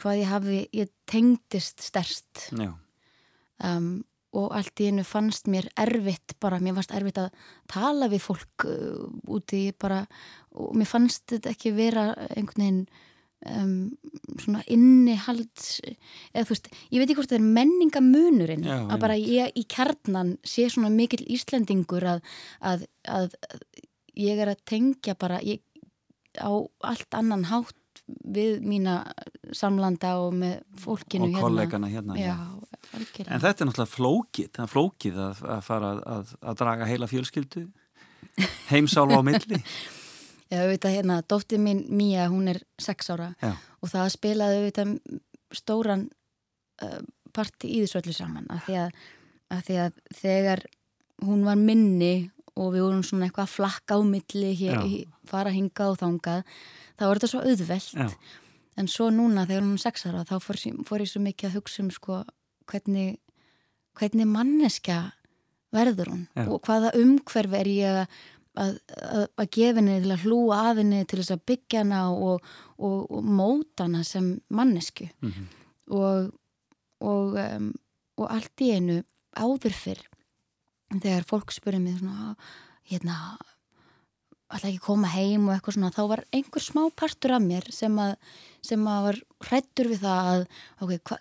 hvað 0.00 0.22
ég 0.22 0.30
hafði 0.30 0.62
ég 0.74 0.94
tengdist 1.10 1.84
sterst 1.84 2.48
já, 2.50 2.72
um, 3.68 3.92
og 4.32 4.54
allt 4.56 4.80
í 4.80 4.88
einu 4.88 5.04
fannst 5.04 5.48
mér 5.52 5.68
erfitt 5.78 6.34
bara, 6.40 6.60
mér 6.62 6.78
fannst 6.78 6.94
erfitt 6.96 7.20
að 7.20 7.30
tala 7.70 8.08
við 8.12 8.24
fólk 8.24 8.66
uh, 8.66 9.06
úti 9.30 9.66
bara, 9.78 10.02
og 10.56 10.74
mér 10.78 10.90
fannst 10.90 11.26
þetta 11.34 11.52
ekki 11.52 11.74
vera 11.76 12.10
einhvern 12.32 12.64
veginn 12.64 12.84
um, 13.48 13.74
svona 14.40 14.62
innihald 14.70 15.66
eða 16.32 16.46
þú 16.46 16.54
veist, 16.54 16.70
ég 16.90 17.02
veit 17.02 17.06
ekki 17.08 17.18
hvort 17.20 17.32
það 17.32 17.40
er 17.40 17.52
menningamunurinn 17.58 18.66
að 18.70 19.02
bara 19.02 19.18
ég 19.18 19.52
í 19.58 19.66
kjarnan 19.70 20.36
sé 20.46 20.68
svona 20.72 20.92
mikill 20.92 21.24
Íslendingur 21.32 22.06
að, 22.14 22.24
að, 22.60 22.86
að, 23.08 23.36
að 23.48 23.62
ég 24.18 24.42
er 24.42 24.52
að 24.52 24.64
tengja 24.68 25.16
bara 25.18 25.40
ég, 25.46 25.62
á 26.38 26.52
allt 26.84 27.18
annan 27.18 27.46
hátt 27.50 27.78
við 28.06 28.64
mína 28.66 28.96
samlanda 29.56 30.16
og 30.20 30.34
með 30.36 30.58
fólkinu 30.82 31.30
og 31.30 31.44
kollegana 31.44 31.88
hérna 31.92 32.16
Já, 32.18 32.34
já. 32.34 32.62
En 32.92 33.40
þetta 33.40 33.62
er 33.62 33.68
náttúrulega 33.68 33.88
flókið, 33.92 34.48
það 34.56 34.64
er 34.64 34.70
flókið 34.72 35.20
að, 35.22 35.42
að 35.54 35.60
fara 35.64 35.92
að, 36.02 36.32
að 36.42 36.58
draga 36.60 36.88
heila 36.90 37.08
fjölskyldu 37.08 37.62
heimsálfa 38.72 39.20
á 39.20 39.22
milli 39.24 39.60
Já, 40.52 40.58
auðvitað 40.60 40.96
hérna, 40.98 41.22
dóttir 41.24 41.60
mín 41.62 41.86
Mía, 41.88 42.28
hún 42.28 42.50
er 42.52 42.60
sex 42.80 43.08
ára 43.12 43.30
Já, 43.40 43.54
og 43.80 43.88
það 43.92 44.12
spilaði 44.12 44.58
auðvitað 44.60 44.92
stóran 45.56 46.06
uh, 46.84 47.00
parti 47.32 47.70
í 47.72 47.80
þessu 47.82 48.02
öllu 48.02 48.14
saman 48.16 48.48
af 48.52 48.66
því 48.66 48.78
að, 48.82 49.02
að 49.56 49.64
því 49.68 49.80
að 49.86 49.98
þegar 50.18 50.64
hún 51.24 51.46
var 51.46 51.58
minni 51.60 52.14
og 52.52 52.74
við 52.74 52.84
vorum 52.84 53.04
svona 53.06 53.28
eitthvað 53.28 53.48
að 53.48 53.54
flakka 53.54 53.96
á 53.96 54.00
milli 54.04 54.52
hér, 54.58 54.84
Já. 54.84 55.08
fara 55.28 55.54
hingað 55.54 55.94
og 55.94 56.00
þangað 56.02 56.44
þá 56.98 57.04
var 57.06 57.20
þetta 57.20 57.30
svo 57.32 57.42
auðvelt 57.46 57.94
já, 57.96 58.08
en 58.76 58.90
svo 58.92 59.08
núna 59.14 59.46
þegar 59.48 59.64
hún 59.64 59.78
er 59.78 59.84
sex 59.86 60.06
ára 60.08 60.26
þá 60.28 60.36
fór, 60.44 60.60
fór 60.88 61.04
ég 61.04 61.12
svo 61.12 61.22
mikið 61.24 61.48
að 61.48 61.56
hugsa 61.56 61.82
um 61.84 61.90
sko, 61.94 62.20
hvernig, 62.68 63.16
hvernig 63.96 64.28
manneskja 64.28 65.00
verður 65.72 66.12
hún 66.12 66.24
Já. 66.36 66.44
og 66.46 66.60
hvaða 66.66 66.92
umhverfi 67.00 67.58
er 67.58 67.70
ég 67.72 68.00
að, 68.02 68.20
að, 68.58 68.76
að, 68.98 69.24
að 69.40 69.50
gefa 69.56 69.80
henni 69.80 69.98
til 70.04 70.12
að 70.14 70.26
hlúa 70.26 70.58
að 70.68 70.82
henni 70.82 71.02
til 71.08 71.20
þess 71.20 71.34
að 71.36 71.44
byggja 71.52 71.84
hana 71.84 72.02
og, 72.12 72.50
og, 72.78 72.98
og 73.08 73.30
móta 73.40 73.86
hana 73.86 74.02
sem 74.06 74.34
mannesku 74.52 75.08
mhm, 75.22 75.48
og, 75.92 76.32
og, 77.02 77.38
um, 77.40 77.70
og 78.20 78.28
allt 78.28 78.64
í 78.64 78.72
einu 78.76 79.00
áður 79.32 79.76
fyrr 79.76 80.04
þegar 80.92 81.26
fólk 81.28 81.54
spurði 81.54 81.80
mig 81.80 81.98
svona, 82.00 82.34
hérna 82.88 83.16
alltaf 84.52 84.68
ekki 84.68 84.82
koma 84.84 85.10
heim 85.14 85.46
og 85.46 85.54
eitthvað 85.54 85.78
svona 85.78 85.92
þá 85.94 86.02
var 86.10 86.24
einhver 86.36 86.64
smá 86.64 86.82
partur 86.96 87.36
af 87.36 87.44
mér 87.44 87.68
sem 87.72 87.94
að, 88.00 88.16
sem 88.64 88.82
að 88.88 89.06
var 89.06 89.20
hrættur 89.46 89.88
við 89.92 90.02
það 90.04 90.32
að 90.32 90.42
ok, 90.84 90.92
hva, 91.08 91.18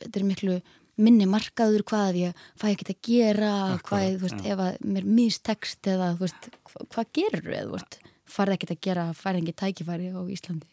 þetta 0.00 0.20
er 0.20 0.26
miklu 0.26 0.56
minni 1.00 1.26
markaður 1.30 1.82
hvað 1.88 2.18
ég 2.20 2.42
fæ 2.60 2.68
ekki 2.72 2.86
að 2.92 3.00
gera 3.08 3.52
Akkurat, 3.74 3.88
hvað, 3.88 4.04
þú 4.18 4.26
veist, 4.28 4.44
já. 4.44 4.52
ef 4.54 4.62
að 4.64 4.76
mér 4.94 5.08
mistekst 5.18 5.88
eða, 5.90 6.10
þú 6.14 6.26
veist, 6.26 6.48
hva, 6.70 6.86
hvað 6.94 7.10
gerur 7.18 7.48
eða, 7.50 7.64
þú 7.66 7.74
veist, 7.78 7.98
farið 8.34 8.56
ekki 8.58 8.70
að 8.74 8.80
gera, 8.88 9.06
farið 9.18 9.42
ekki 9.42 9.56
tækifæri 9.62 10.12
á 10.14 10.20
Íslandi. 10.36 10.70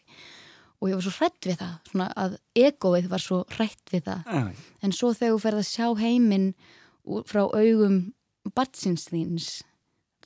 Og 0.82 0.90
ég 0.90 0.98
var 0.98 1.04
svo 1.06 1.14
hrætt 1.20 1.46
við 1.46 1.58
það, 1.60 1.74
svona 1.92 2.06
að 2.18 2.32
egoið 2.58 3.08
var 3.12 3.22
svo 3.22 3.40
hrætt 3.54 3.92
við 3.92 4.06
það. 4.08 4.22
Já, 4.26 4.64
en 4.82 4.94
svo 4.98 5.12
þegar 5.14 5.34
þú 5.36 5.42
ferð 5.44 5.60
að 5.62 5.68
sjá 5.70 5.86
heiminn 6.02 6.48
frá 7.30 7.42
augum 7.46 7.98
batsins 8.56 9.04
þíns 9.10 9.50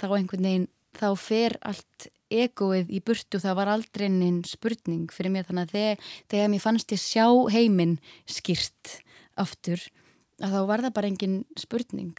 þá 0.01 0.07
einhvern 0.17 0.47
veginn, 0.49 0.69
þá 0.97 1.09
fer 1.21 1.57
allt 1.61 2.09
egoið 2.33 2.89
í 2.91 3.01
burtu, 3.07 3.39
það 3.39 3.55
var 3.61 3.69
aldrei 3.71 4.09
neinn 4.11 4.41
spurning 4.49 5.13
fyrir 5.13 5.31
mér. 5.35 5.45
Þannig 5.49 5.69
að 5.69 5.75
þegar, 5.77 6.09
þegar 6.33 6.49
mér 6.55 6.65
fannst 6.65 6.95
ég 6.97 7.03
sjá 7.05 7.27
heiminn 7.53 7.99
skýrt 8.27 8.97
aftur 9.37 9.81
að 10.43 10.53
þá 10.57 10.61
var 10.69 10.83
það 10.87 10.95
bara 10.99 11.09
engin 11.13 11.37
spurning 11.59 12.15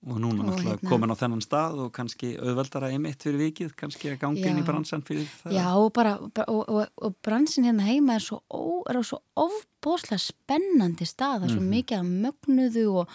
og 0.00 0.16
núna 0.16 0.46
náttúrulega 0.46 0.78
hérna- 0.78 0.88
komin 0.88 1.12
á 1.12 1.16
þennan 1.20 1.42
stað 1.44 1.80
og 1.84 1.90
kannski 1.92 2.30
auðveldara 2.40 2.88
einmitt 2.88 3.20
fyrir 3.20 3.42
vikið, 3.50 3.74
kannski 3.76 4.08
að 4.14 4.18
gangi 4.22 4.46
inn 4.48 4.60
í 4.62 4.64
bransan 4.64 5.02
fyrir 5.04 5.26
það. 5.42 5.52
Já, 5.58 5.66
og 5.76 5.90
bara, 5.92 6.14
og, 6.48 6.62
og, 6.72 6.86
og 6.96 7.16
bransin 7.20 7.66
hérna 7.68 7.84
heima 7.84 8.14
er 8.16 8.24
svo, 8.24 8.38
ó, 8.48 8.80
er 8.88 9.02
svo 9.04 9.18
ofbóðslega 9.36 10.22
spennandi 10.24 11.04
stað, 11.04 11.42
það 11.42 11.44
er 11.44 11.52
svo 11.52 11.60
Mhm. 11.60 11.70
mikið 11.76 12.00
að 12.00 12.08
mögnuðu 12.24 12.86
og, 13.02 13.08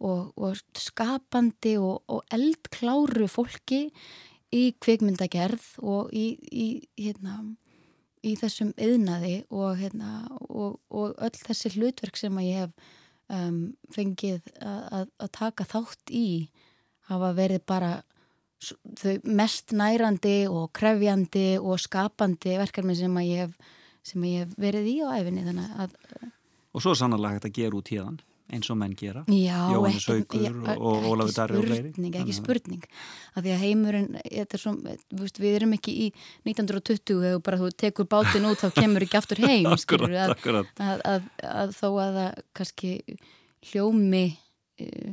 og, 0.00 0.32
og 0.40 0.56
skapandi 0.80 1.76
og, 1.76 2.02
og 2.08 2.24
eldkláru 2.32 3.28
fólki 3.28 3.90
í 4.50 4.72
kvikmyndagerð 4.80 5.66
og 5.84 6.08
í, 6.16 6.38
í, 6.50 6.66
hérna, 6.96 7.36
í 8.26 8.34
þessum 8.38 8.72
yðnaði 8.80 9.36
og, 9.48 9.76
hérna, 9.80 10.24
og, 10.48 10.78
og 10.92 11.14
öll 11.16 11.36
þessi 11.38 11.72
hlutverk 11.76 12.18
sem 12.20 12.36
að 12.40 12.48
ég 12.48 12.64
hef 12.64 12.90
um, 13.32 13.60
fengið 13.94 14.50
að, 14.60 15.10
taka 15.32 15.66
þátt 15.68 16.12
í 16.12 16.50
hafa 17.10 17.32
verið 17.38 17.64
bara 17.68 17.92
mest 19.24 19.72
nærandi 19.72 20.44
og 20.52 20.68
krefjandi 20.76 21.54
og 21.58 21.80
skapandi 21.80 22.58
verkefni 22.60 22.96
sem 22.98 23.14
að 23.16 23.30
ég 23.30 23.46
hef, 23.46 23.76
sem 24.04 24.26
að 24.26 24.34
ég 24.34 24.44
hef 24.44 24.58
verið 24.60 24.90
í 24.90 24.96
á 25.00 25.08
æfinni 25.16 25.46
að, 25.80 25.96
Og 26.70 26.84
svo 26.84 26.92
er 26.92 27.00
sannarlega 27.00 27.38
hægt 27.38 27.48
að 27.48 27.56
gera 27.56 27.78
út 27.80 27.88
þann, 27.90 28.20
eins 28.50 28.70
og 28.72 28.78
menn 28.80 28.96
gera. 28.98 29.22
Jóhannes 29.30 30.06
já, 30.06 30.50
og 30.76 31.06
Ólafur 31.10 31.34
Darri 31.36 31.60
og 31.60 31.68
fleiri. 31.68 31.92
ekki 32.10 32.36
spurning 32.36 32.84
að 33.36 33.46
því 33.46 33.54
að 33.54 33.64
heimurinn, 33.64 34.10
þetta 34.24 34.58
er 34.58 34.62
svo 34.64 34.74
við 35.40 35.56
erum 35.60 35.76
ekki 35.76 35.94
í 36.06 36.10
1920 36.48 37.22
þegar 37.24 37.42
bara 37.46 37.60
þú 37.62 37.70
tekur 37.84 38.10
bátinn 38.10 38.48
út 38.50 38.62
þá 38.62 38.68
kemur 38.80 39.06
ekki 39.06 39.20
aftur 39.20 39.42
heim 39.46 39.70
Akkurat, 39.74 40.10
að, 40.10 40.34
akkurat. 40.36 40.76
að, 40.82 41.02
að, 41.14 41.32
að 41.54 41.74
þó 41.78 41.88
að 41.90 42.20
það 42.20 42.44
kannski 42.60 42.92
hljómi 43.70 44.24
eh, 44.80 45.12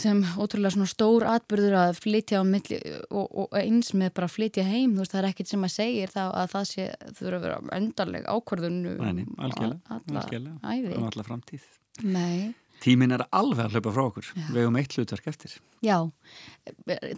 sem 0.00 0.20
ótrúlega 0.38 0.74
svona 0.74 0.88
stór 0.90 1.26
atbyrður 1.26 1.76
að 1.80 1.96
flytja 1.98 2.40
á 2.40 2.44
milli 2.46 2.78
og, 3.10 3.26
og 3.26 3.56
eins 3.58 3.90
með 3.98 4.12
bara 4.16 4.28
að 4.30 4.36
flytja 4.36 4.64
heim 4.68 4.94
þú 4.94 5.02
veist 5.02 5.14
það 5.16 5.22
er 5.22 5.28
ekkert 5.32 5.50
sem 5.50 5.66
að 5.66 5.74
segir 5.74 6.14
þá 6.14 6.22
að 6.28 6.54
það 6.54 6.68
sé 6.70 6.86
þurfa 7.18 7.40
að 7.40 7.44
vera 7.46 7.60
endarleg 7.80 8.30
ákvörðun 8.30 8.80
um 8.92 9.04
algjörlega, 9.42 9.98
alla 9.98 10.96
um 11.00 11.08
alla 11.10 11.26
framtíð. 11.26 11.66
Nei, 12.04 12.54
Tíminn 12.80 13.12
er 13.12 13.26
alveg 13.36 13.66
að 13.66 13.74
hlaupa 13.76 13.90
frá 13.92 14.02
okkur. 14.08 14.28
Já. 14.32 14.44
Við 14.54 14.62
hefum 14.62 14.76
eitt 14.80 14.94
hlutverk 14.96 15.26
eftir, 15.28 15.56
já 15.84 15.96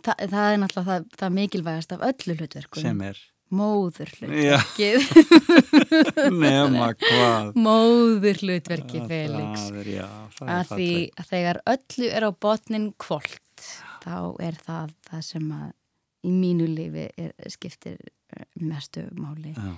Þa, 0.03 0.15
það 0.17 0.47
er 0.49 0.57
náttúrulega 0.59 0.89
það, 0.89 1.05
það 1.21 1.37
mikilvægast 1.37 1.93
af 1.95 2.03
öllu 2.09 2.35
hlutverkum 2.41 2.83
sem 2.83 3.03
er, 3.07 3.21
móður 3.53 4.11
hlutverkið 4.17 5.07
nema 6.43 6.89
hvað. 6.99 7.53
móður 7.63 8.41
hlutverkið 8.43 9.05
Það- 9.05 9.13
Felix 9.13 9.67
Það 9.69 9.79
er, 9.83 9.91
já, 9.93 10.09
það 10.39 10.49
er 10.49 10.57
að 10.57 10.73
því 10.73 10.89
fallegt. 10.89 11.21
að 11.23 11.31
þegar 11.33 11.61
öllu 11.75 12.11
er 12.17 12.27
á 12.27 12.31
botnin 12.47 12.89
kvöld 12.99 13.69
þá 14.03 14.17
er 14.49 14.59
það 14.67 14.95
það 15.11 15.23
sem 15.29 15.47
að 15.61 15.71
í 16.23 16.35
mínu 16.43 16.67
lífi 16.71 17.07
er, 17.19 17.33
skiptir 17.51 17.99
eh, 18.37 18.45
mestu 18.63 19.07
máli 19.19 19.55
Já, 19.55 19.73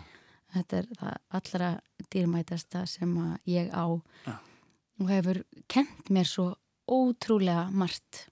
þetta 0.57 0.81
er 0.83 0.89
það 1.01 1.15
allra 1.41 1.71
dýrmætasta 2.15 2.87
sem 2.89 3.15
að 3.21 3.37
ég 3.53 3.71
á 3.75 3.85
Já. 4.29 4.37
Og 5.01 5.11
hefur 5.11 5.43
kent 5.71 6.13
mér 6.13 6.29
svo 6.29 6.53
ótrúlega 6.91 7.69
margt 7.73 8.27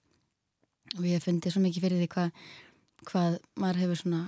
og 0.97 1.05
ég 1.07 1.17
hef 1.17 1.27
fundið 1.27 1.55
svo 1.55 1.63
mikið 1.63 1.85
fyrir 1.87 2.01
því 2.03 2.09
hvað, 2.13 2.47
hvað 3.09 3.37
maður 3.59 3.81
hefur 3.83 4.01
svona 4.03 4.21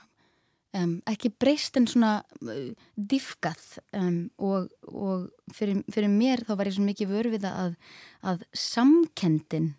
um, 0.76 0.98
ekki 1.10 1.32
breyst 1.40 1.78
en 1.80 1.88
svona 1.90 2.18
uh, 2.44 2.68
diffkað 2.96 3.64
um, 3.96 4.20
og, 4.38 4.70
og 4.90 5.56
fyrir, 5.56 5.82
fyrir 5.94 6.12
mér 6.12 6.46
þá 6.48 6.56
var 6.58 6.70
ég 6.70 6.78
svo 6.78 6.86
mikið 6.88 7.14
vör 7.14 7.32
við 7.34 7.46
það 7.46 7.62
að, 7.64 7.76
að 8.32 8.46
samkendin 8.66 9.74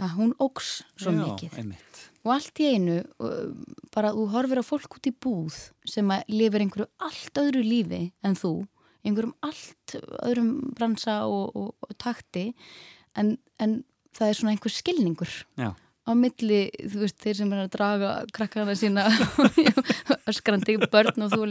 að 0.00 0.16
hún 0.16 0.34
óks 0.40 0.80
svo 0.96 1.12
já, 1.12 1.20
mikið 1.20 1.56
einmitt. 1.60 2.02
og 2.24 2.34
allt 2.36 2.62
í 2.62 2.70
einu 2.74 2.98
uh, 3.20 3.50
bara 3.94 4.14
þú 4.16 4.26
horfir 4.34 4.62
á 4.62 4.64
fólk 4.64 5.00
út 5.00 5.10
í 5.10 5.14
búð 5.14 5.58
sem 5.88 6.14
að 6.14 6.30
lifir 6.32 6.64
einhverju 6.64 6.88
allt 7.10 7.42
öðru 7.42 7.64
lífi 7.66 8.04
en 8.24 8.38
þú, 8.38 8.54
einhverjum 9.04 9.36
allt 9.46 9.96
öðrum 10.24 10.50
bransa 10.76 11.22
og, 11.28 11.54
og, 11.56 11.70
og 11.86 11.96
takti 12.00 12.50
en, 13.18 13.36
en 13.62 13.80
það 14.16 14.28
er 14.28 14.38
svona 14.38 14.54
einhver 14.54 14.74
skilningur 14.74 15.32
Já. 15.58 15.72
á 15.72 16.10
milli, 16.18 16.60
þú 16.82 17.02
veist, 17.04 17.18
þeir 17.22 17.40
sem 17.40 17.54
er 17.54 17.64
að 17.64 17.72
draga 17.76 18.12
krakkana 18.36 18.76
sína 18.78 19.06
öskrandi 20.30 20.78
börn 20.90 21.26
og 21.26 21.34
þú 21.34 21.50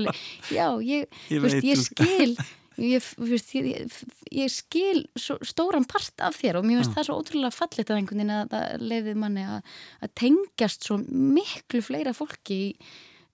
já, 0.53 0.67
ég, 0.83 1.09
Ég 1.31 1.43
veist, 1.43 1.61
ég 1.65 1.83
skil 1.83 2.35
ég, 2.79 3.09
veist, 3.19 3.53
ég, 3.55 3.99
ég, 4.31 4.53
skil 4.53 5.03
stóran 5.17 5.87
part 5.89 6.25
af 6.25 6.37
þér 6.39 6.61
og 6.61 6.67
mér 6.67 6.83
finnst 6.83 6.95
það 6.97 7.09
svo 7.09 7.19
ótrúlega 7.19 7.55
fallit 7.55 7.89
að 7.89 8.01
einhvern 8.01 8.23
veginn 8.23 8.35
að 8.37 8.53
það 8.53 8.87
leiðið 8.93 9.21
manni 9.25 9.45
að, 9.47 9.75
að 10.05 10.15
tengjast 10.23 10.87
svo 10.87 10.99
miklu 11.09 11.83
fleira 11.85 12.15
fólki 12.15 12.59
í, 12.69 12.71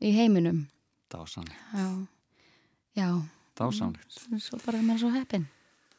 í 0.05 0.15
heiminum. 0.17 0.65
Dásanlegt, 1.13 1.61
já, 1.75 1.87
já 2.97 3.09
dásanlegt. 3.59 4.23
svo 4.39 4.61
bara 4.65 4.79
er 4.79 4.87
maður 4.87 5.05
svo 5.05 5.13
heppin 5.15 5.45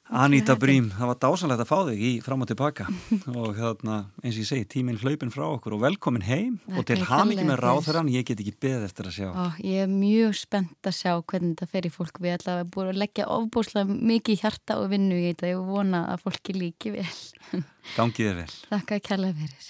Anita. 0.06 0.54
Brím, 0.54 0.92
það 0.94 1.08
var 1.10 1.16
dásanlegt 1.18 1.62
að 1.64 1.66
fá 1.66 1.78
þig 1.88 2.02
í 2.06 2.10
fram 2.22 2.44
og 2.44 2.46
tilbaka 2.46 2.84
og 3.40 3.56
þarna, 3.58 3.96
eins 4.22 4.36
og 4.36 4.42
ég 4.44 4.48
segi, 4.52 4.66
tíminn 4.76 5.00
hlaupin 5.00 5.32
frá 5.34 5.42
okkur 5.48 5.74
og 5.74 5.82
velkomin 5.82 6.22
heim 6.22 6.60
Þakka 6.62 6.78
og 6.78 6.86
til 6.86 6.98
þér 7.00 7.10
hamingi 7.10 7.46
með 7.48 7.58
ráþurann, 7.64 8.12
ég 8.14 8.22
get 8.28 8.38
ekki 8.42 8.54
beðið 8.62 8.86
eftir 8.86 9.04
að 9.10 9.16
sjá. 9.16 9.28
Ó, 9.34 9.44
ég 9.66 9.82
er 9.82 9.90
mjög 9.90 10.32
spennt 10.38 10.82
að 10.86 10.98
sjá 11.00 11.12
hvernig 11.18 11.56
þetta 11.56 11.66
fer 11.72 11.84
í 11.88 11.92
fólk 11.96 12.16
við 12.22 12.36
ætla 12.36 12.52
að 12.60 12.70
búið 12.76 12.92
að 12.92 13.00
leggja 13.02 13.30
ofbúslega 13.34 13.98
mikið 14.12 14.40
hjarta 14.44 14.72
og 14.78 14.86
vinnu 14.94 15.16
í 15.18 15.26
þetta 15.32 15.50
ég 15.50 15.58
vona 15.72 16.00
að 16.12 16.22
fólki 16.28 16.52
líki 16.54 16.88
vel 16.94 17.14
Gangið 17.98 18.30
þér 18.30 18.38
vel. 18.44 18.52
þakka 18.70 18.94
kærlega 19.10 19.34
fyrir 19.42 19.62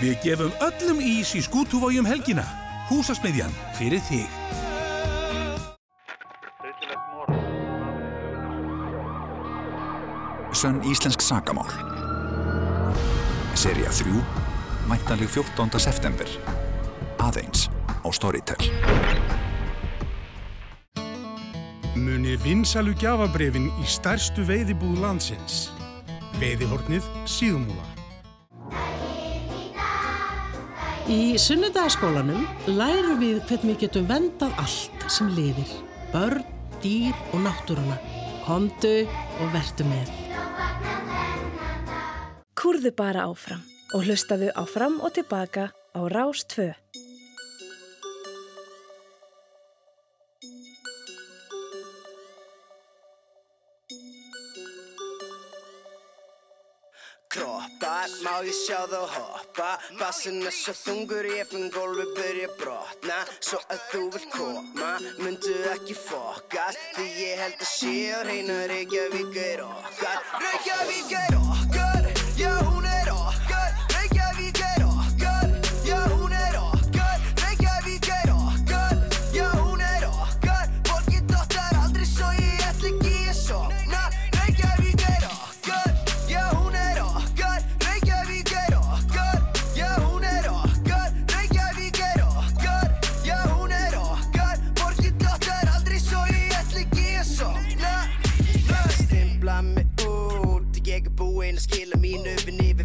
Við 0.00 0.16
gefum 0.24 0.54
öllum 0.64 1.00
ís 1.02 1.34
í 1.38 1.42
skútuvójum 1.44 2.06
helgina. 2.08 2.44
Húsasmiðjan 2.90 3.52
fyrir 3.78 4.02
þig. 4.08 4.26
Sönn 10.54 10.78
íslensk 10.86 11.20
sagamál 11.20 11.66
Serja 13.58 13.90
3 13.90 14.12
Mæntaleg 14.88 15.28
14. 15.28 15.80
september 15.82 16.30
Aðeins 17.18 17.66
á 18.06 18.08
Storytel 18.14 18.70
Munið 21.94 22.40
vinsalu 22.42 22.94
gjafabrefin 22.98 23.68
í 23.78 23.84
stærstu 23.86 24.42
veiðibúð 24.48 24.98
landsins. 25.04 25.68
Veiðihornið 26.40 27.06
síðumúla. 27.30 27.93
Í 31.04 31.36
sunnudagaskólanum 31.36 32.46
lærum 32.64 33.18
við 33.20 33.42
hvernig 33.44 33.74
við 33.74 33.80
getum 33.82 34.06
vendað 34.08 34.54
allt 34.62 35.02
sem 35.12 35.28
lifir. 35.36 35.68
Börn, 36.14 36.46
dýr 36.80 37.12
og 37.34 37.42
náttúruna. 37.44 37.98
Komdu 38.46 39.04
og 39.04 39.50
vertu 39.52 39.84
með. 39.84 40.08
Kúrðu 42.56 42.94
bara 42.96 43.26
áfram 43.28 43.60
og 43.92 44.08
hlustaðu 44.08 44.48
áfram 44.56 44.96
og 45.04 45.12
tilbaka 45.18 45.68
á 45.76 46.00
Rás 46.08 46.46
2. 46.48 46.72
ég 58.42 58.56
sjá 58.58 58.80
þá 58.90 59.00
hoppa? 59.14 59.70
Bassin 60.00 60.42
er 60.42 60.54
svo 60.54 60.74
þungur 60.74 61.28
ég 61.30 61.48
finn 61.50 61.70
gólfi 61.74 62.06
byrja 62.16 62.50
brotna. 62.58 63.20
Svo 63.38 63.60
að 63.68 63.84
þú 63.92 64.02
vilt 64.16 64.30
koma 64.34 64.94
Mundu 65.20 65.54
ekki 65.74 65.96
fokast 65.98 66.80
Því 66.96 67.10
ég 67.20 67.44
held 67.44 67.60
að 67.60 67.70
sé 67.74 67.94
á 68.10 68.20
reyna 68.26 68.58
Reykjavík 68.72 69.38
er 69.44 69.66
okkar. 69.68 70.24
Reykjavík 70.46 71.14
er 71.20 71.38
okkar 71.42 71.63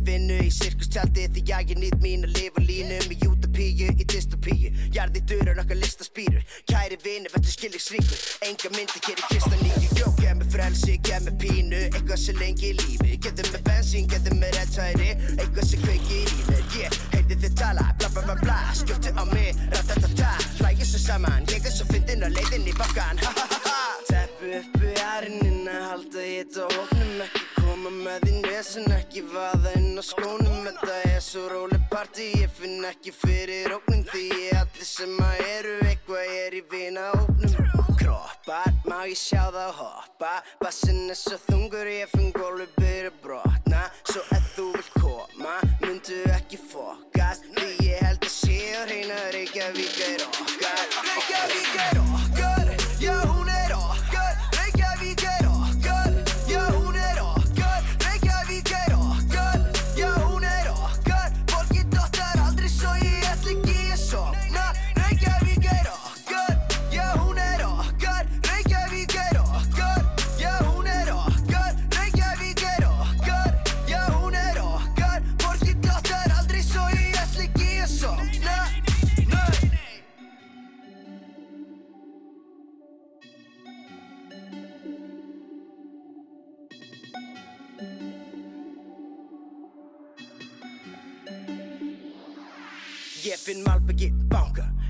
vinnu 0.10 0.38
í 0.44 0.50
sirkustjaldi 0.54 1.28
Því 1.34 1.44
ég 1.50 1.74
er 1.76 1.80
nýtt 1.82 2.02
mín 2.04 2.26
að 2.26 2.36
lifa 2.38 2.64
línu 2.64 2.98
Með 3.10 3.26
utopíu 3.30 3.90
í 3.94 4.06
dystopíu. 4.10 4.72
Jarði 4.96 5.22
dörur 5.30 5.62
okkar 5.62 5.80
listaspýrur 5.80 6.46
Kæri 6.70 6.98
vinni, 7.04 7.32
vettu 7.34 7.54
skiljingsríkur 7.54 8.24
Enga 8.48 8.72
myndi 8.76 9.02
keri 9.06 9.26
kista 9.30 9.56
nýju 9.62 9.90
Jó, 10.00 10.08
gef 10.20 10.36
mig 10.40 10.50
frelsi, 10.54 10.98
gef 11.06 11.26
mig 11.28 11.38
pínu. 11.44 11.82
Eitthvað 11.90 12.22
sem 12.24 12.40
lengi 12.40 12.72
í 12.72 12.78
lífi. 12.80 13.18
Getur 13.26 13.52
mig 13.54 13.64
bensín, 13.68 14.08
getur 14.10 14.38
mig 14.40 14.54
rettæri 14.58 15.12
Eitthvað 15.38 15.70
sem 15.72 15.84
kveikir 15.86 16.34
í 16.34 16.48
mér 16.50 16.66
Ég 16.80 17.00
heyrði 17.16 17.40
þið 17.44 17.58
tala, 17.60 17.88
bla 18.00 18.12
bla 18.16 18.26
bla 18.30 18.38
bla. 18.44 18.60
Skjóttu 18.80 19.14
á 19.14 19.24
mig, 19.34 19.54
ratatata 19.76 20.34
Hlægir 20.60 20.90
svo 20.90 21.04
saman, 21.06 21.48
ég 21.54 21.66
er 21.66 21.76
svo 21.76 21.88
fyndin 21.92 22.26
á 22.26 22.30
leiðin 22.32 22.70
í 22.70 22.76
bakkan 22.80 23.22
Ha 23.26 23.34
ha 23.36 23.48
ha 23.54 23.62
ha. 23.68 23.78
Teppu 24.10 24.56
uppi 24.62 24.96
ærinin 25.04 25.68
að 25.70 25.86
halda 25.92 26.26
hitt 26.26 26.58
á 26.58 26.66
hóknum 26.66 27.26
Ekki. 27.28 27.46
Koma 27.60 27.92
með 27.94 28.30
í 28.32 28.38
nesin, 28.44 28.88
ekki 28.96 29.26
vaða 29.34 29.79
á 30.00 30.04
skónum 30.04 30.64
Þetta 30.64 30.96
er 31.12 31.24
svo 31.24 31.46
róleg 31.52 31.82
party, 31.92 32.30
ég 32.40 32.52
finn 32.56 32.86
ekki 32.88 33.12
fyrir 33.12 33.74
óknum 33.76 34.06
Því 34.08 34.24
ég 34.32 34.60
allir 34.62 34.88
sem 34.88 35.16
að 35.26 35.42
eru 35.58 35.76
eitthvað 35.90 36.36
er 36.38 36.56
í 36.56 36.62
vina 36.72 37.10
hóknum 37.18 37.96
Kroppar, 38.00 38.72
má 38.88 39.04
ég 39.10 39.20
sjá 39.20 39.50
það 39.52 39.74
hoppa? 39.82 40.32
Bassin 40.64 41.10
er 41.12 41.20
svo 41.20 41.40
þungur, 41.50 41.90
ég 41.92 42.12
finn 42.14 42.32
gólfi 42.36 42.70
byrja 42.78 43.12
brotna. 43.24 43.84
Svo 44.08 44.24
ef 44.36 44.48
þú 44.56 44.70
vilt 44.78 44.96
koma, 44.96 45.60
myndu 45.84 46.22
ekki 46.38 46.62
fokast 46.72 47.50
Því 47.58 47.90
ég 47.90 48.06
held 48.08 48.24
að 48.24 48.36
sé 48.38 48.60
á 48.80 48.82
reyna 48.88 49.20
Reykjavík 49.36 50.00
er 50.08 50.28
okkar. 50.30 50.86
Reykjavík 51.12 51.79
finn 93.50 93.64
Malbyggi 93.66 94.10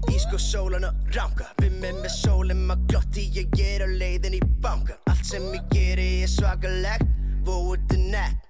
Ísko 0.10 0.38
sólan 0.42 0.88
og 0.88 0.96
ránka 1.16 1.48
Við 1.62 1.76
með 1.80 2.02
með 2.04 2.12
sólum 2.16 2.72
að 2.74 2.82
glotti 2.92 3.24
Ég 3.38 3.56
er 3.64 3.86
á 3.86 3.88
leiðin 3.88 4.36
í 4.36 4.42
banka 4.64 4.98
Allt 5.12 5.28
sem 5.28 5.46
ég 5.54 5.68
geri 5.72 6.08
er 6.26 6.32
svakalegt. 6.32 7.06
Vóðu 7.48 8.00
nett? 8.10 8.50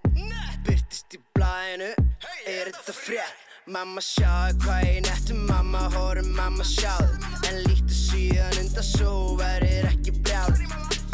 Byrtist 0.66 1.14
í 1.18 1.22
blæðinu 1.38 1.92
Er 2.50 2.72
þetta 2.72 2.96
frétt? 2.96 3.46
Mamma 3.70 4.02
sjáðu 4.02 4.64
hvað 4.64 4.86
ég 4.88 5.04
nettu. 5.06 5.36
Mamma 5.46 5.84
horfum, 5.94 6.32
mamma 6.34 6.66
sjáðu. 6.66 7.20
En 7.46 7.60
líktu 7.68 7.94
síðan 7.94 8.58
undan 8.64 8.88
svo 8.88 9.36
Verður 9.38 9.92
ekki 9.92 10.16
brjáð 10.24 10.64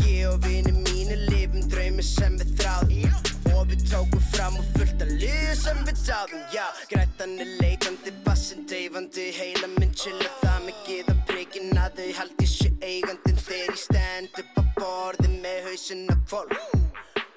Ég 0.05 0.29
og 0.29 0.39
vini 0.45 0.71
mínu 0.85 1.19
lifum 1.25 1.67
draumi 1.67 2.05
sem 2.05 2.37
við 2.39 2.55
þráðum. 2.61 3.19
Og 3.55 3.67
við 3.73 3.83
tókum 3.91 4.23
fram 4.31 4.55
og 4.61 4.71
fullt 4.77 5.03
að 5.03 5.17
liðu 5.19 5.59
sem 5.59 5.83
við 5.83 5.99
táðum 6.05 6.47
Já, 6.53 6.65
grætan 6.91 7.37
er 7.41 7.51
leikandi, 7.59 8.15
bassin 8.35 8.65
deyfandi 8.67 9.25
Heila 9.31 9.67
minn 9.79 9.93
chilla 9.95 10.27
það 10.41 10.63
mikið 10.65 11.11
að 11.11 11.19
prikin 11.29 11.77
að 11.79 11.99
þau 11.99 12.07
haldi 12.17 12.47
sér 12.51 12.73
eigandinn 12.83 13.37
Þegar 13.45 13.69
ég 13.71 13.79
stend 13.79 14.39
upp 14.41 14.57
á 14.59 14.63
borði 14.79 15.29
með 15.45 15.69
hausinn 15.69 16.03
af 16.11 16.25
fólk 16.27 16.57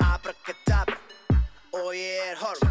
Abracadabra 0.03 0.99
og 1.79 1.93
ég 1.95 2.33
er 2.33 2.41
horf. 2.43 2.65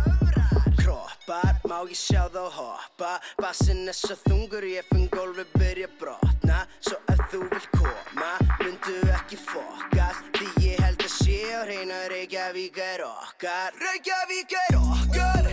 Kroppar, 0.81 1.55
má 1.69 1.77
ég 1.87 1.95
sjá 1.95 2.25
þá 2.33 2.43
hoppa? 2.57 3.13
Bassin 3.39 3.87
er 3.87 3.95
svo 3.95 4.17
þungur, 4.25 4.67
ég 4.75 4.87
finn 4.91 5.07
gólfi 5.13 5.47
byrja 5.55 5.87
brotna. 6.01 6.65
Svo 6.83 6.99
ef 7.13 7.23
þú 7.31 7.45
vilt 7.53 7.69
koma, 7.77 8.33
myndu 8.59 8.97
ekki 9.15 9.39
fokast 9.39 10.27
Því 10.37 10.67
ég 10.67 10.83
held 10.83 11.05
að 11.07 11.13
sé 11.15 11.39
á 11.55 11.61
reyna 11.69 12.03
Reykjavík 12.11 12.81
er 12.83 13.07
okkar. 13.07 13.77
Reykjavík 13.85 14.57
er 14.65 14.79
okkar, 14.81 15.46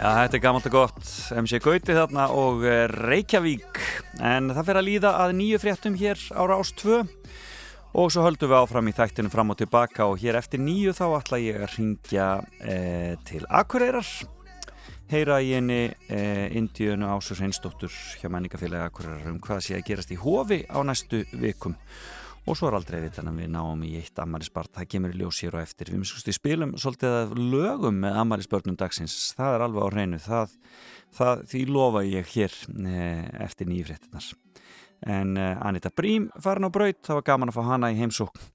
Já, 0.00 0.14
þetta 0.16 0.36
er 0.38 0.40
gammalt 0.40 0.66
og 0.70 0.72
gott. 0.72 1.08
MC 1.36 1.58
Gauti 1.60 1.92
þarna 1.92 2.22
og 2.32 2.62
eh, 2.64 2.86
Reykjavík. 2.88 3.80
En 4.24 4.48
það 4.48 4.68
fer 4.70 4.78
að 4.80 4.86
líða 4.86 5.10
að 5.20 5.32
nýju 5.36 5.58
fréttum 5.60 5.98
hér 6.00 6.22
á 6.32 6.40
Rás 6.48 6.70
2 6.80 7.02
og 8.00 8.06
svo 8.08 8.24
höldum 8.24 8.48
við 8.48 8.62
áfram 8.62 8.88
í 8.88 8.94
þættinu 8.96 9.28
fram 9.28 9.52
og 9.52 9.58
tilbaka 9.60 10.06
og 10.08 10.22
hér 10.22 10.38
eftir 10.40 10.62
nýju 10.64 10.94
þá 10.96 11.04
ætla 11.18 11.42
ég 11.44 11.58
að 11.60 11.74
ringja 11.74 12.28
eh, 12.64 13.12
til 13.28 13.42
Akureyrar. 13.44 14.08
Heyra 15.12 15.36
í 15.44 15.52
henni 15.58 15.82
eh, 16.08 16.46
Indíunu 16.56 17.10
Ásur 17.12 17.36
Hreinsdóttur 17.42 17.92
hjá 17.92 18.32
menningafélagi 18.32 18.88
Akureyrar 18.88 19.28
um 19.34 19.36
hvað 19.44 19.66
sé 19.68 19.76
að 19.76 19.84
gerast 19.90 20.16
í 20.16 20.20
hofi 20.22 20.62
á 20.64 20.80
næstu 20.80 21.26
vikum 21.36 21.76
og 22.46 22.56
svo 22.56 22.70
er 22.70 22.76
aldrei 22.78 23.00
við 23.04 23.16
þannig 23.18 23.34
að 23.34 23.40
við 23.42 23.50
náum 23.54 23.82
í 23.86 23.90
eitt 24.00 24.22
ammarisbart, 24.22 24.72
það 24.76 24.90
kemur 24.94 25.14
í 25.14 25.20
ljós 25.20 25.40
hér 25.44 25.56
og 25.58 25.64
eftir. 25.64 25.92
Við 25.92 26.02
miskusti 26.02 26.34
spilum 26.34 26.76
svolítið 26.80 27.16
að 27.18 27.34
lögum 27.40 28.00
með 28.04 28.20
ammarisbörnum 28.22 28.78
dagsins, 28.80 29.16
það 29.38 29.56
er 29.56 29.64
alveg 29.66 29.86
á 29.86 29.88
hreinu. 29.94 30.20
Það, 30.24 30.54
það, 31.18 31.44
því 31.52 31.64
lofa 31.70 32.04
ég 32.08 32.30
hér 32.34 32.60
eh, 32.90 33.26
eftir 33.46 33.70
nýjfréttinar 33.70 34.30
en 35.00 35.36
uh, 35.40 35.56
Anita 35.64 35.88
Brím 35.96 36.28
farin 36.44 36.68
á 36.68 36.70
braut, 36.72 36.98
það 37.06 37.20
var 37.20 37.28
gaman 37.30 37.52
að 37.52 37.56
fá 37.56 37.62
hana 37.70 37.88
í 37.92 37.96
heimsókn. 37.96 38.48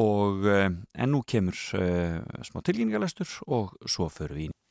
Og 0.00 0.46
uh, 0.48 0.70
en 0.72 1.12
nú 1.12 1.20
kemur 1.28 1.54
smá 1.54 2.62
tilgjengalestur 2.64 3.28
og 3.46 3.76
svo 3.84 4.08
förum 4.12 4.40
við 4.40 4.48
í 4.48 4.63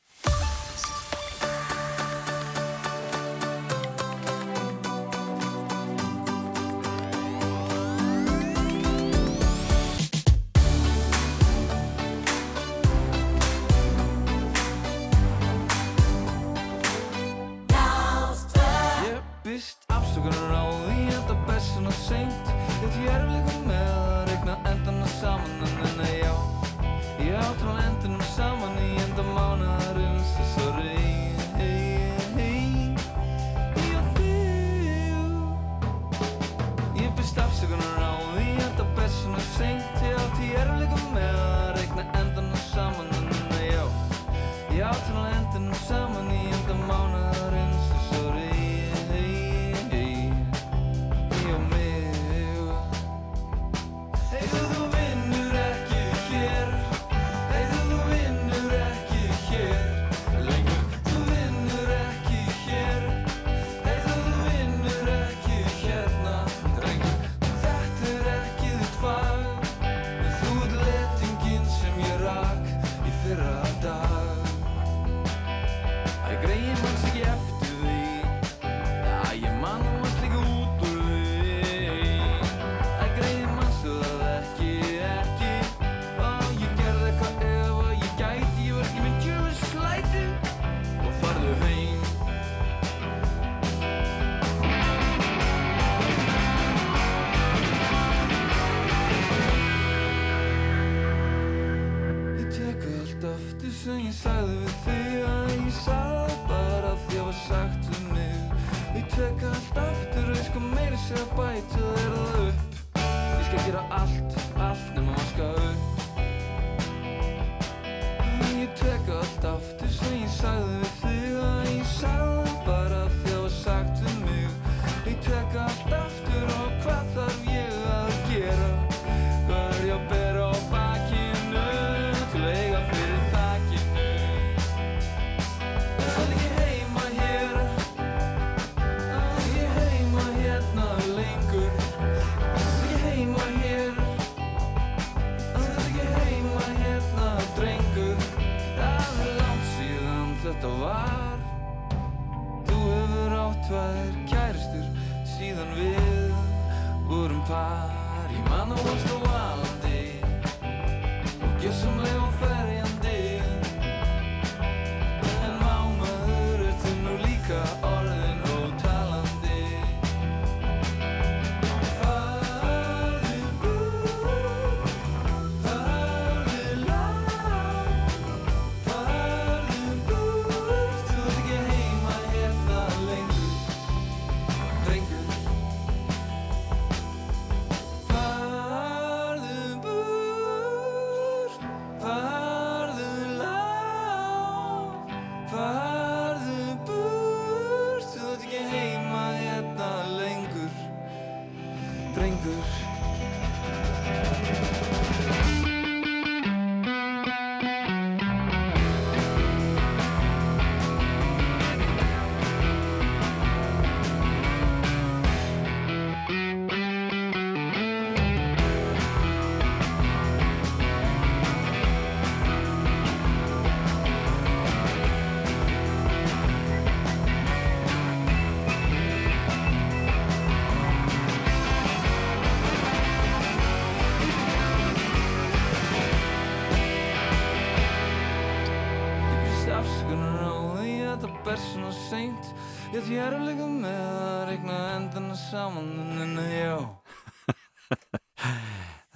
Ég 242.94 243.08
ég 243.10 243.18
er 243.18 243.34
leika 243.42 243.64
með 243.66 244.02
að 244.06 244.40
regna 244.52 244.74
endana 244.94 245.34
saman 245.34 245.88
en 246.22 246.36
já. 246.46 246.76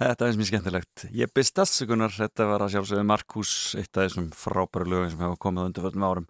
Þetta 0.01 0.25
finnst 0.25 0.39
mér 0.41 0.49
skemmtilegt. 0.49 1.03
Ég 1.15 1.31
byrst 1.31 1.61
afsökunar, 1.63 2.11
þetta 2.11 2.47
var 2.49 2.65
að 2.65 2.73
sjálfsögðu 2.73 3.05
Markus, 3.07 3.53
eitt 3.79 3.93
af 3.95 4.09
þessum 4.09 4.27
frábæru 4.35 4.83
lögum 4.83 5.13
sem 5.13 5.23
hefur 5.23 5.39
komið 5.45 5.69
undir 5.69 5.87
föllum 5.87 6.07
árum 6.09 6.27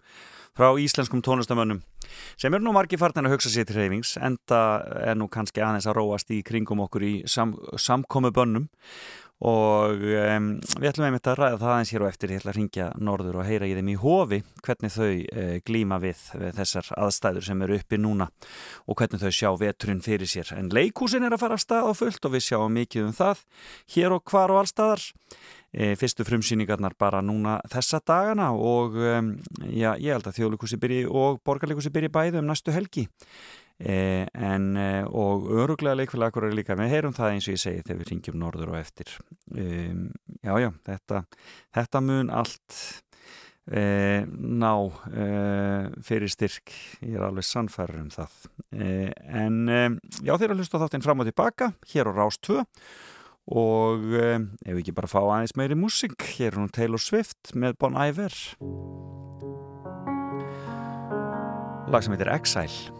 frá 0.54 0.68
íslenskum 0.78 1.22
tónlistamönnum 1.26 1.80
sem 2.38 2.54
er 2.54 2.62
nú 2.62 2.74
margi 2.74 2.98
fartin 3.00 3.26
að 3.26 3.36
hugsa 3.36 3.50
sér 3.52 3.66
til 3.68 3.78
reyfings 3.78 4.16
enda 4.18 4.60
er 5.06 5.18
nú 5.18 5.28
kannski 5.30 5.62
aðeins 5.62 5.86
að 5.90 6.00
róast 6.00 6.32
í 6.34 6.40
kringum 6.46 6.82
okkur 6.86 7.06
í 7.06 7.12
sam, 7.30 7.54
samkomi 7.78 8.32
bönnum 8.34 8.66
og 9.40 10.02
um, 10.04 10.48
við 10.76 10.88
ætlum 10.90 11.06
einmitt 11.06 11.28
að 11.30 11.38
ræða 11.38 11.60
það 11.60 11.70
aðeins 11.74 11.92
hér 11.94 12.04
og 12.04 12.10
eftir. 12.10 12.32
Ég 12.34 12.42
ætla 12.42 12.52
að 12.52 12.58
ringja 12.58 12.88
norður 13.00 13.38
og 13.40 13.46
heyra 13.48 13.68
í 13.70 13.76
þeim 13.78 13.92
í 13.92 13.96
hofi 14.02 14.40
hvernig 14.66 14.92
þau 14.92 15.06
uh, 15.08 15.54
glíma 15.64 16.00
við, 16.02 16.24
við 16.42 16.58
þessar 16.58 16.90
aðstæður 17.06 17.46
sem 17.48 17.64
eru 17.64 17.78
uppi 17.80 18.00
núna 18.00 18.28
og 18.84 19.00
hvernig 19.00 19.22
þau 19.22 19.32
sjá 19.38 19.48
veturinn 19.62 20.04
fyrir 20.04 20.28
sér. 20.28 20.52
En 20.58 20.68
leikúsin 20.74 21.24
er 21.24 21.36
að 21.36 21.44
fara 21.46 21.56
af 21.56 21.64
stað 21.64 21.88
á 21.88 21.92
fullt 21.96 22.28
og 22.28 22.36
við 22.36 22.46
sjáum 22.50 22.76
mikið 22.76 23.08
um 23.08 23.16
það 23.16 23.46
hér 23.96 24.16
og 24.18 24.24
hvar 24.28 24.52
og 24.52 24.60
allstaðar 24.60 25.06
e, 25.72 25.94
fyrstu 25.96 26.26
frumsýningarnar 26.26 26.96
bara 27.00 27.22
núna 27.24 27.58
þessa 27.70 28.00
dagana 28.06 28.50
og 28.52 28.96
um, 28.98 29.32
já, 29.68 29.94
ég 29.96 30.12
held 30.14 30.28
að 30.28 30.40
þjóðleikúsi 30.40 30.80
byrji 30.82 31.06
og 31.08 31.40
borgarleikúsi 31.46 31.92
byrji 31.94 32.12
bæði 32.12 32.42
um 32.42 32.50
næstu 32.50 32.74
helgi 32.74 33.06
en 33.80 34.76
e, 34.76 34.88
og 35.08 35.46
öruglega 35.56 35.96
leikfélag 35.96 36.30
akkur 36.30 36.48
er 36.50 36.56
líka, 36.56 36.76
við 36.76 36.92
heyrum 36.92 37.14
það 37.16 37.34
eins 37.34 37.46
og 37.48 37.54
ég 37.54 37.62
segi 37.62 37.84
þegar 37.86 38.00
við 38.00 38.10
ringjum 38.10 38.40
norður 38.40 38.74
og 38.74 38.80
eftir. 38.80 39.12
Um, 39.54 40.10
já 40.44 40.52
já, 40.60 40.68
þetta 40.88 41.22
þetta 41.78 42.02
mun 42.04 42.32
allt 42.42 42.80
e, 43.72 43.84
ná 44.28 44.74
e, 45.08 45.28
fyrir 46.04 46.32
styrk. 46.32 46.74
Ég 47.00 47.16
er 47.16 47.24
alveg 47.30 47.48
sannfæður 47.48 48.02
um 48.02 48.12
það. 48.12 48.36
E, 48.68 48.90
en 49.24 49.62
e, 49.64 49.80
já 50.28 50.34
þeir 50.36 50.52
að 50.52 50.60
hlusta 50.60 50.82
þáttinn 50.84 51.06
fram 51.08 51.24
og 51.24 51.30
tilbaka 51.32 51.72
hér 51.94 52.12
á 52.12 52.20
Rás 52.20 52.40
2 52.44 52.60
og 53.50 54.04
ef 54.12 54.68
við 54.68 54.82
ekki 54.84 54.94
bara 54.94 55.08
fá 55.10 55.18
aðeins 55.22 55.56
meiri 55.58 55.74
músik 55.74 56.20
hér 56.36 56.52
er 56.52 56.60
hún 56.60 56.70
Taylor 56.70 57.00
Swift 57.02 57.56
með 57.56 57.80
Bon 57.80 57.96
Iver. 57.96 58.36
Lag 61.90 62.04
sem 62.04 62.14
heitir 62.14 62.30
Exile 62.30 62.99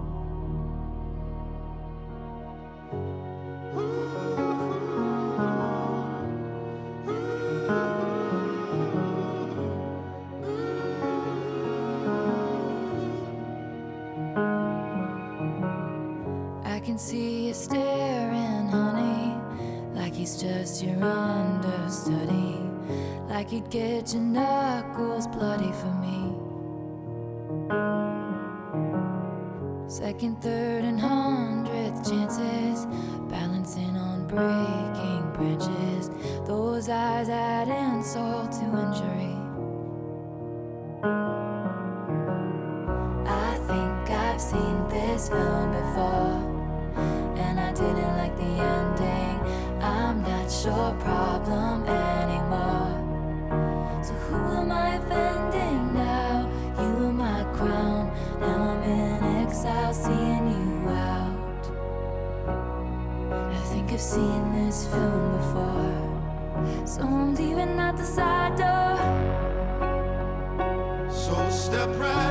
Get 23.71 24.11
your 24.11 24.21
knuckles 24.21 25.27
bloody 25.27 25.71
for 25.71 25.93
me. 26.03 26.35
Second, 29.87 30.41
third, 30.41 30.70
I've 64.01 64.07
seen 64.07 64.65
this 64.65 64.87
film 64.87 65.37
before. 65.37 66.87
So 66.87 67.03
I'm 67.03 67.35
leaving 67.35 67.77
out 67.77 67.97
the 67.97 68.03
side 68.03 68.55
door. 68.57 68.97
So 71.11 71.49
step 71.51 71.89
right 71.99 72.30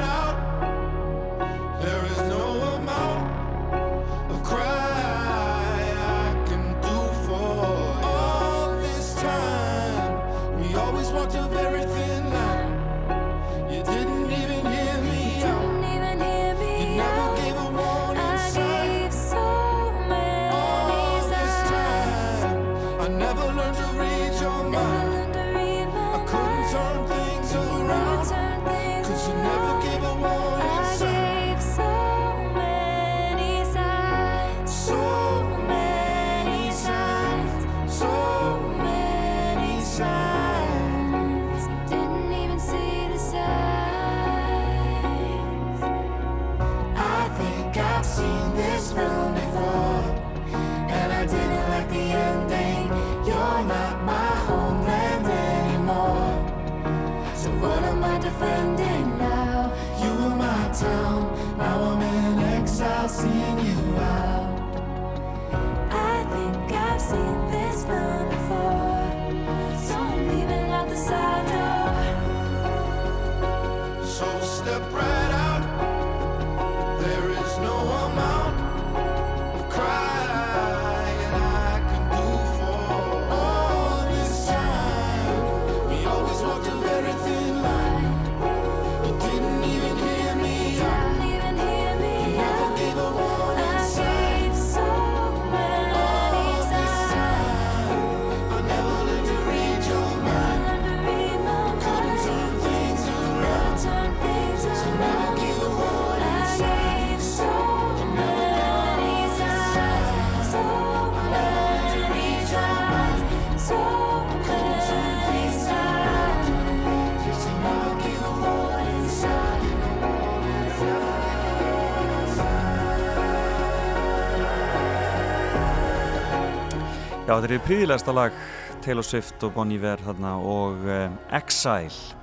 Já, 127.30 127.36
þetta 127.38 127.54
er 127.54 127.60
príðilegasta 127.62 128.10
lag 128.10 128.38
Taylor 128.82 129.06
Swift 129.06 129.44
og 129.46 129.52
Bon 129.54 129.70
Iver 129.70 130.00
þarna 130.02 130.32
og 130.42 130.80
um, 130.82 131.12
Exile. 131.38 132.16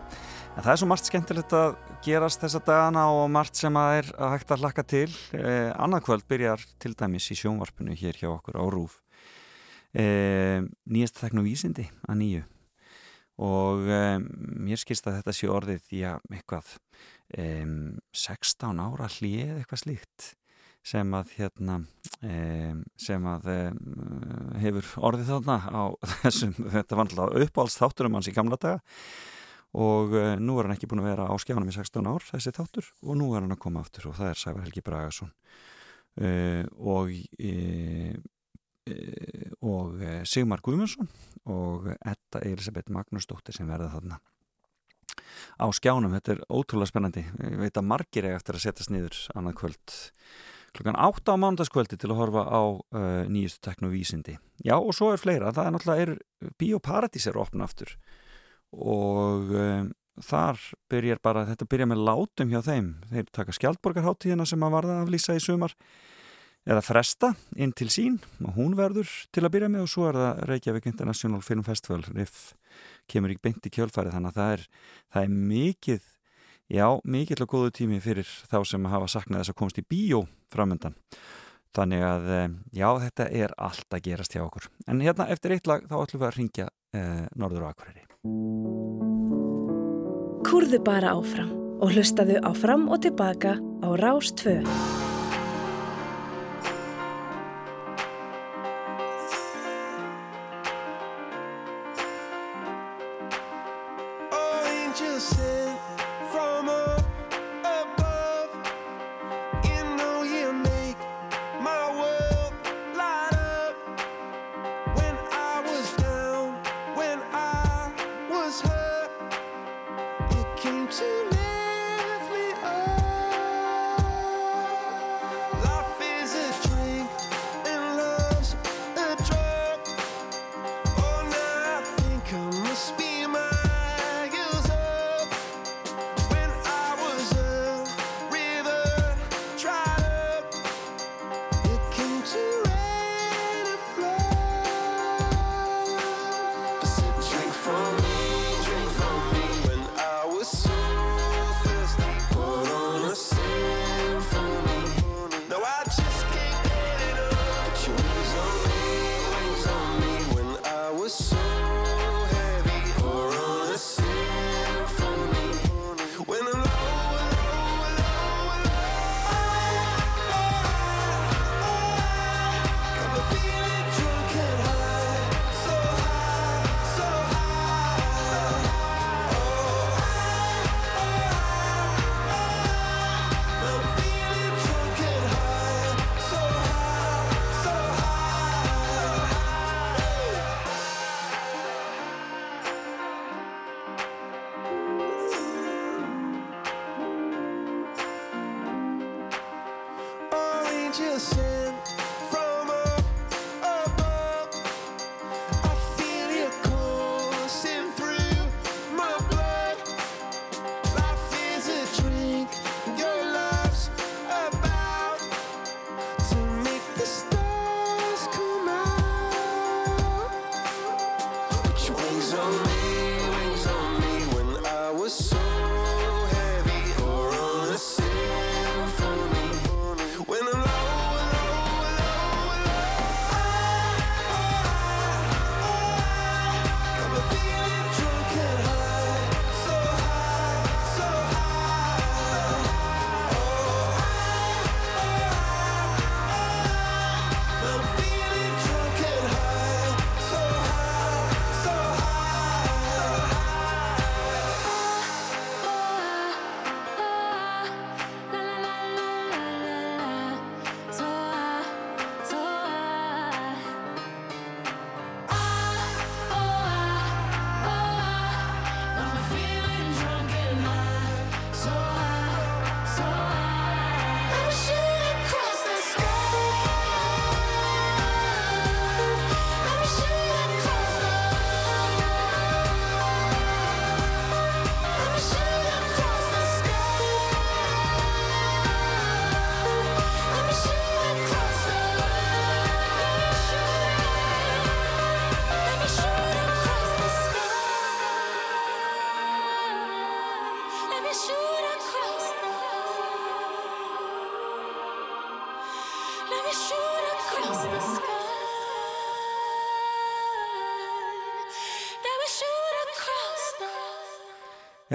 En 0.52 0.66
það 0.66 0.72
er 0.74 0.80
svo 0.82 0.88
margt 0.92 1.08
skemmtilegt 1.08 1.54
að 1.56 1.78
gerast 2.04 2.42
þessa 2.44 2.60
dagana 2.68 3.06
og 3.16 3.30
margt 3.32 3.56
sem 3.56 3.80
að 3.80 3.92
er 4.02 4.10
að 4.18 4.34
hægt 4.34 4.52
að 4.52 4.66
hlakka 4.66 4.84
til. 4.84 5.06
Eh, 5.32 5.70
annað 5.80 6.04
kvöld 6.10 6.26
byrjar 6.28 6.66
til 6.84 6.92
dæmis 7.00 7.30
í 7.32 7.38
sjónvarpinu 7.40 7.96
hér 7.96 8.20
hjá 8.20 8.28
okkur 8.34 8.60
á 8.60 8.68
Rúf 8.68 8.98
eh, 9.96 10.68
nýjast 10.92 11.22
þekn 11.24 11.40
og 11.40 11.48
vísindi 11.48 11.88
að 12.04 12.20
nýju. 12.26 12.44
Og 13.48 13.88
um, 13.88 14.28
mér 14.68 14.84
skilst 14.84 15.08
að 15.08 15.22
þetta 15.22 15.38
sé 15.40 15.48
orðið 15.56 15.88
já, 16.02 16.12
eitthvað 16.36 16.76
um, 17.40 17.96
16 18.12 18.84
ára 18.90 19.08
hlið 19.16 19.56
eitthvað 19.56 19.86
slíkt 19.86 20.34
sem 20.88 21.16
að 21.20 21.34
hérna 21.36 21.82
sem 22.98 23.26
að 23.30 23.50
hefur 24.58 24.88
orðið 25.06 25.28
þarna 25.30 25.58
á 25.70 25.84
þessum, 26.24 26.54
þetta 26.58 26.98
var 26.98 27.10
alltaf 27.10 27.36
uppáhalds 27.44 27.76
þátturum 27.78 28.16
hans 28.18 28.30
í 28.32 28.34
gamla 28.34 28.58
daga 28.58 28.80
og 29.76 30.16
uh, 30.16 30.36
nú 30.40 30.58
er 30.58 30.68
hann 30.68 30.78
ekki 30.78 30.90
búin 30.90 31.04
að 31.04 31.12
vera 31.12 31.28
á 31.28 31.36
skjánum 31.42 31.70
í 31.70 31.76
16 31.76 32.08
ár 32.08 32.24
þessi 32.30 32.54
þáttur 32.56 32.88
og 33.04 33.20
nú 33.20 33.30
er 33.34 33.44
hann 33.44 33.54
að 33.54 33.62
koma 33.66 33.84
aftur 33.84 34.10
og 34.12 34.18
það 34.18 34.32
er 34.32 34.42
Sævar 34.42 34.66
Helgi 34.66 34.84
Bragason. 34.86 35.34
Uh, 36.18 36.64
og 36.82 37.12
uh, 37.14 38.16
uh, 38.90 39.52
og 39.62 40.00
uh, 40.02 40.24
Sigmar 40.26 40.64
Guðmundsson 40.66 41.12
og 41.54 41.92
Edda 42.00 42.42
Elisabeth 42.42 42.90
Magnúsdóttir 42.94 43.54
sem 43.54 43.70
verða 43.70 43.92
þarna 43.94 44.18
á 45.58 45.66
skjánum, 45.74 46.14
þetta 46.18 46.34
er 46.34 46.42
ótrúlega 46.50 46.90
spennandi. 46.90 47.24
Ég 47.42 47.62
veit 47.62 47.78
að 47.78 47.90
margir 47.90 48.26
er 48.26 48.38
eftir 48.38 48.58
að 48.58 48.64
setjast 48.66 48.92
niður 48.94 49.20
annað 49.38 49.58
kvöld 49.62 49.96
klukkan 50.78 51.00
8 51.02 51.34
á 51.34 51.36
mánudagskvöldi 51.42 51.98
til 52.00 52.12
að 52.14 52.20
horfa 52.22 52.44
á 52.48 52.62
uh, 52.64 53.24
nýjustu 53.30 53.66
tekno 53.66 53.90
vísindi 53.92 54.38
já 54.64 54.76
og 54.78 54.94
svo 54.96 55.12
er 55.14 55.22
fleira, 55.22 55.54
það 55.54 55.66
er 55.66 55.76
náttúrulega 55.76 56.18
Bíóparadís 56.58 57.26
er 57.28 57.38
opna 57.40 57.66
aftur. 57.66 57.96
Og 58.74 59.54
um, 59.54 59.90
þar 60.22 60.60
byrjar 60.92 61.22
bara, 61.24 61.46
þetta 61.50 61.70
byrjar 61.70 61.90
með 61.94 62.04
látum 62.10 62.52
hjá 62.52 62.62
þeim, 62.66 62.92
þeir 63.12 63.32
taka 63.34 63.56
skjaldborgarháttíðina 63.56 64.46
sem 64.50 64.66
að 64.66 64.76
varða 64.78 65.00
að 65.04 65.14
lýsa 65.14 65.38
í 65.38 65.42
sumar. 65.44 65.74
Eða 66.68 66.84
fresta 66.84 67.30
inn 67.56 67.72
til 67.72 67.88
sín 67.88 68.18
og 68.44 68.58
hún 68.58 68.74
verður 68.76 69.08
til 69.32 69.46
að 69.46 69.54
byrja 69.54 69.70
með 69.72 69.86
og 69.86 69.92
svo 69.94 70.10
er 70.10 70.18
það 70.20 70.42
Reykjavík 70.50 70.90
International 70.90 71.44
Film 71.46 71.64
Festival. 71.64 72.02
RIF 72.12 72.42
kemur 73.08 73.32
í 73.32 73.38
beint 73.40 73.70
í 73.70 73.72
kjölfæri 73.72 74.12
þannig 74.12 74.34
að 74.34 74.42
það 74.42 74.56
er, 74.58 74.66
það 75.14 75.28
er 75.28 75.38
mikið 75.54 76.10
já, 76.72 76.88
mikill 77.04 77.44
og 77.46 77.52
góðu 77.52 77.74
tími 77.82 78.00
fyrir 78.04 78.28
þá 78.52 78.62
sem 78.68 78.88
hafa 78.92 79.10
saknað 79.12 79.44
þess 79.44 79.54
að 79.54 79.60
komast 79.62 79.82
í 79.82 79.88
bíó 79.88 80.24
framöndan 80.54 80.98
þannig 81.76 82.04
að 82.06 82.28
já, 82.74 82.88
þetta 83.04 83.30
er 83.44 83.54
allt 83.58 83.94
að 83.94 84.04
gerast 84.08 84.36
hjá 84.36 84.44
okkur. 84.46 84.70
En 84.90 85.02
hérna 85.04 85.30
eftir 85.34 85.56
eitt 85.56 85.70
lag 85.70 85.86
þá 85.86 85.98
ætlum 86.00 86.24
við 86.24 86.30
að 86.30 86.38
ringja 86.40 86.70
eh, 86.96 87.26
Norður 87.38 87.68
og 87.68 87.74
Akureyri. 87.76 88.06
Kúrðu 90.48 90.80
bara 90.84 91.18
áfram 91.18 91.52
og 91.78 91.92
hlustaðu 91.94 92.40
áfram 92.48 92.88
og 92.90 93.04
tilbaka 93.06 93.58
á 93.60 93.90
Rás 94.00 94.32
2. 94.40 94.97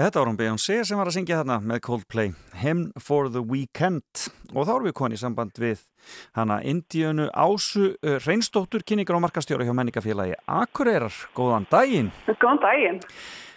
þetta 0.03 0.19
var 0.19 0.27
hún 0.27 0.37
Beyoncé 0.39 0.75
sem 0.83 0.99
var 0.99 1.07
að 1.07 1.15
syngja 1.15 1.37
þarna 1.39 1.55
með 1.63 1.77
Coldplay 1.85 2.31
Hymn 2.59 2.89
for 2.99 3.29
the 3.31 3.39
Weekend 3.39 4.25
og 4.51 4.65
þá 4.67 4.71
erum 4.73 4.87
við 4.89 4.95
konið 4.99 5.15
í 5.15 5.21
samband 5.21 5.61
við 5.63 5.83
hana 6.35 6.57
Indíönu 6.67 7.29
Ásu 7.31 7.93
uh, 7.93 8.17
Reynsdóttur, 8.25 8.83
kynningar 8.83 9.15
og 9.15 9.23
markastjóra 9.23 9.63
hjá 9.63 9.71
menningafélagi 9.77 10.35
Akureyrar. 10.43 11.15
Góðan 11.37 11.67
daginn! 11.71 12.11
Góðan 12.27 12.59
daginn. 12.65 12.99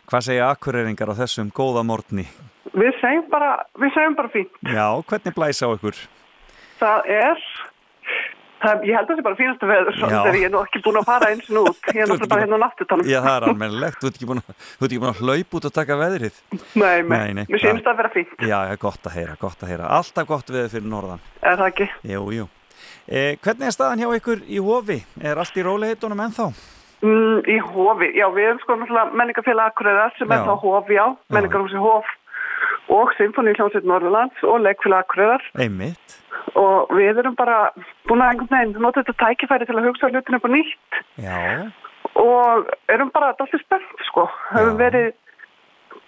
Hvað 0.06 0.26
segja 0.28 0.52
Akureyringar 0.52 1.10
á 1.10 1.14
þessum 1.18 1.50
góða 1.50 1.82
morgni? 1.88 2.28
Við 2.76 2.94
segjum 3.00 3.26
bara, 3.32 3.56
bara 3.74 4.30
fínt. 4.30 4.54
Já, 4.62 4.86
hvernig 5.02 5.34
blæsa 5.34 5.66
á 5.66 5.74
ykkur? 5.74 5.98
Það 6.78 7.10
er, 7.16 7.46
það, 8.66 8.84
ég 8.86 8.98
held 8.98 9.06
að 9.06 9.12
það 9.12 9.20
sé 9.20 9.24
bara 9.26 9.38
fínasta 9.38 9.68
veður, 9.70 9.98
þegar 10.02 10.38
ég 10.38 10.46
er 10.48 10.52
nú 10.52 10.60
ekki 10.62 10.82
búin 10.84 10.98
að 11.00 11.08
fara 11.08 11.30
eins 11.32 11.48
og 11.50 11.70
út. 11.70 11.88
Ég 11.92 12.02
er 12.02 12.10
náttúrulega 12.10 12.30
bara 12.32 12.44
hérna 12.44 12.58
á 12.58 12.62
náttutanum. 12.64 13.08
Já, 13.08 13.18
það 13.24 13.36
er 13.36 13.46
almennilegt, 13.50 13.98
þú 14.02 14.10
ert 14.10 14.18
ekki 14.18 14.28
búin 14.30 14.42
að, 14.42 15.08
að 15.10 15.22
hlaupa 15.22 15.58
út 15.60 15.68
og 15.70 15.74
taka 15.76 15.98
veðrið. 16.02 16.42
Nei, 16.74 16.98
nei, 17.06 17.16
Nei, 17.38 17.46
mér 17.46 17.62
sýnist 17.62 17.90
að 17.90 17.98
vera 18.02 18.12
fínt. 18.14 18.36
Já, 18.50 18.58
gott 18.82 19.08
að 19.08 19.18
heyra, 19.20 19.36
gott 19.40 19.64
að 19.64 19.72
heyra. 19.72 19.90
Alltaf 19.96 20.28
gott 20.28 20.52
veður 20.52 20.72
fyrir 20.76 20.88
norðan. 20.92 21.26
Er 21.42 21.60
það 21.60 21.72
ekki? 21.72 21.88
Jú, 22.12 22.24
jú. 22.36 22.48
Eh, 23.06 23.36
hvernig 23.42 23.68
er 23.70 23.74
staðan 23.74 24.02
hjá 24.02 24.10
ykkur 24.18 24.42
í 24.50 24.62
hofi? 24.62 24.98
Er 25.22 25.38
allt 25.38 25.56
í 25.56 25.64
róliheitunum 25.64 26.24
ennþá? 26.26 26.50
Mm, 27.06 27.42
í 27.52 27.56
hofi, 27.60 28.08
já, 28.16 28.26
við 28.34 28.50
erum 28.50 28.60
sko 28.62 28.76
menningafélag 29.14 29.70
Akureyrar 29.70 30.14
sem 30.16 30.30
er 30.32 30.46
þá 30.46 30.54
hofi, 30.62 30.96
já, 30.96 31.04
menningarhúsi 31.30 31.78
hof 31.78 32.08
og 32.88 33.10
Sinfoni 33.18 33.52
hljómsveit 33.56 33.84
Norðurlands 33.88 34.42
og 34.46 34.60
leikfélag 34.62 35.04
Akureyrar 35.04 35.42
Einmitt. 35.58 36.16
og 36.54 36.92
við 36.94 37.18
erum 37.22 37.34
bara 37.36 37.70
búin 38.06 38.22
að 38.22 38.30
einhvern 38.32 38.52
veginn 38.54 38.82
nota 38.82 39.02
þetta 39.02 39.16
tækifæri 39.24 39.66
til 39.66 39.76
að 39.78 39.88
hugsa 39.88 40.10
hlutinu 40.12 40.38
upp 40.38 40.46
á 40.46 40.50
nýtt 40.54 41.00
Já. 41.24 41.40
og 42.14 42.70
erum 42.88 43.10
bara 43.14 43.32
allir 43.34 43.62
spennt 43.64 44.04
sko 44.10 44.28
höfum 44.52 44.78
verið 44.78 45.12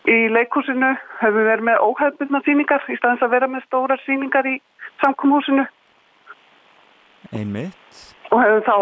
í 0.09 0.18
leikhúsinu 0.32 0.92
höfum 1.20 1.48
verið 1.50 1.66
með 1.70 1.82
óhefbundna 1.88 2.42
sýningar 2.46 2.86
í 2.88 2.96
staðins 3.00 3.24
að 3.26 3.34
vera 3.34 3.50
með 3.50 3.66
stórar 3.66 4.00
sýningar 4.06 4.46
í 4.46 4.56
samkomhúsinu 5.02 5.66
Einmitt. 7.32 8.14
og 8.30 8.42
hefum 8.44 8.62
þá 8.68 8.76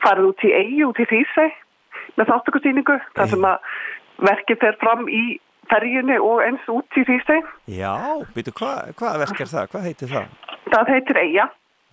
farið 0.00 0.30
út 0.32 0.44
í 0.48 0.50
eigi, 0.56 0.84
út 0.88 0.98
í 0.98 1.06
Hrísei 1.10 1.50
með 2.16 2.30
þáttökusýningu 2.32 2.96
þar 3.14 3.28
sem 3.30 3.44
að 3.44 3.70
verkið 4.30 4.60
fer 4.64 4.76
fram 4.80 5.06
í 5.08 5.22
ferjunni 5.70 6.18
og 6.18 6.42
eins 6.44 6.68
út 6.72 6.98
í 7.00 7.04
Hrísei 7.06 7.40
Já, 7.70 7.94
býtu, 8.34 8.52
hvað 8.58 8.92
hva 9.00 9.14
verk 9.22 9.40
er 9.40 9.50
það? 9.54 9.70
Hvað 9.72 9.88
heitir 9.88 10.12
það? 10.12 10.28
það 10.70 10.92
heitir 10.94 11.22
Eyja 11.24 11.46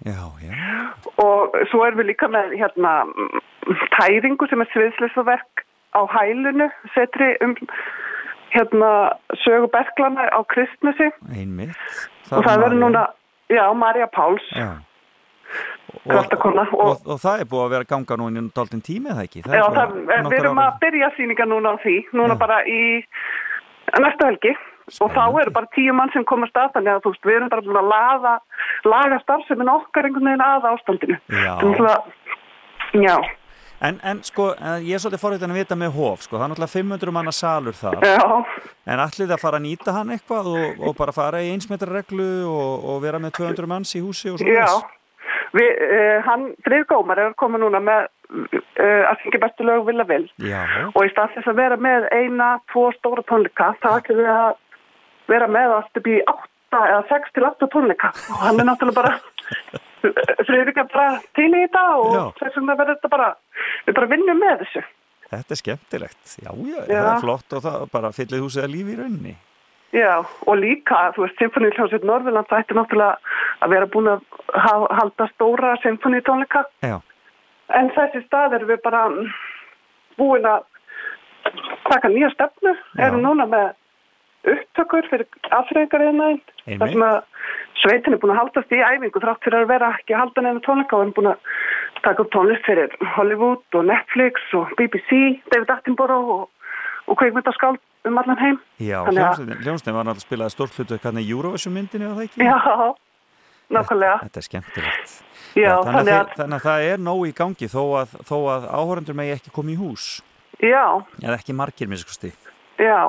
Já, 0.06 0.20
já. 0.45 0.52
og 1.24 1.56
svo 1.72 1.86
erum 1.88 2.04
við 2.04 2.12
líka 2.12 2.28
með 2.30 2.52
hérna 2.60 2.91
tæringu 3.95 4.45
sem 4.49 4.62
er 4.62 4.70
sviðslesaverk 4.74 5.64
á 5.98 6.02
hælunu 6.14 6.68
setri 6.94 7.32
um 7.41 7.56
hérna 8.54 8.91
sögu 9.44 9.70
berglana 9.74 10.28
á 10.30 10.40
kristnesi 10.54 11.10
Einmitt. 11.34 11.74
og 12.32 12.45
það 12.45 12.62
verður 12.64 12.80
núna, 12.84 13.08
já, 13.49 13.66
Marja 13.74 14.08
Páls 14.14 14.45
Já. 14.54 14.70
kraftakona 16.06 16.68
og, 16.72 16.80
og, 16.86 17.02
og 17.16 17.20
það 17.24 17.41
er 17.41 17.49
búið 17.52 17.66
að 17.66 17.74
vera 17.76 17.90
ganga 17.90 18.18
nú 18.20 18.30
í 18.30 18.45
dálítinn 18.56 18.86
tími 18.86 19.12
eða 19.14 19.26
ekki? 19.26 19.44
Já, 19.48 19.58
er 19.58 19.66
bara 19.66 19.90
það, 19.90 20.30
við 20.30 20.40
erum 20.40 20.62
að 20.64 20.80
byrja 20.86 21.12
sýninga 21.18 21.49
núna 21.49 21.74
á 21.74 21.76
því, 21.84 21.98
núna 22.14 22.38
bara 22.40 22.62
í 22.70 22.82
næsta 23.95 24.30
helgi 24.31 24.53
og 25.03 25.11
þá 25.11 25.23
eru 25.41 25.51
bara 25.55 25.72
tíu 25.76 25.95
mann 25.95 26.11
sem 26.14 26.23
komast 26.27 26.55
að 26.59 26.77
þannig 26.77 26.93
að 26.93 27.01
þú 27.03 27.11
veist, 27.14 27.26
við 27.27 27.39
erum 27.39 27.49
bara 27.51 27.81
að 27.81 27.89
laga, 27.91 28.35
laga 28.88 29.18
starfsemin 29.23 29.73
okkar 29.73 30.07
einhvern 30.07 30.30
veginn 30.31 30.45
að 30.45 30.69
ástandinu. 30.72 31.19
Já. 31.27 31.53
Að, 31.59 32.07
já, 33.03 33.18
En, 33.77 33.99
en 34.01 34.23
sko, 34.26 34.55
eh, 34.57 34.80
ég 34.89 34.97
er 34.97 35.01
svolítið 35.01 35.22
forriðan 35.22 35.51
að 35.53 35.59
vita 35.59 35.76
með 35.77 35.91
hóf, 35.93 36.23
sko, 36.26 36.39
það 36.39 36.45
er 36.47 36.51
náttúrulega 36.51 36.73
500 36.73 37.14
manna 37.14 37.34
salur 37.35 37.76
þar. 37.77 37.97
Já. 38.01 38.23
En 38.89 39.01
allir 39.03 39.27
það 39.27 39.34
að 39.35 39.43
fara 39.43 39.59
að 39.59 39.65
nýta 39.68 39.93
hann 39.93 40.14
eitthvað 40.15 40.49
og, 40.49 40.80
og 40.81 40.95
bara 40.97 41.14
fara 41.14 41.41
í 41.45 41.51
einsmetra 41.53 41.91
reglu 41.93 42.30
og, 42.49 42.88
og 42.89 43.03
vera 43.03 43.22
með 43.22 43.35
200 43.38 43.69
manns 43.69 43.93
í 43.93 44.01
húsi 44.01 44.31
og 44.34 44.41
svo 44.41 44.49
já, 44.49 44.65
við, 45.57 45.71
uh, 45.88 46.17
hann, 46.27 46.45
Freyr 46.65 46.85
Gómar 46.89 47.21
er 47.21 47.31
að 47.31 47.39
koma 47.41 47.61
núna 47.61 47.81
með 47.84 48.07
uh, 48.07 49.03
að 49.11 49.23
syngja 49.23 49.41
bestu 49.45 49.67
lög 49.67 49.88
vilja 49.88 50.07
vil 50.09 50.25
Já, 50.43 50.61
og 50.93 51.01
í 51.03 51.13
stað 51.13 51.34
þess 51.38 51.51
að 51.51 51.61
vera 51.61 51.79
með 51.88 52.09
eina, 52.13 52.51
tvo 52.73 52.89
stóra 52.97 53.25
tónleika 53.29 53.73
þá 53.81 53.89
ætlum 53.95 54.21
við 54.21 54.31
að 54.34 54.53
vera 55.31 55.49
með 55.51 55.75
allt 55.79 56.01
upp 56.01 56.11
í 56.11 56.19
átta 56.23 56.84
eða 56.91 57.01
sex 57.09 57.34
til 57.35 57.47
átta 57.47 57.71
tónleika 57.73 58.13
og 58.13 58.45
hann 58.45 58.61
er 58.61 58.69
náttúrulega 58.69 59.01
bara 59.01 59.17
Freyrik 60.47 60.77
er 60.77 60.88
bara 60.93 61.17
til 61.35 61.49
í 61.49 61.65
þetta 61.65 61.84
og 61.97 62.13
Já. 62.13 62.23
þess 62.43 62.59
vegna 62.61 62.77
verður 62.79 62.99
þetta 62.99 63.13
bara 63.15 63.34
við 63.88 63.97
bara 63.97 64.11
vinnum 64.13 64.39
með 64.43 64.63
þessu 64.63 64.85
þetta 65.31 65.55
er 65.55 65.61
skemmtilegt. 65.61 66.23
Já, 66.39 66.51
já, 66.51 66.79
Já. 66.88 67.01
það 67.01 67.11
er 67.11 67.21
flott 67.23 67.55
og 67.57 67.63
það 67.65 67.85
bara 67.93 68.11
fyllið 68.15 68.43
húsið 68.45 68.63
að 68.63 68.73
lífi 68.73 68.93
í 68.93 68.97
rauninni. 69.01 69.34
Já, 69.95 70.19
og 70.47 70.57
líka, 70.59 71.11
þú 71.15 71.23
veist, 71.23 71.38
Symfóníuhljómsveit 71.39 72.03
Norðurland 72.03 72.51
ætti 72.57 72.76
náttúrulega 72.76 73.15
að 73.64 73.69
vera 73.72 73.88
búin 73.93 74.09
að 74.11 74.22
ha- 74.53 74.89
halda 74.99 75.27
stóra 75.31 75.76
symfóníutónleika 75.84 76.65
Já. 76.84 76.97
en 77.80 77.89
þessi 77.95 78.26
stað 78.27 78.57
erum 78.57 78.68
við 78.73 78.81
bara 78.84 79.05
búin 80.18 80.45
að 80.45 80.65
taka 81.88 82.09
nýja 82.11 82.30
stefnu, 82.34 82.76
erum 82.99 83.22
núna 83.23 83.47
með 83.47 83.73
upptökur 84.47 85.07
fyrir 85.09 85.27
Einmitt. 86.68 86.80
þar 86.80 86.91
sem 86.91 87.03
að 87.07 87.18
sveitin 87.81 88.14
er 88.14 88.19
búin 88.19 88.34
að 88.35 88.39
haldast 88.41 88.72
í 88.76 88.84
æfingu 88.84 89.19
þrátt 89.23 89.43
fyrir 89.43 89.61
að 89.64 89.72
vera 89.72 89.93
ekki 89.95 90.14
að 90.15 90.19
halda 90.26 90.41
neina 90.41 90.59
tónleika 90.68 90.95
og 90.97 91.01
erum 91.05 91.15
búin 91.15 91.31
að 91.31 91.39
taka 92.03 92.23
upp 92.23 92.31
tónlist 92.35 92.65
fyrir 92.68 92.91
Hollywood 93.15 93.64
og 93.80 93.85
Netflix 93.88 94.41
og 94.53 94.72
BBC, 94.77 95.39
David 95.51 95.69
Attenborough 95.72 96.30
og, 96.35 96.49
og 97.07 97.18
kveikmyndaskáld 97.22 97.80
um 98.11 98.17
allan 98.21 98.38
heim 98.41 98.57
Já, 98.79 98.99
að- 99.03 99.17
hljómsveitin 99.63 99.93
var 99.97 100.05
náttúrulega 100.07 100.25
spilaði 100.25 100.53
stórt 100.55 100.77
hlutu 100.79 100.97
hvernig 101.03 101.29
Eurovision 101.31 101.73
myndinni 101.75 102.07
var 102.07 102.15
það 102.15 102.27
ekki? 102.27 102.47
Já, 102.47 102.95
nákvæmlega 103.77 104.17
Þetta 104.23 104.38
er 104.41 104.47
skemmtilegt. 104.47 105.15
Já, 105.57 105.71
þannig, 105.81 105.93
þannig 105.93 106.13
að... 106.13 106.19
að- 106.21 106.35
þannig 106.41 106.57
að 106.59 106.65
það 106.67 106.88
er 106.91 106.97
nóg 107.07 107.21
í 107.27 107.34
gangi 107.38 107.67
þó 107.71 107.81
að, 108.01 108.13
þó 108.29 108.35
að 108.53 108.67
áhörendur 108.77 109.17
megi 109.17 109.34
ekki 109.38 109.53
koma 109.55 109.73
í 109.73 109.77
hús. 109.79 110.05
Já, 110.61 110.84
Eða 111.21 111.35
ekki 111.39 111.53
margir, 111.57 111.88
minnst 111.91 112.05
skusti. 112.07 112.31
já 112.77 112.99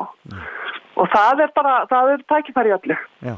og 0.99 1.07
það 1.13 1.41
er 1.45 1.51
bara, 1.55 1.75
það 1.87 2.13
er 2.15 2.23
tækifæri 2.33 2.71
í 2.73 2.75
öllu 2.75 2.97
Já. 3.23 3.35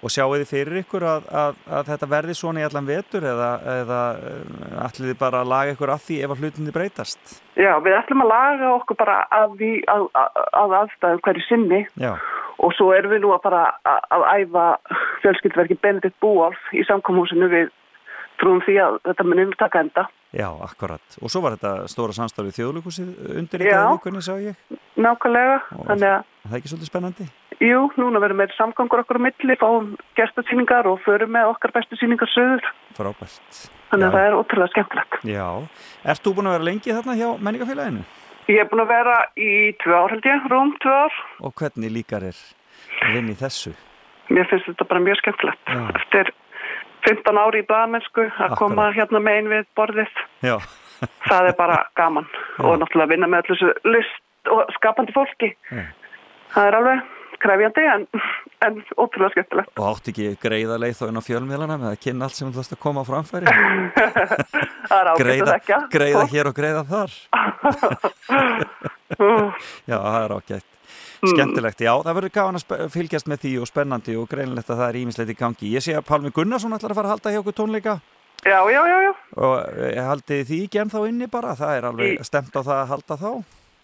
Og 0.00 0.12
sjáu 0.12 0.30
þið 0.32 0.48
fyrir 0.48 0.80
ykkur 0.80 1.04
að, 1.04 1.26
að, 1.36 1.56
að 1.76 1.88
þetta 1.90 2.06
verði 2.08 2.34
svona 2.38 2.62
í 2.62 2.64
allan 2.64 2.86
vetur 2.88 3.26
eða, 3.28 3.48
eða 3.74 3.98
ætlið 4.86 5.10
þið 5.10 5.18
bara 5.20 5.42
að 5.42 5.50
laga 5.52 5.74
ykkur 5.74 5.92
að 5.92 6.04
því 6.06 6.16
ef 6.24 6.32
að 6.32 6.44
hlutinni 6.44 6.72
breytast? 6.72 7.34
Já, 7.60 7.72
við 7.84 7.96
ætlum 7.98 8.24
að 8.24 8.30
laga 8.32 8.70
okkur 8.78 9.00
bara 9.02 9.18
að, 9.36 9.58
að, 9.92 10.06
að, 10.22 10.38
að 10.62 10.76
aðstæðum 10.78 11.20
hverju 11.26 11.44
sinni 11.44 11.82
Já. 12.00 12.14
og 12.64 12.72
svo 12.78 12.88
erum 12.96 13.12
við 13.12 13.26
nú 13.26 13.34
að 13.36 13.44
fara 13.44 13.66
að, 13.84 14.00
að 14.16 14.24
æfa 14.40 14.64
fjölskyldverki 15.26 15.76
Benedikt 15.84 16.16
Búalf 16.24 16.72
í 16.72 16.86
samkomhúsinu 16.88 17.50
við 17.52 17.68
trúum 18.40 18.64
því 18.64 18.78
að 18.86 18.98
þetta 19.10 19.28
mun 19.28 19.44
umtaka 19.44 19.84
enda. 19.84 20.06
Já, 20.30 20.46
akkurat. 20.62 21.02
Og 21.22 21.30
svo 21.32 21.40
var 21.42 21.56
þetta 21.56 21.88
stóra 21.90 22.14
samstarfið 22.14 22.54
þjóðlíkusið 22.60 23.08
undir 23.40 23.64
ykkur 23.66 23.88
vikunni, 23.96 24.22
sá 24.22 24.34
ég. 24.38 24.54
Nákvæmlega, 25.00 25.56
þannig 25.88 26.10
að 26.12 26.20
Það 26.40 26.52
er 26.54 26.58
ekki 26.60 26.70
svolítið 26.70 26.90
spennandi? 26.90 27.26
jú, 27.60 27.80
núna 28.00 28.20
verðum 28.22 28.40
við 28.40 28.54
samgangur 28.56 29.02
okkur 29.02 29.18
á 29.20 29.24
milli, 29.26 29.56
fáum 29.60 29.90
gestasýningar 30.16 30.86
og 30.88 31.02
förum 31.04 31.34
með 31.34 31.50
okkar 31.52 31.74
bestu 31.74 31.98
sýningar 32.00 32.30
söður. 32.32 32.64
Frábært. 32.96 33.58
Þannig 33.90 34.06
að 34.06 34.14
Já. 34.14 34.14
það 34.16 34.26
er 34.30 34.36
ótrúlega 34.38 34.72
skemmtilegt. 34.72 35.18
Já. 35.28 35.46
Ert 36.14 36.22
þú 36.24 36.32
búin 36.38 36.48
að 36.48 36.56
vera 36.56 36.68
lengi 36.70 36.94
þarna 36.96 37.18
hjá 37.20 37.28
menningafélaginu? 37.42 38.04
Ég 38.48 38.62
er 38.64 38.70
búin 38.70 38.82
að 38.86 38.92
vera 38.94 39.16
í 39.36 39.50
tvö 39.82 39.98
ár 39.98 40.14
held 40.14 40.30
ég, 40.30 40.46
rúm 40.50 40.72
tvö 40.80 40.94
ár. 41.04 41.18
Og 41.44 41.54
hvernig 41.60 41.92
líkar 41.98 42.24
er 42.30 42.38
að 43.04 43.12
vinna 43.18 43.34
í 43.34 43.38
þessu? 43.42 43.74
Mér 44.30 44.46
finnst 44.50 44.70
þetta 44.70 44.86
bara 44.88 45.04
mjög 45.04 45.20
skemmtilegt. 45.20 45.60
Já. 45.66 45.82
Eftir 46.00 46.32
15 47.06 47.40
ári 47.40 47.62
í 47.62 47.68
blaðmennsku 47.68 48.26
að 48.46 48.56
koma 48.60 48.90
hérna 48.96 49.22
með 49.22 49.38
ein 49.38 49.52
við 49.54 49.70
borðið, 49.78 50.18
Já. 50.44 50.56
það 51.28 51.52
er 51.52 51.56
bara 51.58 51.78
gaman 51.98 52.28
og 52.58 52.76
náttúrulega 52.82 53.12
vinna 53.14 53.30
með 53.30 53.44
allir 53.44 53.62
þessu 53.62 53.94
list 53.94 54.52
og 54.52 54.74
skapandi 54.76 55.16
fólki. 55.16 55.54
Já. 55.70 55.86
Það 56.50 56.68
er 56.68 56.78
alveg 56.80 57.08
krefjandi 57.40 57.84
en, 57.88 58.06
en 58.66 58.80
ótrúlega 58.96 59.32
skemmtilegt. 59.34 59.72
Og 59.78 59.86
átti 59.90 60.12
ekki 60.12 60.28
greiða 60.42 60.78
leið 60.80 60.98
þá 60.98 61.04
inn 61.08 61.20
á 61.20 61.24
fjölmiðlana 61.24 61.78
með 61.80 61.92
að 61.94 62.00
kynna 62.04 62.26
allt 62.26 62.36
sem 62.36 62.50
þú 62.50 62.58
þarfst 62.58 62.76
að 62.76 62.82
koma 62.84 63.04
á 63.04 63.08
framfæri? 63.08 63.46
Er 64.90 65.12
greiða, 65.20 65.54
greiða 65.92 66.24
hér 66.32 66.50
og 66.50 66.56
greiða 66.56 66.82
þar. 66.88 67.12
Já, 69.90 69.96
það 69.96 70.20
er 70.24 70.34
ágætt. 70.34 70.79
Skemmtilegt, 71.20 71.82
já, 71.84 71.92
það 72.00 72.16
verður 72.16 72.32
gaman 72.32 72.58
að 72.60 72.86
fylgjast 72.94 73.28
með 73.28 73.42
því 73.44 73.52
og 73.60 73.68
spennandi 73.68 74.16
og 74.16 74.28
greinilegt 74.30 74.70
að 74.72 74.80
það 74.80 74.88
er 74.88 74.98
ímislegt 75.02 75.32
í 75.34 75.36
gangi. 75.36 75.72
Ég 75.74 75.84
sé 75.84 75.96
að 75.98 76.06
Pálmi 76.08 76.32
Gunnarsson 76.32 76.72
ætlar 76.72 76.94
að 76.94 77.00
fara 77.00 77.10
að 77.10 77.14
halda 77.16 77.32
hjá 77.34 77.40
okkur 77.42 77.56
tónleika 77.60 77.98
Já, 78.40 78.56
já, 78.72 78.80
já, 78.88 78.98
já. 79.04 79.12
og 79.36 79.56
eh, 79.76 79.98
haldið 80.00 80.46
því 80.48 80.58
ekki 80.64 80.78
ennþá 80.80 81.02
inni 81.10 81.26
bara, 81.28 81.52
það 81.58 81.74
er 81.76 81.86
alveg 81.90 82.22
stemt 82.24 82.54
á 82.56 82.60
það 82.64 82.78
að 82.78 82.92
halda 82.94 83.18
þá. 83.20 83.32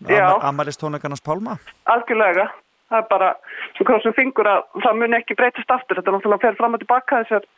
Já. 0.09 0.25
Amalist 0.49 0.81
tónleikarnas 0.81 1.25
Pálma. 1.25 1.59
Algjörlega. 1.93 2.49
Það 2.87 3.03
er 3.03 3.07
bara, 3.11 3.29
svo 3.77 3.99
sem 4.05 4.15
fingur 4.15 4.47
að 4.49 4.65
það 4.85 4.99
mun 5.03 5.17
ekki 5.19 5.37
breytast 5.37 5.73
aftur. 5.75 5.99
Þetta 5.99 6.13
er 6.13 6.17
náttúrulega 6.17 6.45
fer 6.47 6.57
fram 6.57 6.77
og 6.77 6.83
tilbaka 6.85 7.23
þessar 7.25 7.49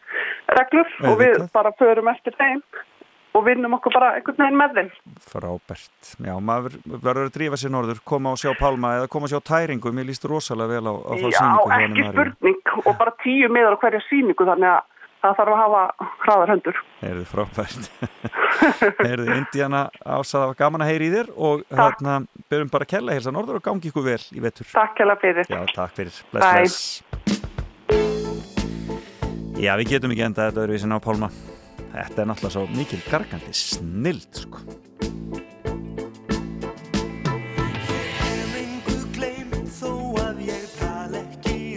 reglur 0.58 0.94
og 1.04 1.18
við 1.20 1.42
bara 1.54 1.74
förum 1.78 2.08
eftir 2.14 2.34
þeim 2.38 2.62
og 3.36 3.44
vinnum 3.46 3.74
okkur 3.76 3.92
bara 3.94 4.12
einhvern 4.18 4.38
veginn 4.40 4.58
með 4.58 4.76
þeim. 4.78 4.90
Frábært. 5.28 6.12
Já, 6.24 6.34
maður 6.40 6.78
verður 6.88 7.28
að 7.28 7.34
drífa 7.36 7.58
sér 7.60 7.72
norður, 7.74 8.00
koma 8.08 8.32
og 8.34 8.40
sjá 8.40 8.52
Pálma 8.58 8.94
eða 8.98 9.10
koma 9.12 9.28
og 9.28 9.32
sjá 9.34 9.40
tæringu. 9.52 9.92
Mér 9.94 10.08
líst 10.08 10.24
rosalega 10.28 10.78
vel 10.78 10.86
á, 10.88 10.94
á 10.96 11.12
þá 11.12 11.26
Já, 11.28 11.38
sýningu. 11.38 11.66
hjá 11.68 11.80
ekki 11.88 12.06
spurning 12.12 12.60
og 12.84 12.94
bara 12.98 13.12
tíu 13.24 13.50
miðar 13.52 13.76
á 13.76 13.82
hverja 13.82 14.00
síningu 14.08 14.48
þannig 14.48 14.70
að 14.72 14.86
það 15.18 15.32
þarf 15.40 15.52
að 15.52 15.60
hafa 15.60 15.82
hraðar 16.24 16.52
hendur. 16.54 16.76
Heyrðu 17.02 17.24
frábært. 17.26 17.82
Heyrðu, 19.06 19.26
Indiana 19.34 19.80
ásað 20.06 20.44
var 20.52 20.58
gaman 20.62 20.84
að 20.86 20.90
heyri 20.92 21.08
í 21.08 21.14
þér 21.16 21.32
og 21.34 21.64
þarna 21.74 22.14
byrjum 22.48 22.70
bara 22.74 22.86
að 22.86 22.92
kella 22.94 23.16
hilsa 23.18 23.34
norður 23.34 23.58
og 23.58 23.66
gangi 23.66 23.90
ykkur 23.90 24.06
vel 24.06 24.22
í 24.30 24.42
vetur. 24.46 24.70
Takk 24.72 25.02
hella 25.02 25.18
fyrir. 25.20 25.50
Já, 25.50 25.60
takk 25.74 25.92
fyrir. 25.98 26.22
Bless, 26.32 26.46
bless. 26.54 26.78
Já, 29.58 29.72
við 29.80 29.90
getum 29.96 30.14
ekki 30.14 30.22
enda 30.28 30.48
þetta 30.48 30.62
öðruvísin 30.64 30.94
á 30.94 30.98
Pálma. 31.02 31.32
Þetta 31.88 32.22
er 32.22 32.28
náttúrulega 32.28 32.54
svo 32.54 32.66
mikil 32.76 33.00
gargandi 33.08 33.54
snild, 33.56 34.28
sko. 34.44 34.58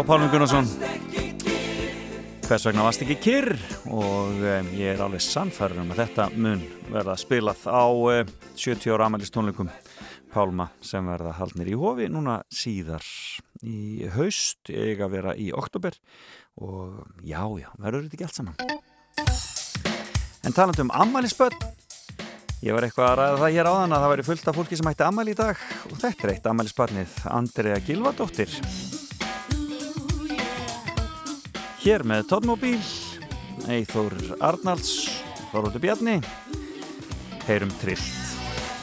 Pálmi 0.06 0.28
Gunnarsson. 0.32 0.66
Hvers 2.46 2.64
vegna 2.66 2.84
varst 2.86 3.02
ekki 3.04 3.16
kyrr? 3.20 3.50
Og 3.90 4.38
um, 4.38 4.68
ég 4.76 4.94
er 4.94 5.02
alveg 5.04 5.22
sannfærður 5.24 5.82
um 5.82 5.92
að 5.94 6.00
þetta 6.02 6.26
mun 6.34 6.62
verða 6.90 7.16
spilað 7.20 7.64
á 7.68 7.84
um, 7.86 8.30
70 8.54 8.94
ára 8.94 9.08
amælis 9.10 9.32
tónleikum 9.34 9.70
Pálma 10.30 10.68
sem 10.84 11.06
verða 11.10 11.34
haldnir 11.40 11.72
í 11.72 11.78
hofi 11.78 12.06
núna 12.12 12.38
síðar 12.54 13.04
í 13.66 14.06
haust 14.14 14.70
eiga 14.70 15.08
að 15.08 15.16
vera 15.16 15.34
í 15.34 15.50
oktober 15.52 15.98
og 16.62 17.02
já, 17.20 17.42
já, 17.60 17.68
verður 17.78 18.06
þetta 18.06 18.16
ekki 18.18 18.28
allt 18.28 18.38
saman? 18.38 18.56
En 20.46 20.56
talandum 20.56 20.88
um 20.88 20.96
amælisböld 21.02 21.58
Ég 22.60 22.76
var 22.76 22.84
eitthvað 22.84 23.06
að 23.08 23.18
ræða 23.20 23.36
það 23.40 23.54
hér 23.54 23.68
áðan 23.70 23.94
að 23.96 24.02
það 24.02 24.10
væri 24.12 24.24
fullt 24.26 24.48
af 24.50 24.58
fólki 24.58 24.76
sem 24.76 24.90
ætti 24.90 25.06
amæli 25.06 25.32
í 25.32 25.38
dag. 25.38 25.62
Og 25.88 25.96
þetta 26.02 26.26
er 26.26 26.32
eitt 26.34 26.48
amælisbarnið 26.50 27.20
Andrea 27.32 27.78
Gilvardóttir 27.86 28.58
Hér 31.80 32.02
með 32.04 32.26
Tónmóbíl, 32.28 32.76
Eithór 33.64 34.12
Arnalds, 34.44 35.08
Þorvaldur 35.48 35.80
Bjarni, 35.80 36.18
heyrum 37.46 37.72
trillt. 37.80 38.34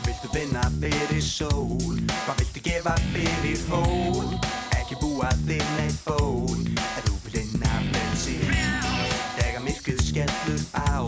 Viltu 0.08 0.32
vinna 0.34 0.64
fyrir 0.82 1.22
sól? 1.22 1.94
Hvað 2.24 2.42
viltu 2.42 2.64
gefa 2.66 2.96
fyrir 3.12 3.62
hól? 3.70 4.34
Ekki 4.80 4.98
búa 4.98 5.30
þig 5.44 5.62
neitt 5.78 6.02
ból 6.08 6.58
En 6.58 7.06
þú 7.06 7.20
vil 7.28 7.36
vinna 7.38 7.84
frelsi 7.92 8.40
Þegar 9.38 9.62
myrkrið 9.68 10.02
skellur 10.08 10.66
á 10.74 11.06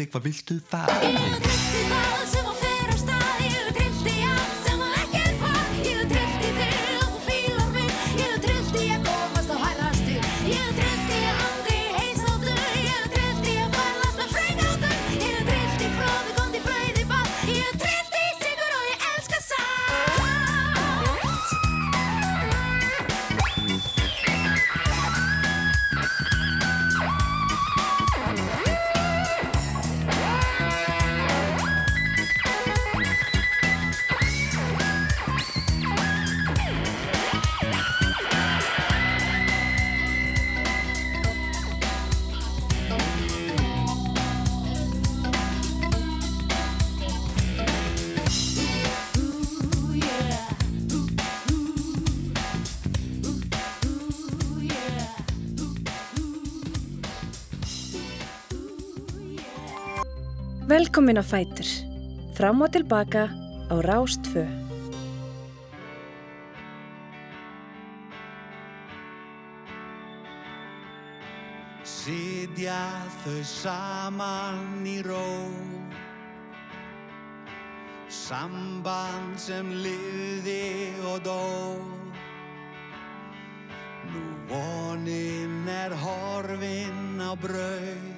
mig 0.00 0.08
hvað 0.08 0.28
langar 0.30 0.60
þig, 0.64 1.49
Velkomin 60.90 61.22
á 61.22 61.24
Fætur. 61.32 61.68
Fram 62.34 62.62
og 62.66 62.72
tilbaka 62.74 63.30
á 63.70 63.74
Rástfö. 63.78 64.42
Sitja 71.86 73.06
þau 73.22 73.38
saman 73.46 74.82
í 74.82 74.98
ró 75.06 75.30
Samband 78.10 79.38
sem 79.38 79.70
liði 79.70 80.90
og 81.06 81.22
dó 81.22 81.46
Nú 84.10 84.26
vonin 84.50 85.70
er 85.70 85.94
horfin 86.02 87.22
á 87.22 87.38
braut 87.38 88.09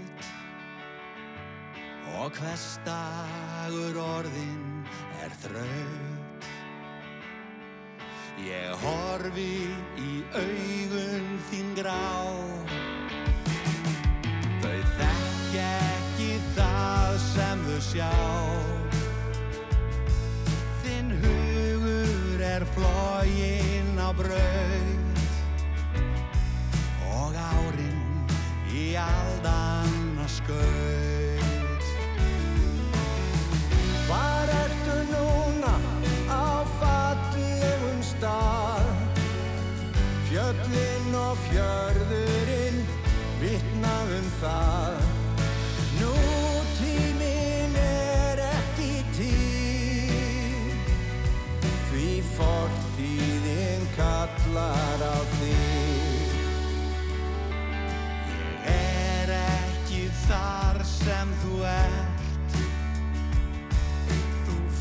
Og 2.20 2.30
hvers 2.36 2.66
dagur 2.86 3.98
orðin 4.02 4.84
er 5.24 5.32
þraut. 5.42 6.46
Ég 8.42 8.84
horfi 8.84 9.70
í 10.00 10.12
augun 10.36 11.28
þín 11.50 11.74
grá. 11.78 12.00
Þau 14.62 14.78
þekkja 14.98 15.68
ekki 15.88 16.30
það 16.56 17.20
sem 17.32 17.66
þau 17.68 17.80
sjá. 17.92 18.12
Flógin 22.72 23.98
á 23.98 24.08
braut. 24.16 25.32
Og 27.12 27.34
árin 27.36 28.28
í 28.72 28.94
aldanna 28.96 30.28
skaut. 30.28 31.11
Hvar 34.12 34.50
ertu 34.52 34.96
núna 35.08 35.72
á 36.28 36.68
fallegum 36.76 38.00
stað? 38.04 38.90
Fjöllin 40.28 41.16
og 41.16 41.40
fjörðurinn 41.46 42.82
vitna 43.40 43.94
um 44.18 44.28
það. 44.42 45.00
Nú 45.96 46.12
tíminn 46.76 47.80
er 47.80 48.44
ekki 48.50 48.92
til, 49.16 50.76
því 51.88 52.12
fortíðin 52.36 53.90
kallar 53.96 55.08
á 55.08 55.18
þig. 55.40 56.40
Ég 58.68 58.72
er 58.76 59.38
ekki 59.40 60.08
þar 60.26 60.84
sem 60.98 61.38
þú 61.40 61.62
þú 61.64 62.11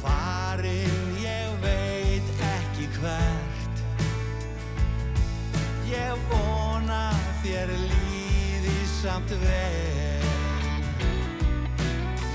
farin 0.01 1.15
ég 1.21 1.55
veit 1.63 2.43
ekki 2.51 2.89
hvert. 2.99 3.83
Ég 5.91 6.27
vona 6.31 7.09
þér 7.43 7.73
líði 7.75 8.77
samt 9.01 9.33
vel 9.41 10.29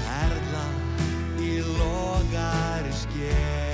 Perla 0.02 0.66
í 1.40 1.54
logari 1.78 2.92
sker 3.04 3.65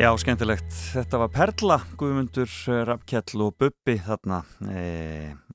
Já, 0.00 0.08
skemmtilegt. 0.16 0.70
Þetta 0.94 1.18
var 1.20 1.28
Perla, 1.28 1.76
Guðmundur, 2.00 2.48
Rappkjell 2.88 3.42
og 3.44 3.50
Bubbi 3.60 3.98
þarna 4.00 4.38
e, 4.72 4.84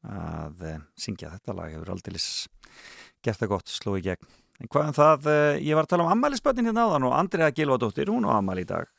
að 0.06 0.60
e, 0.62 0.74
syngja 1.02 1.32
þetta 1.32 1.56
lag 1.58 1.72
hefur 1.74 1.90
aldeilis 1.96 2.28
gert 3.26 3.42
það 3.42 3.50
gott, 3.56 3.74
sló 3.74 3.96
í 3.98 4.04
gegn. 4.06 4.30
En 4.62 4.70
hvað 4.70 4.92
en 4.92 4.98
það, 5.00 5.26
e, 5.34 5.40
ég 5.66 5.74
var 5.74 5.88
að 5.88 5.96
tala 5.96 6.06
um 6.06 6.14
ammælisbötnin 6.14 6.70
hérna 6.70 6.86
áðan 6.86 7.08
og 7.10 7.16
Andrea 7.18 7.50
Gilvadóttir, 7.58 8.14
hún 8.14 8.30
á 8.30 8.38
ammæli 8.38 8.68
í 8.68 8.70
dag. 8.70 8.94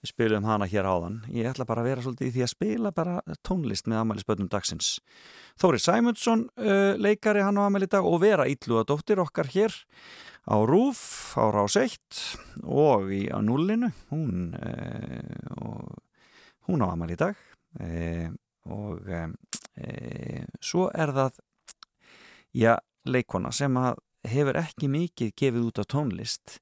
Við 0.00 0.14
spilum 0.14 0.48
hana 0.48 0.70
hér 0.72 0.88
áðan. 0.88 1.20
Ég 1.28 1.52
ætla 1.52 1.68
bara 1.68 1.84
að 1.84 1.90
vera 1.90 2.06
svolítið 2.06 2.30
í 2.30 2.34
því 2.38 2.46
að 2.46 2.52
spila 2.54 2.96
bara 2.96 3.20
tónlist 3.44 3.84
með 3.84 4.00
ammælisbötnum 4.00 4.48
dagsins. 4.48 4.94
Þóri 5.60 5.84
Sæmundsson, 5.84 6.48
e, 6.56 6.80
leikari 6.96 7.44
hann 7.44 7.60
á 7.60 7.68
ammæli 7.68 7.84
í 7.84 7.92
dag 7.98 8.08
og 8.08 8.22
Vera 8.24 8.48
Ítluadóttir 8.48 9.20
okkar 9.20 9.52
hér 9.52 9.76
á 10.48 10.56
Rúf, 10.64 11.36
á 11.36 11.44
Rás 11.52 11.76
1 11.76 12.64
og 12.64 13.10
í, 13.12 13.28
á 13.28 13.38
Nullinu 13.44 13.90
hún, 14.10 14.54
e, 14.56 14.72
hún 16.68 16.84
á 16.84 16.88
amal 16.88 17.12
í 17.12 17.18
dag 17.20 17.36
e, 17.80 18.30
og 18.70 19.04
e, 19.10 20.44
svo 20.60 20.88
er 20.94 21.12
það 21.16 21.40
já, 22.56 22.74
leikona 23.04 23.52
sem 23.52 23.76
að 23.80 24.00
hefur 24.30 24.60
ekki 24.60 24.88
mikið 24.92 25.34
gefið 25.36 25.66
út 25.68 25.80
á 25.80 25.84
tónlist 25.84 26.60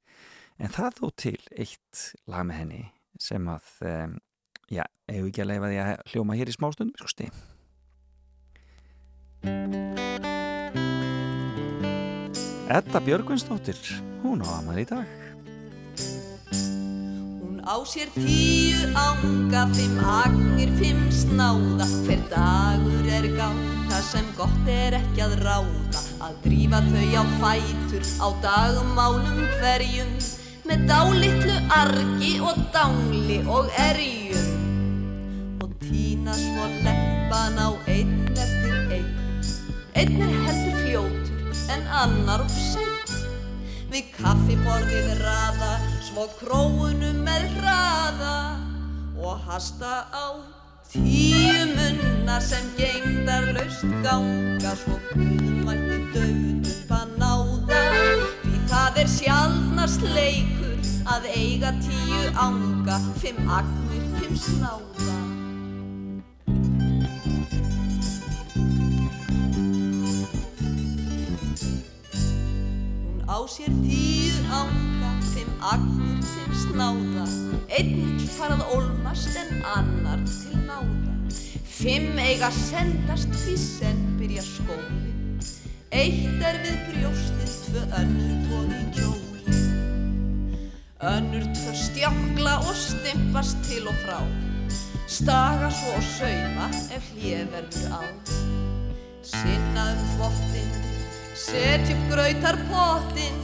en 0.59 0.71
það 0.75 0.99
þó 0.99 1.07
til 1.25 1.41
eitt 1.55 2.09
lag 2.27 2.47
með 2.47 2.63
henni 2.63 2.85
sem 3.19 3.47
að 3.51 3.67
já, 4.71 4.85
hefur 5.11 5.31
ekki 5.31 5.43
að 5.45 5.51
leifa 5.53 5.71
því 5.71 5.79
að 5.85 6.09
hljóma 6.13 6.39
hér 6.39 6.51
í 6.51 6.59
smástundum 6.59 6.99
sko 6.99 7.11
sti 7.15 7.31
Edda 12.69 13.01
Björgvinsdóttir, 13.01 13.79
hún 14.21 14.43
á 14.45 14.61
amal 14.61 14.77
í 14.77 14.85
dag. 14.85 15.09
Hún 17.41 17.65
á 17.65 17.81
sér 17.89 18.13
tíu 18.13 18.91
ánga, 18.93 19.63
fimm 19.73 19.97
agnir, 20.05 20.69
fimm 20.77 21.01
snáða. 21.09 21.87
Hver 22.05 22.21
dagur 22.29 23.09
er 23.09 23.25
gáta 23.39 24.03
sem 24.05 24.29
gott 24.37 24.69
er 24.69 24.99
ekki 25.01 25.25
að 25.25 25.39
ráða. 25.47 26.03
Að 26.21 26.37
drífa 26.45 26.83
þau 26.91 27.09
á 27.17 27.25
fætur 27.41 28.05
á 28.21 28.29
dagmálum 28.45 29.41
hverjum. 29.63 30.13
Með 30.69 30.85
dálitlu 30.93 31.57
argi 31.73 32.35
og 32.45 32.61
dángli 32.77 33.39
og 33.49 33.73
erjum. 33.81 34.53
Og 35.65 35.73
tína 35.89 36.37
svo 36.37 36.69
leppan 36.85 37.57
á 37.57 37.73
einn 37.89 38.29
eftir 38.37 38.77
einn. 38.93 39.11
Einn 39.97 40.21
er 40.21 40.37
heldur 40.45 40.79
fljótur 40.85 41.28
en 41.75 41.87
annar 42.03 42.45
of 42.45 42.53
seinn 42.55 42.99
Við 43.89 44.11
kaffiborðið 44.19 45.15
raða, 45.23 45.71
svo 46.05 46.27
króunum 46.37 47.23
með 47.25 47.47
hraða 47.57 48.35
og 49.17 49.41
hasta 49.49 50.05
á 50.13 50.27
tíu 50.93 51.65
munnar 51.73 52.45
sem 52.45 52.69
gengdar 52.77 53.49
laust 53.57 53.89
ganga 54.05 54.75
svo 54.83 54.99
guðmætti 55.15 55.99
döðum 56.13 56.95
að 56.99 57.17
náða 57.25 57.83
því 58.45 58.63
það 58.75 59.03
er 59.05 59.11
sjálfnast 59.17 60.07
leikur 60.13 60.93
að 61.09 61.33
eiga 61.33 61.73
tíu 61.81 62.23
ánga, 62.37 63.01
fimm 63.23 63.49
agnir, 63.49 64.09
fimm 64.21 64.41
snáða. 64.45 65.38
Á 73.29 73.45
sér 73.47 73.69
tíu 73.85 74.33
ánga, 74.49 75.13
fimm 75.33 75.53
agnir, 75.61 76.25
fimm 76.25 76.53
snáða. 76.65 77.27
Einn 77.69 78.17
vill 78.17 78.31
farað 78.33 78.65
ólmast 78.73 79.37
en 79.37 79.61
annar 79.77 80.23
til 80.25 80.57
náða. 80.65 81.13
Fimm 81.79 82.17
eiga 82.17 82.49
sendast 82.57 83.29
því 83.45 83.57
senn 83.61 84.03
byrja 84.17 84.45
skólin. 84.49 85.37
Eitt 85.93 86.41
er 86.49 86.61
við 86.65 86.81
brjóstið, 86.89 87.55
tvö 87.69 87.85
önnur 88.01 88.35
tóð 88.49 88.75
í 88.79 88.83
kjólin. 88.97 89.63
Önnur 91.13 91.49
tvö 91.53 91.79
stjákla 91.85 92.59
og 92.65 92.77
stimpast 92.81 93.61
til 93.69 93.85
og 93.93 94.05
frá. 94.07 94.23
Staga 95.09 95.69
svo 95.73 95.97
og 96.01 96.05
sauma 96.17 96.73
ef 96.97 97.13
hlið 97.17 97.49
verður 97.53 97.93
á. 97.93 98.03
Sinna 99.29 99.91
um 99.93 100.98
upp 101.39 102.11
grautar 102.11 102.59
potinn. 102.67 103.39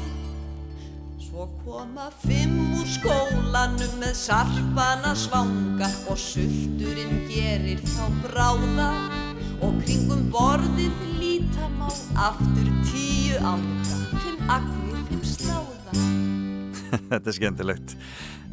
Svo 1.18 1.46
koma 1.64 2.10
fimm 2.24 2.74
úr 2.78 2.88
skólanum 2.90 3.94
með 4.00 4.14
sarpana 4.18 5.14
svanga 5.14 5.88
og 6.10 6.18
sulturinn 6.18 7.24
gerir 7.30 7.80
þá 7.86 8.08
bráða 8.24 8.90
og 9.62 9.78
kringum 9.84 10.26
borðið 10.34 10.94
líta 11.20 11.70
má 11.78 11.88
aftur 12.18 12.68
tíu 12.90 13.38
ánga, 13.38 13.98
fimm 14.24 14.50
agnir, 14.50 15.00
fimm 15.10 15.24
sláða. 15.30 16.04
Þetta 17.10 17.30
er 17.30 17.38
skemmtilegt. 17.38 17.96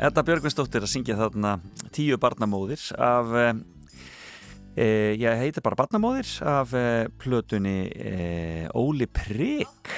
Edda 0.01 0.23
Björgvinsdóttir 0.25 0.85
að 0.85 0.93
syngja 0.93 1.17
þarna 1.17 1.57
tíu 1.93 2.17
barnamóðir 2.21 2.91
af, 2.97 3.33
e, 4.75 4.83
e, 4.83 4.89
ég 5.19 5.39
heiti 5.41 5.63
bara 5.63 5.79
barnamóðir 5.79 6.29
af 6.47 6.73
e, 6.77 7.07
plötunni 7.21 7.91
e, 7.91 8.67
Óli 8.77 9.07
Prigg 9.07 9.91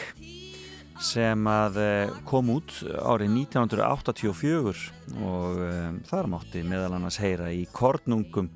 sem 1.04 1.48
að 1.50 1.80
e, 1.82 1.90
kom 2.30 2.52
út 2.54 2.76
árið 2.84 3.36
1984 3.44 4.86
og 5.24 5.64
e, 5.66 5.74
þar 6.10 6.32
mátti 6.32 6.64
meðal 6.68 6.96
annars 6.98 7.20
heyra 7.22 7.52
í 7.54 7.66
Kornungum 7.72 8.50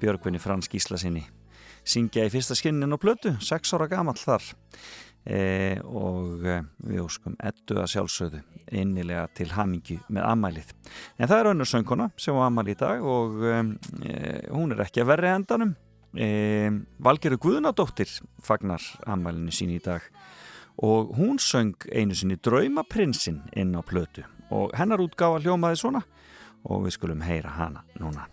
Björgvinni 0.00 0.40
Frans 0.40 0.70
Gíslasinni 0.70 1.26
syngja 1.86 2.26
í 2.26 2.32
fyrsta 2.32 2.56
skinnin 2.58 2.92
á 2.92 2.98
plötu, 3.00 3.34
sex 3.42 3.72
ára 3.74 3.88
gamall 3.90 4.18
þar 4.20 4.44
e, 5.24 5.80
og 5.84 6.46
e, 6.46 6.56
við 6.86 7.04
óskum 7.04 7.36
ettu 7.42 7.78
að 7.80 7.90
sjálfsögðu 7.94 8.42
innilega 8.80 9.26
til 9.34 9.50
hamingju 9.54 9.98
með 10.08 10.26
ammælið. 10.30 10.74
En 11.18 11.30
það 11.30 11.38
er 11.38 11.50
önnur 11.52 11.70
söngkona 11.70 12.10
sem 12.20 12.36
var 12.36 12.50
ammæli 12.50 12.74
í 12.76 12.80
dag 12.80 13.04
og 13.04 13.40
e, 13.44 13.62
hún 14.50 14.74
er 14.74 14.84
ekki 14.86 15.04
að 15.04 15.10
verri 15.12 15.32
endanum. 15.34 15.74
E, 16.10 16.28
Valgerður 16.98 17.42
Guðnadóttir 17.46 18.12
fagnar 18.42 18.84
ammælinu 19.06 19.54
sín 19.54 19.74
í 19.74 19.80
dag 19.82 20.06
og 20.80 21.12
hún 21.18 21.38
söng 21.38 21.76
einu 21.92 22.16
sinni 22.16 22.38
Draumaprinsinn 22.40 23.42
inn 23.52 23.76
á 23.76 23.82
plötu 23.84 24.24
og 24.50 24.74
hennar 24.78 25.02
útgáfa 25.04 25.42
hljómaði 25.44 25.82
svona 25.82 26.04
og 26.64 26.86
við 26.86 26.96
skulum 26.98 27.26
heyra 27.26 27.56
hana 27.56 27.84
núna. 28.00 28.26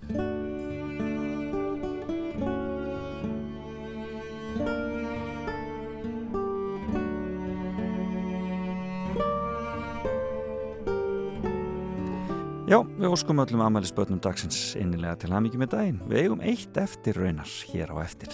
Já, 12.67 12.81
við 12.83 13.07
óskum 13.07 13.39
öllum 13.39 13.61
aðmælisbötnum 13.63 14.19
dagsins 14.19 14.75
innilega 14.75 15.15
til 15.21 15.31
hamingi 15.31 15.55
með 15.61 15.69
daginn. 15.71 16.01
Við 16.11 16.25
eigum 16.25 16.41
eitt 16.43 16.75
eftir 16.81 17.15
raunar 17.15 17.47
hér 17.71 17.93
á 17.95 18.03
eftir. 18.03 18.27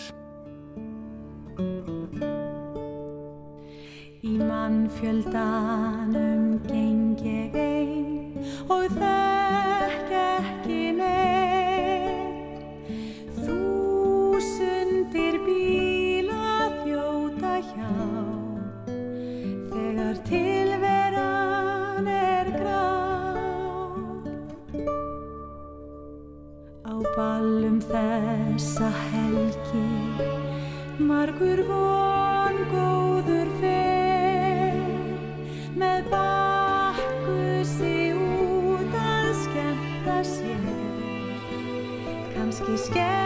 Í 4.25 4.33
mannfjöldanum 4.41 6.65
geng 6.65 7.21
ég 7.21 7.53
ein 7.61 8.41
og 8.73 8.89
þekk 8.97 10.17
ekki 10.17 10.97
neitt. 10.97 11.32
Ballum 27.15 27.79
þessa 27.89 28.89
helgi 29.09 29.83
margur 30.99 31.63
von 31.67 32.59
góður 32.71 33.49
fer. 33.59 34.77
Með 35.79 36.07
bakkusi 36.13 37.97
út 38.13 38.95
að 39.01 39.33
skemmta 39.41 40.21
sér. 40.35 40.71
Kannski 42.33 42.79
skelli 42.87 43.22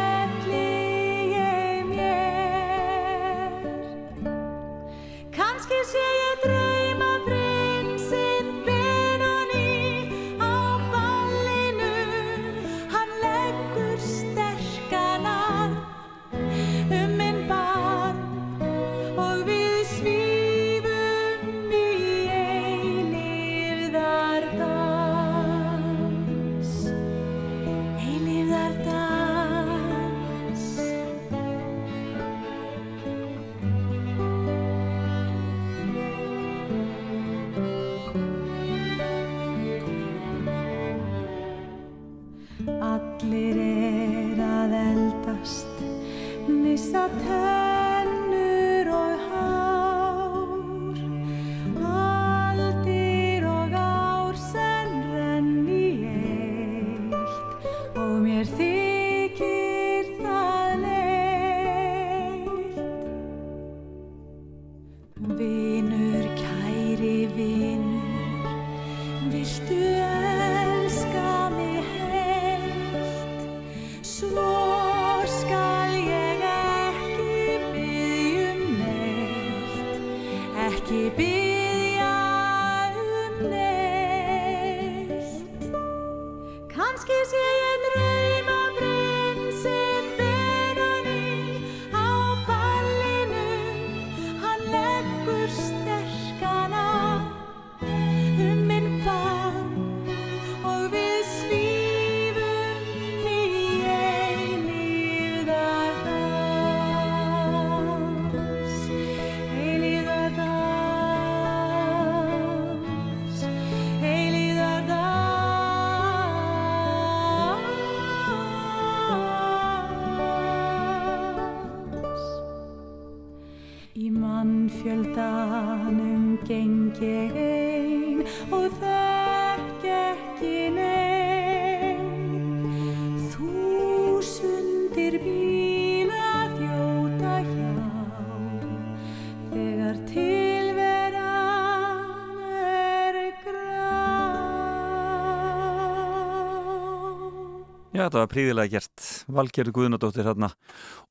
Já, 147.97 148.03
þetta 148.03 148.19
var 148.21 148.29
príðilega 148.29 148.69
gert. 148.75 149.05
Valgerður 149.25 149.73
Guðnadóttir 149.73 150.27
þarna 150.27 150.51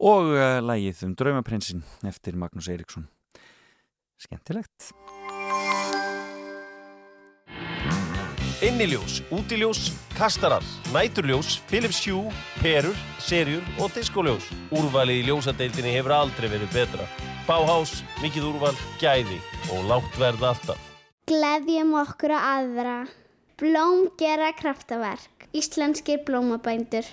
og 0.07 0.29
uh, 0.37 0.61
lægið 0.63 1.01
um 1.09 1.17
Draumaprinsinn 1.19 1.81
eftir 2.07 2.39
Magnús 2.39 2.69
Eiríksson. 2.71 3.09
Skemmtilegt. 4.23 4.93
Inniljós, 8.63 9.19
útiljós, 9.35 9.91
kastarar, 10.15 10.63
næturljós, 10.95 11.59
Philips 11.67 11.99
Hue, 12.07 12.31
perur, 12.63 12.95
serjur 13.19 13.67
og 13.83 13.91
diskoljós. 13.99 14.47
Úrvalið 14.71 15.25
í 15.25 15.29
ljósadeildinni 15.33 15.99
hefur 15.99 16.15
aldrei 16.23 16.49
verið 16.55 16.71
betra. 16.71 17.11
Báhás, 17.51 17.99
mikið 18.23 18.53
úrval, 18.55 18.75
gæði 19.03 19.43
og 19.75 19.91
lágt 19.91 20.23
verð 20.23 20.53
alltaf. 20.55 20.91
Gleðjum 21.27 21.97
okkur 22.07 22.39
að 22.39 22.51
aðra. 22.55 22.99
Blóm 23.57 24.11
gera 24.19 24.53
kraftaverk. 24.53 25.49
Íslenskir 25.53 26.19
blómabændur. 26.27 27.07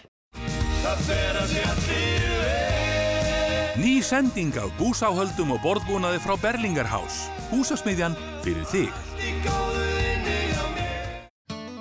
Ný 3.80 4.04
sending 4.04 4.52
af 4.60 4.68
búsáhöldum 4.76 5.56
og 5.56 5.64
borðbúnaði 5.64 6.20
frá 6.20 6.36
Berlingarhás. 6.36 7.32
Húsasmiðjan 7.48 8.20
fyrir 8.44 8.68
þig. 8.68 8.92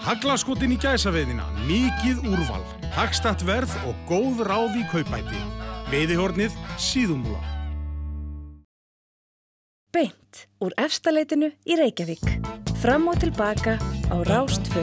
Haglaskotin 0.06 0.76
í 0.76 0.78
gæsaveiðina, 0.78 1.48
mikið 1.66 2.22
úrval, 2.30 2.62
hagstatt 2.94 3.42
verð 3.42 3.74
og 3.82 3.98
góð 4.06 4.46
ráð 4.46 4.78
í 4.78 4.86
kaupæti. 4.94 5.42
Veiðihornið 5.90 6.54
síðumúla. 6.78 7.42
Beint 9.90 10.46
úr 10.62 10.70
efstaleitinu 10.78 11.50
í 11.66 11.82
Reykjavík. 11.82 12.61
Fram 12.82 13.06
og 13.08 13.20
tilbaka 13.22 13.78
á 14.10 14.16
Rástfö. 14.26 14.82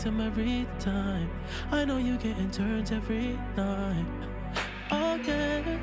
Victim 0.00 0.20
every 0.22 0.66
time. 0.78 1.28
I 1.70 1.84
know 1.84 1.98
you 1.98 2.16
getting 2.16 2.50
turned 2.50 2.90
every 2.90 3.38
night. 3.54 4.06
Oh, 4.90 5.18
okay, 5.20 5.78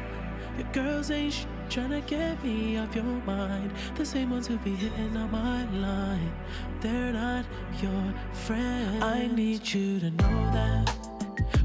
your 0.58 0.68
girls 0.72 1.12
ain't 1.12 1.34
sh- 1.34 1.46
trying 1.70 1.92
to 1.92 2.02
get 2.02 2.44
me 2.44 2.80
off 2.80 2.96
your 2.96 3.04
mind. 3.04 3.72
The 3.96 4.04
same 4.04 4.32
ones 4.32 4.48
who 4.48 4.58
be 4.58 4.72
hitting 4.72 5.16
on 5.16 5.30
my 5.30 5.66
line. 5.66 6.34
They're 6.82 7.14
not 7.14 7.46
your 7.80 8.14
friends. 8.34 9.04
I 9.04 9.28
need 9.28 9.72
you 9.72 10.00
to 10.00 10.10
know 10.10 10.52
that 10.52 10.92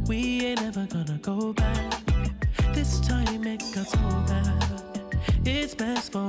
we 0.07 0.45
ain't 0.45 0.63
ever 0.63 0.87
gonna 0.87 1.19
go 1.23 1.55
back. 1.55 2.03
This 2.75 3.01
time 3.01 3.47
it 3.47 3.61
got 3.75 3.87
so 3.87 3.99
bad. 4.29 4.83
It's 5.47 5.75
best 5.75 6.13
for 6.13 6.22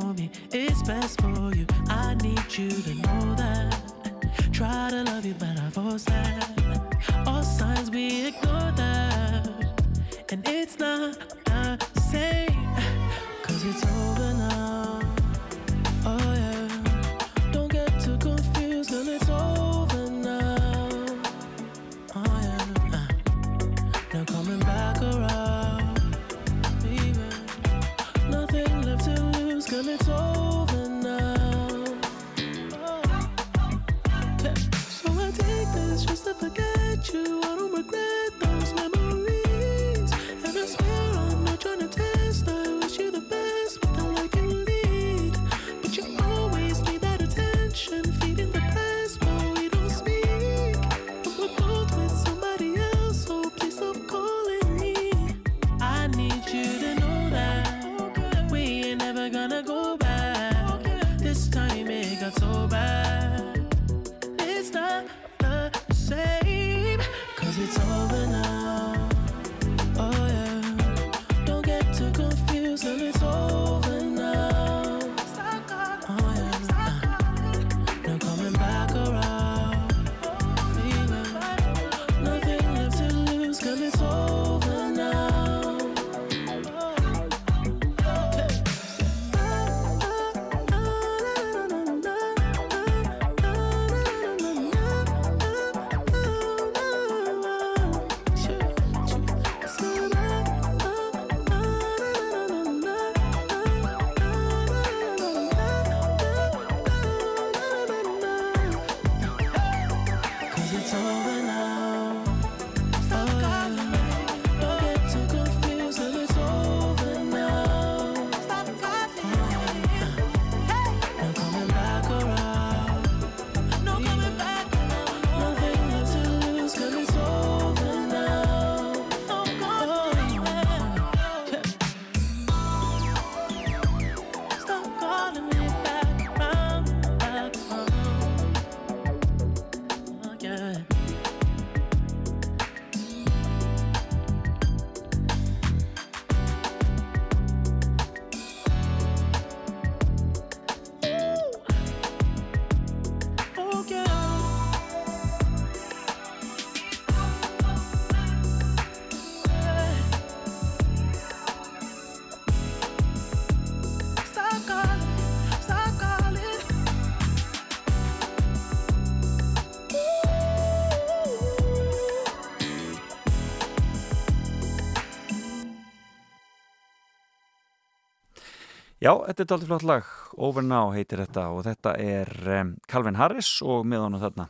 Já, 179.03 179.17
þetta 179.19 179.43
er 179.43 179.47
dálítið 179.49 179.67
flott 179.67 179.83
lag, 179.83 180.11
Over 180.39 180.63
Now 180.63 180.93
heitir 180.95 181.19
þetta 181.19 181.49
og 181.51 181.65
þetta 181.65 181.91
er 181.99 182.29
um, 182.61 182.69
Calvin 182.87 183.17
Harris 183.19 183.57
og 183.59 183.81
með 183.83 184.05
honum 184.05 184.21
þarna 184.21 184.45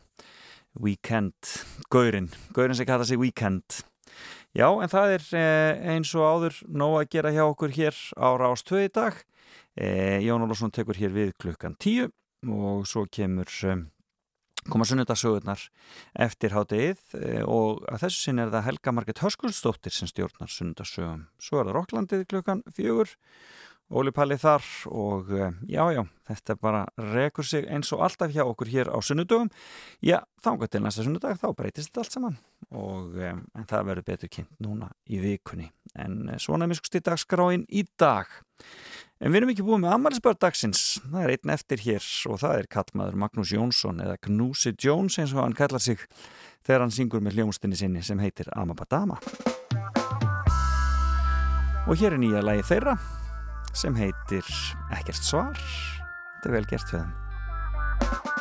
Weekend, 0.77 1.49
Gaurin, 1.89 2.27
Gaurin 2.53 2.77
sem 2.77 2.85
kalla 2.85 3.07
sig 3.09 3.17
Weekend. 3.17 3.79
Já, 4.53 4.67
en 4.69 4.91
það 4.91 5.15
er 5.15 5.25
eh, 5.39 5.81
eins 5.95 6.11
og 6.13 6.27
áður 6.27 6.59
nóg 6.69 6.99
að 6.99 7.09
gera 7.15 7.31
hjá 7.33 7.41
okkur 7.47 7.73
hér 7.73 7.97
á 8.13 8.29
Rástöð 8.43 8.83
í 8.83 8.91
dag. 8.93 9.17
Eh, 9.73 10.19
Jón 10.21 10.45
Olsson 10.45 10.73
tekur 10.75 11.01
hér 11.01 11.15
við 11.15 11.33
klukkan 11.41 11.73
tíu 11.81 12.11
og 12.45 12.85
svo 12.85 13.07
kemur 13.09 13.49
um, 13.71 13.87
koma 14.69 14.85
sunnudasögurnar 14.85 15.65
eftir 16.27 16.53
hádegið 16.53 17.01
eh, 17.23 17.41
og 17.41 17.81
að 17.89 18.05
þessu 18.05 18.27
sinni 18.27 18.45
er 18.45 18.53
það 18.53 18.67
Helga 18.69 18.93
Marget 18.99 19.25
Höskuldsdóttir 19.25 19.97
sem 19.97 20.13
stjórnar 20.13 20.53
sunnudasögum. 20.53 21.25
Svo 21.41 21.57
er 21.57 21.71
það 21.71 21.77
Rokklandið 21.79 22.27
klukkan 22.29 22.61
fjögur 22.69 23.17
Óli 23.93 24.09
Palli 24.09 24.39
þar 24.41 24.63
og 24.89 25.27
eh, 25.37 25.51
já, 25.69 25.83
já, 25.93 26.01
þetta 26.25 26.55
bara 26.57 26.79
rekur 26.97 27.45
sig 27.45 27.67
eins 27.69 27.91
og 27.93 28.01
alltaf 28.01 28.31
hjá 28.33 28.41
okkur 28.41 28.71
hér 28.71 28.89
á 28.89 28.97
sunnudögum. 29.05 29.51
Já, 30.01 30.23
þángu 30.41 30.65
til 30.65 30.81
næsta 30.81 31.05
sunnudag, 31.05 31.37
þá 31.37 31.53
breytist 31.53 31.91
þetta 31.91 32.01
allt 32.01 32.17
saman 32.17 32.39
og 32.73 33.13
um, 33.21 33.43
en 33.53 33.67
það 33.69 33.85
verður 33.91 34.07
betur 34.07 34.31
kynnt 34.33 34.63
núna 34.65 34.89
í 35.05 35.21
vikunni. 35.21 35.69
En 35.93 36.25
eh, 36.25 36.41
svona 36.41 36.65
miskust 36.69 36.97
í 36.97 37.03
dagskráin 37.05 37.67
í 37.69 37.85
dag. 38.01 38.31
En 39.21 39.29
við 39.29 39.43
erum 39.43 39.53
ekki 39.53 39.67
búið 39.67 39.83
með 39.85 39.97
ammælisbörn 39.99 40.41
dagsins. 40.41 40.83
Það 41.05 41.21
er 41.21 41.35
einn 41.35 41.53
eftir 41.53 41.85
hér 41.85 42.11
og 42.33 42.41
það 42.41 42.57
er 42.57 42.73
kallmaður 42.73 43.23
Magnús 43.27 43.53
Jónsson 43.53 44.01
eða 44.01 44.17
Knúsi 44.25 44.73
Jones 44.73 45.21
eins 45.21 45.37
og 45.37 45.43
hann 45.45 45.57
kallar 45.57 45.83
sig 45.83 46.01
þegar 46.65 46.87
hann 46.87 46.95
syngur 46.97 47.21
með 47.21 47.37
hljómsdynni 47.37 47.77
sinni 47.77 48.01
sem 48.01 48.17
heitir 48.25 48.49
Amabadama. 48.57 49.21
Og 51.83 51.99
hér 51.99 52.15
er 52.15 52.23
nýja 52.23 52.41
lagi 52.41 52.65
þeirra 52.65 52.97
sem 53.73 53.97
heitir 53.97 54.45
Ekkert 54.93 55.23
svar. 55.23 55.57
Þetta 55.57 56.49
er 56.49 56.57
vel 56.57 56.65
gert 56.69 56.93
við 56.93 57.03
þeim. 57.03 58.32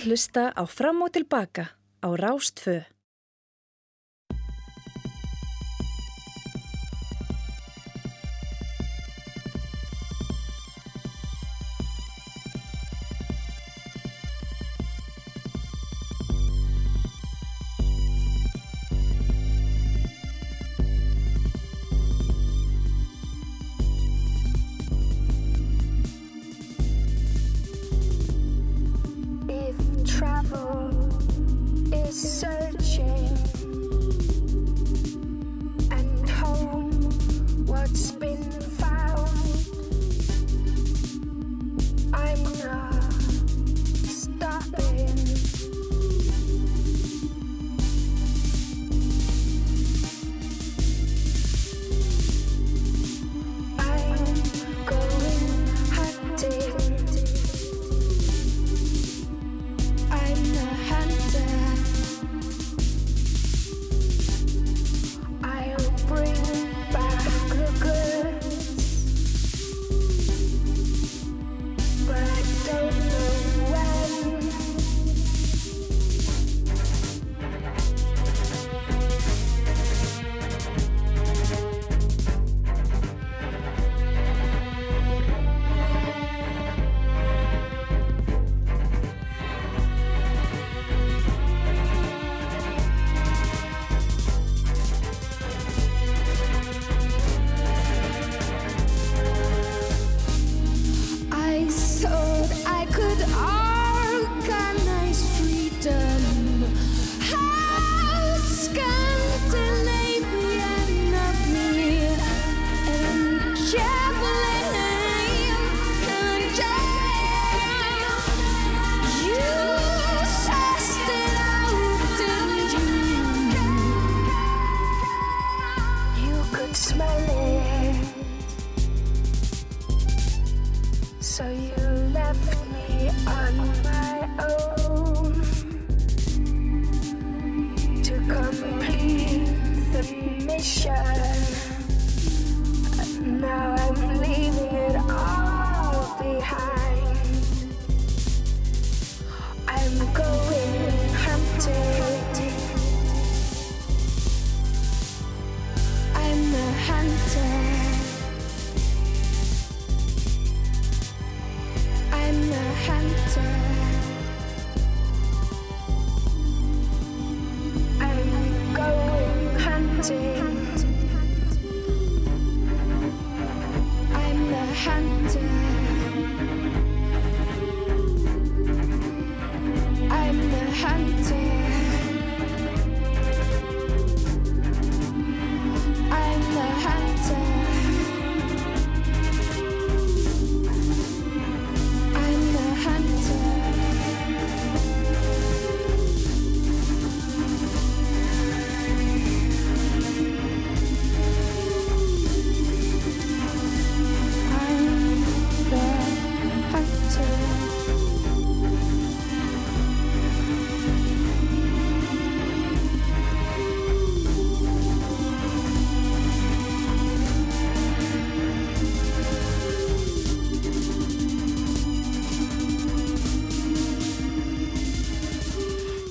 Að 0.00 0.06
hlusta 0.08 0.42
á 0.56 0.64
Fram 0.64 1.02
og 1.04 1.10
Tilbaka 1.12 1.76
á 2.00 2.08
Rástfö. 2.16 2.80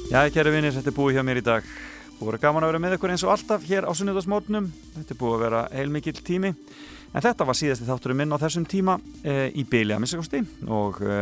Já, 0.10 0.24
kæru 0.34 0.50
vinir, 0.50 0.74
þetta 0.74 0.90
er 0.90 0.94
búið 0.98 1.20
hjá 1.20 1.22
mér 1.22 1.38
í 1.38 1.42
dag. 1.46 1.66
Búið 2.18 2.24
að 2.24 2.30
vera 2.32 2.38
gaman 2.42 2.64
að 2.66 2.72
vera 2.72 2.80
með 2.82 2.94
ykkur 2.96 3.12
eins 3.14 3.24
og 3.28 3.30
alltaf 3.30 3.66
hér 3.70 3.86
á 3.86 3.94
sunnudasmórnum. 3.94 4.70
Þetta 4.96 5.14
er 5.14 5.18
búið 5.20 5.34
að 5.36 5.42
vera 5.44 5.60
heilmikill 5.70 6.22
tími. 6.26 6.50
En 7.14 7.22
þetta 7.22 7.46
var 7.46 7.58
síðasti 7.60 7.86
þátturum 7.86 8.18
minn 8.18 8.34
á 8.34 8.42
þessum 8.42 8.64
tíma 8.66 8.96
e, 9.22 9.52
í 9.54 9.68
byli 9.70 9.94
að 9.94 10.02
minnstakosti 10.02 10.40
og 10.66 10.98
e, 11.06 11.18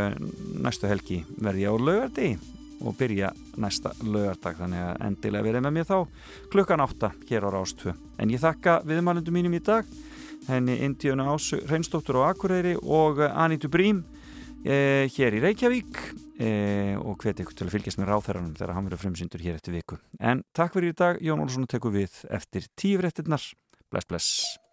næstu 0.64 0.88
helgi 0.88 1.18
verði 1.36 1.66
ég 1.66 1.76
á 1.76 1.84
laugardegi 1.84 2.38
og 2.80 2.96
byrja 2.96 3.32
næsta 3.60 3.92
laugardag 4.06 4.62
þannig 4.62 4.86
að 4.86 5.04
endilega 5.10 5.48
verið 5.50 5.66
með 5.66 5.76
mér 5.76 5.90
þá 5.90 5.98
klukkan 6.54 6.84
átta 6.86 7.10
hér 7.28 7.44
á 7.44 7.50
Rástfö. 7.58 7.96
En 8.24 8.32
ég 8.32 8.40
þakka 8.40 8.78
viðmælundum 8.88 9.36
mínum 9.36 9.58
í 9.58 9.62
dag 9.68 9.90
henni 10.48 10.80
Indíuna 10.88 11.28
Ásu 11.34 11.60
Reynsdóttur 11.68 12.22
á 12.24 12.32
Akureyri 12.32 12.78
og 12.80 13.20
Anitu 13.28 13.68
Brím 13.68 14.06
e, 14.64 15.12
hér 15.12 15.36
í 15.36 15.44
Reykjavík 15.44 16.02
e, 16.40 16.52
og 17.02 17.18
hveti 17.24 17.46
ykkur 17.46 17.58
til 17.58 17.68
að 17.68 17.74
fylgjast 17.78 18.02
með 18.02 18.12
ráþæranum 18.12 18.54
þegar 18.58 18.76
hann 18.78 18.88
verður 18.90 19.04
frumsyndur 19.04 19.44
hér 19.44 19.60
eftir 19.60 19.78
viku. 19.78 20.00
En 20.20 20.46
takk 20.58 20.78
fyrir 20.78 20.94
í 20.94 20.98
dag, 20.98 21.20
Jón 21.24 21.44
Olsson 21.44 21.68
tekur 21.70 21.96
við 21.96 22.24
eftir 22.30 22.70
tífréttirnar. 22.80 23.52
Bless, 23.92 24.10
bless. 24.10 24.67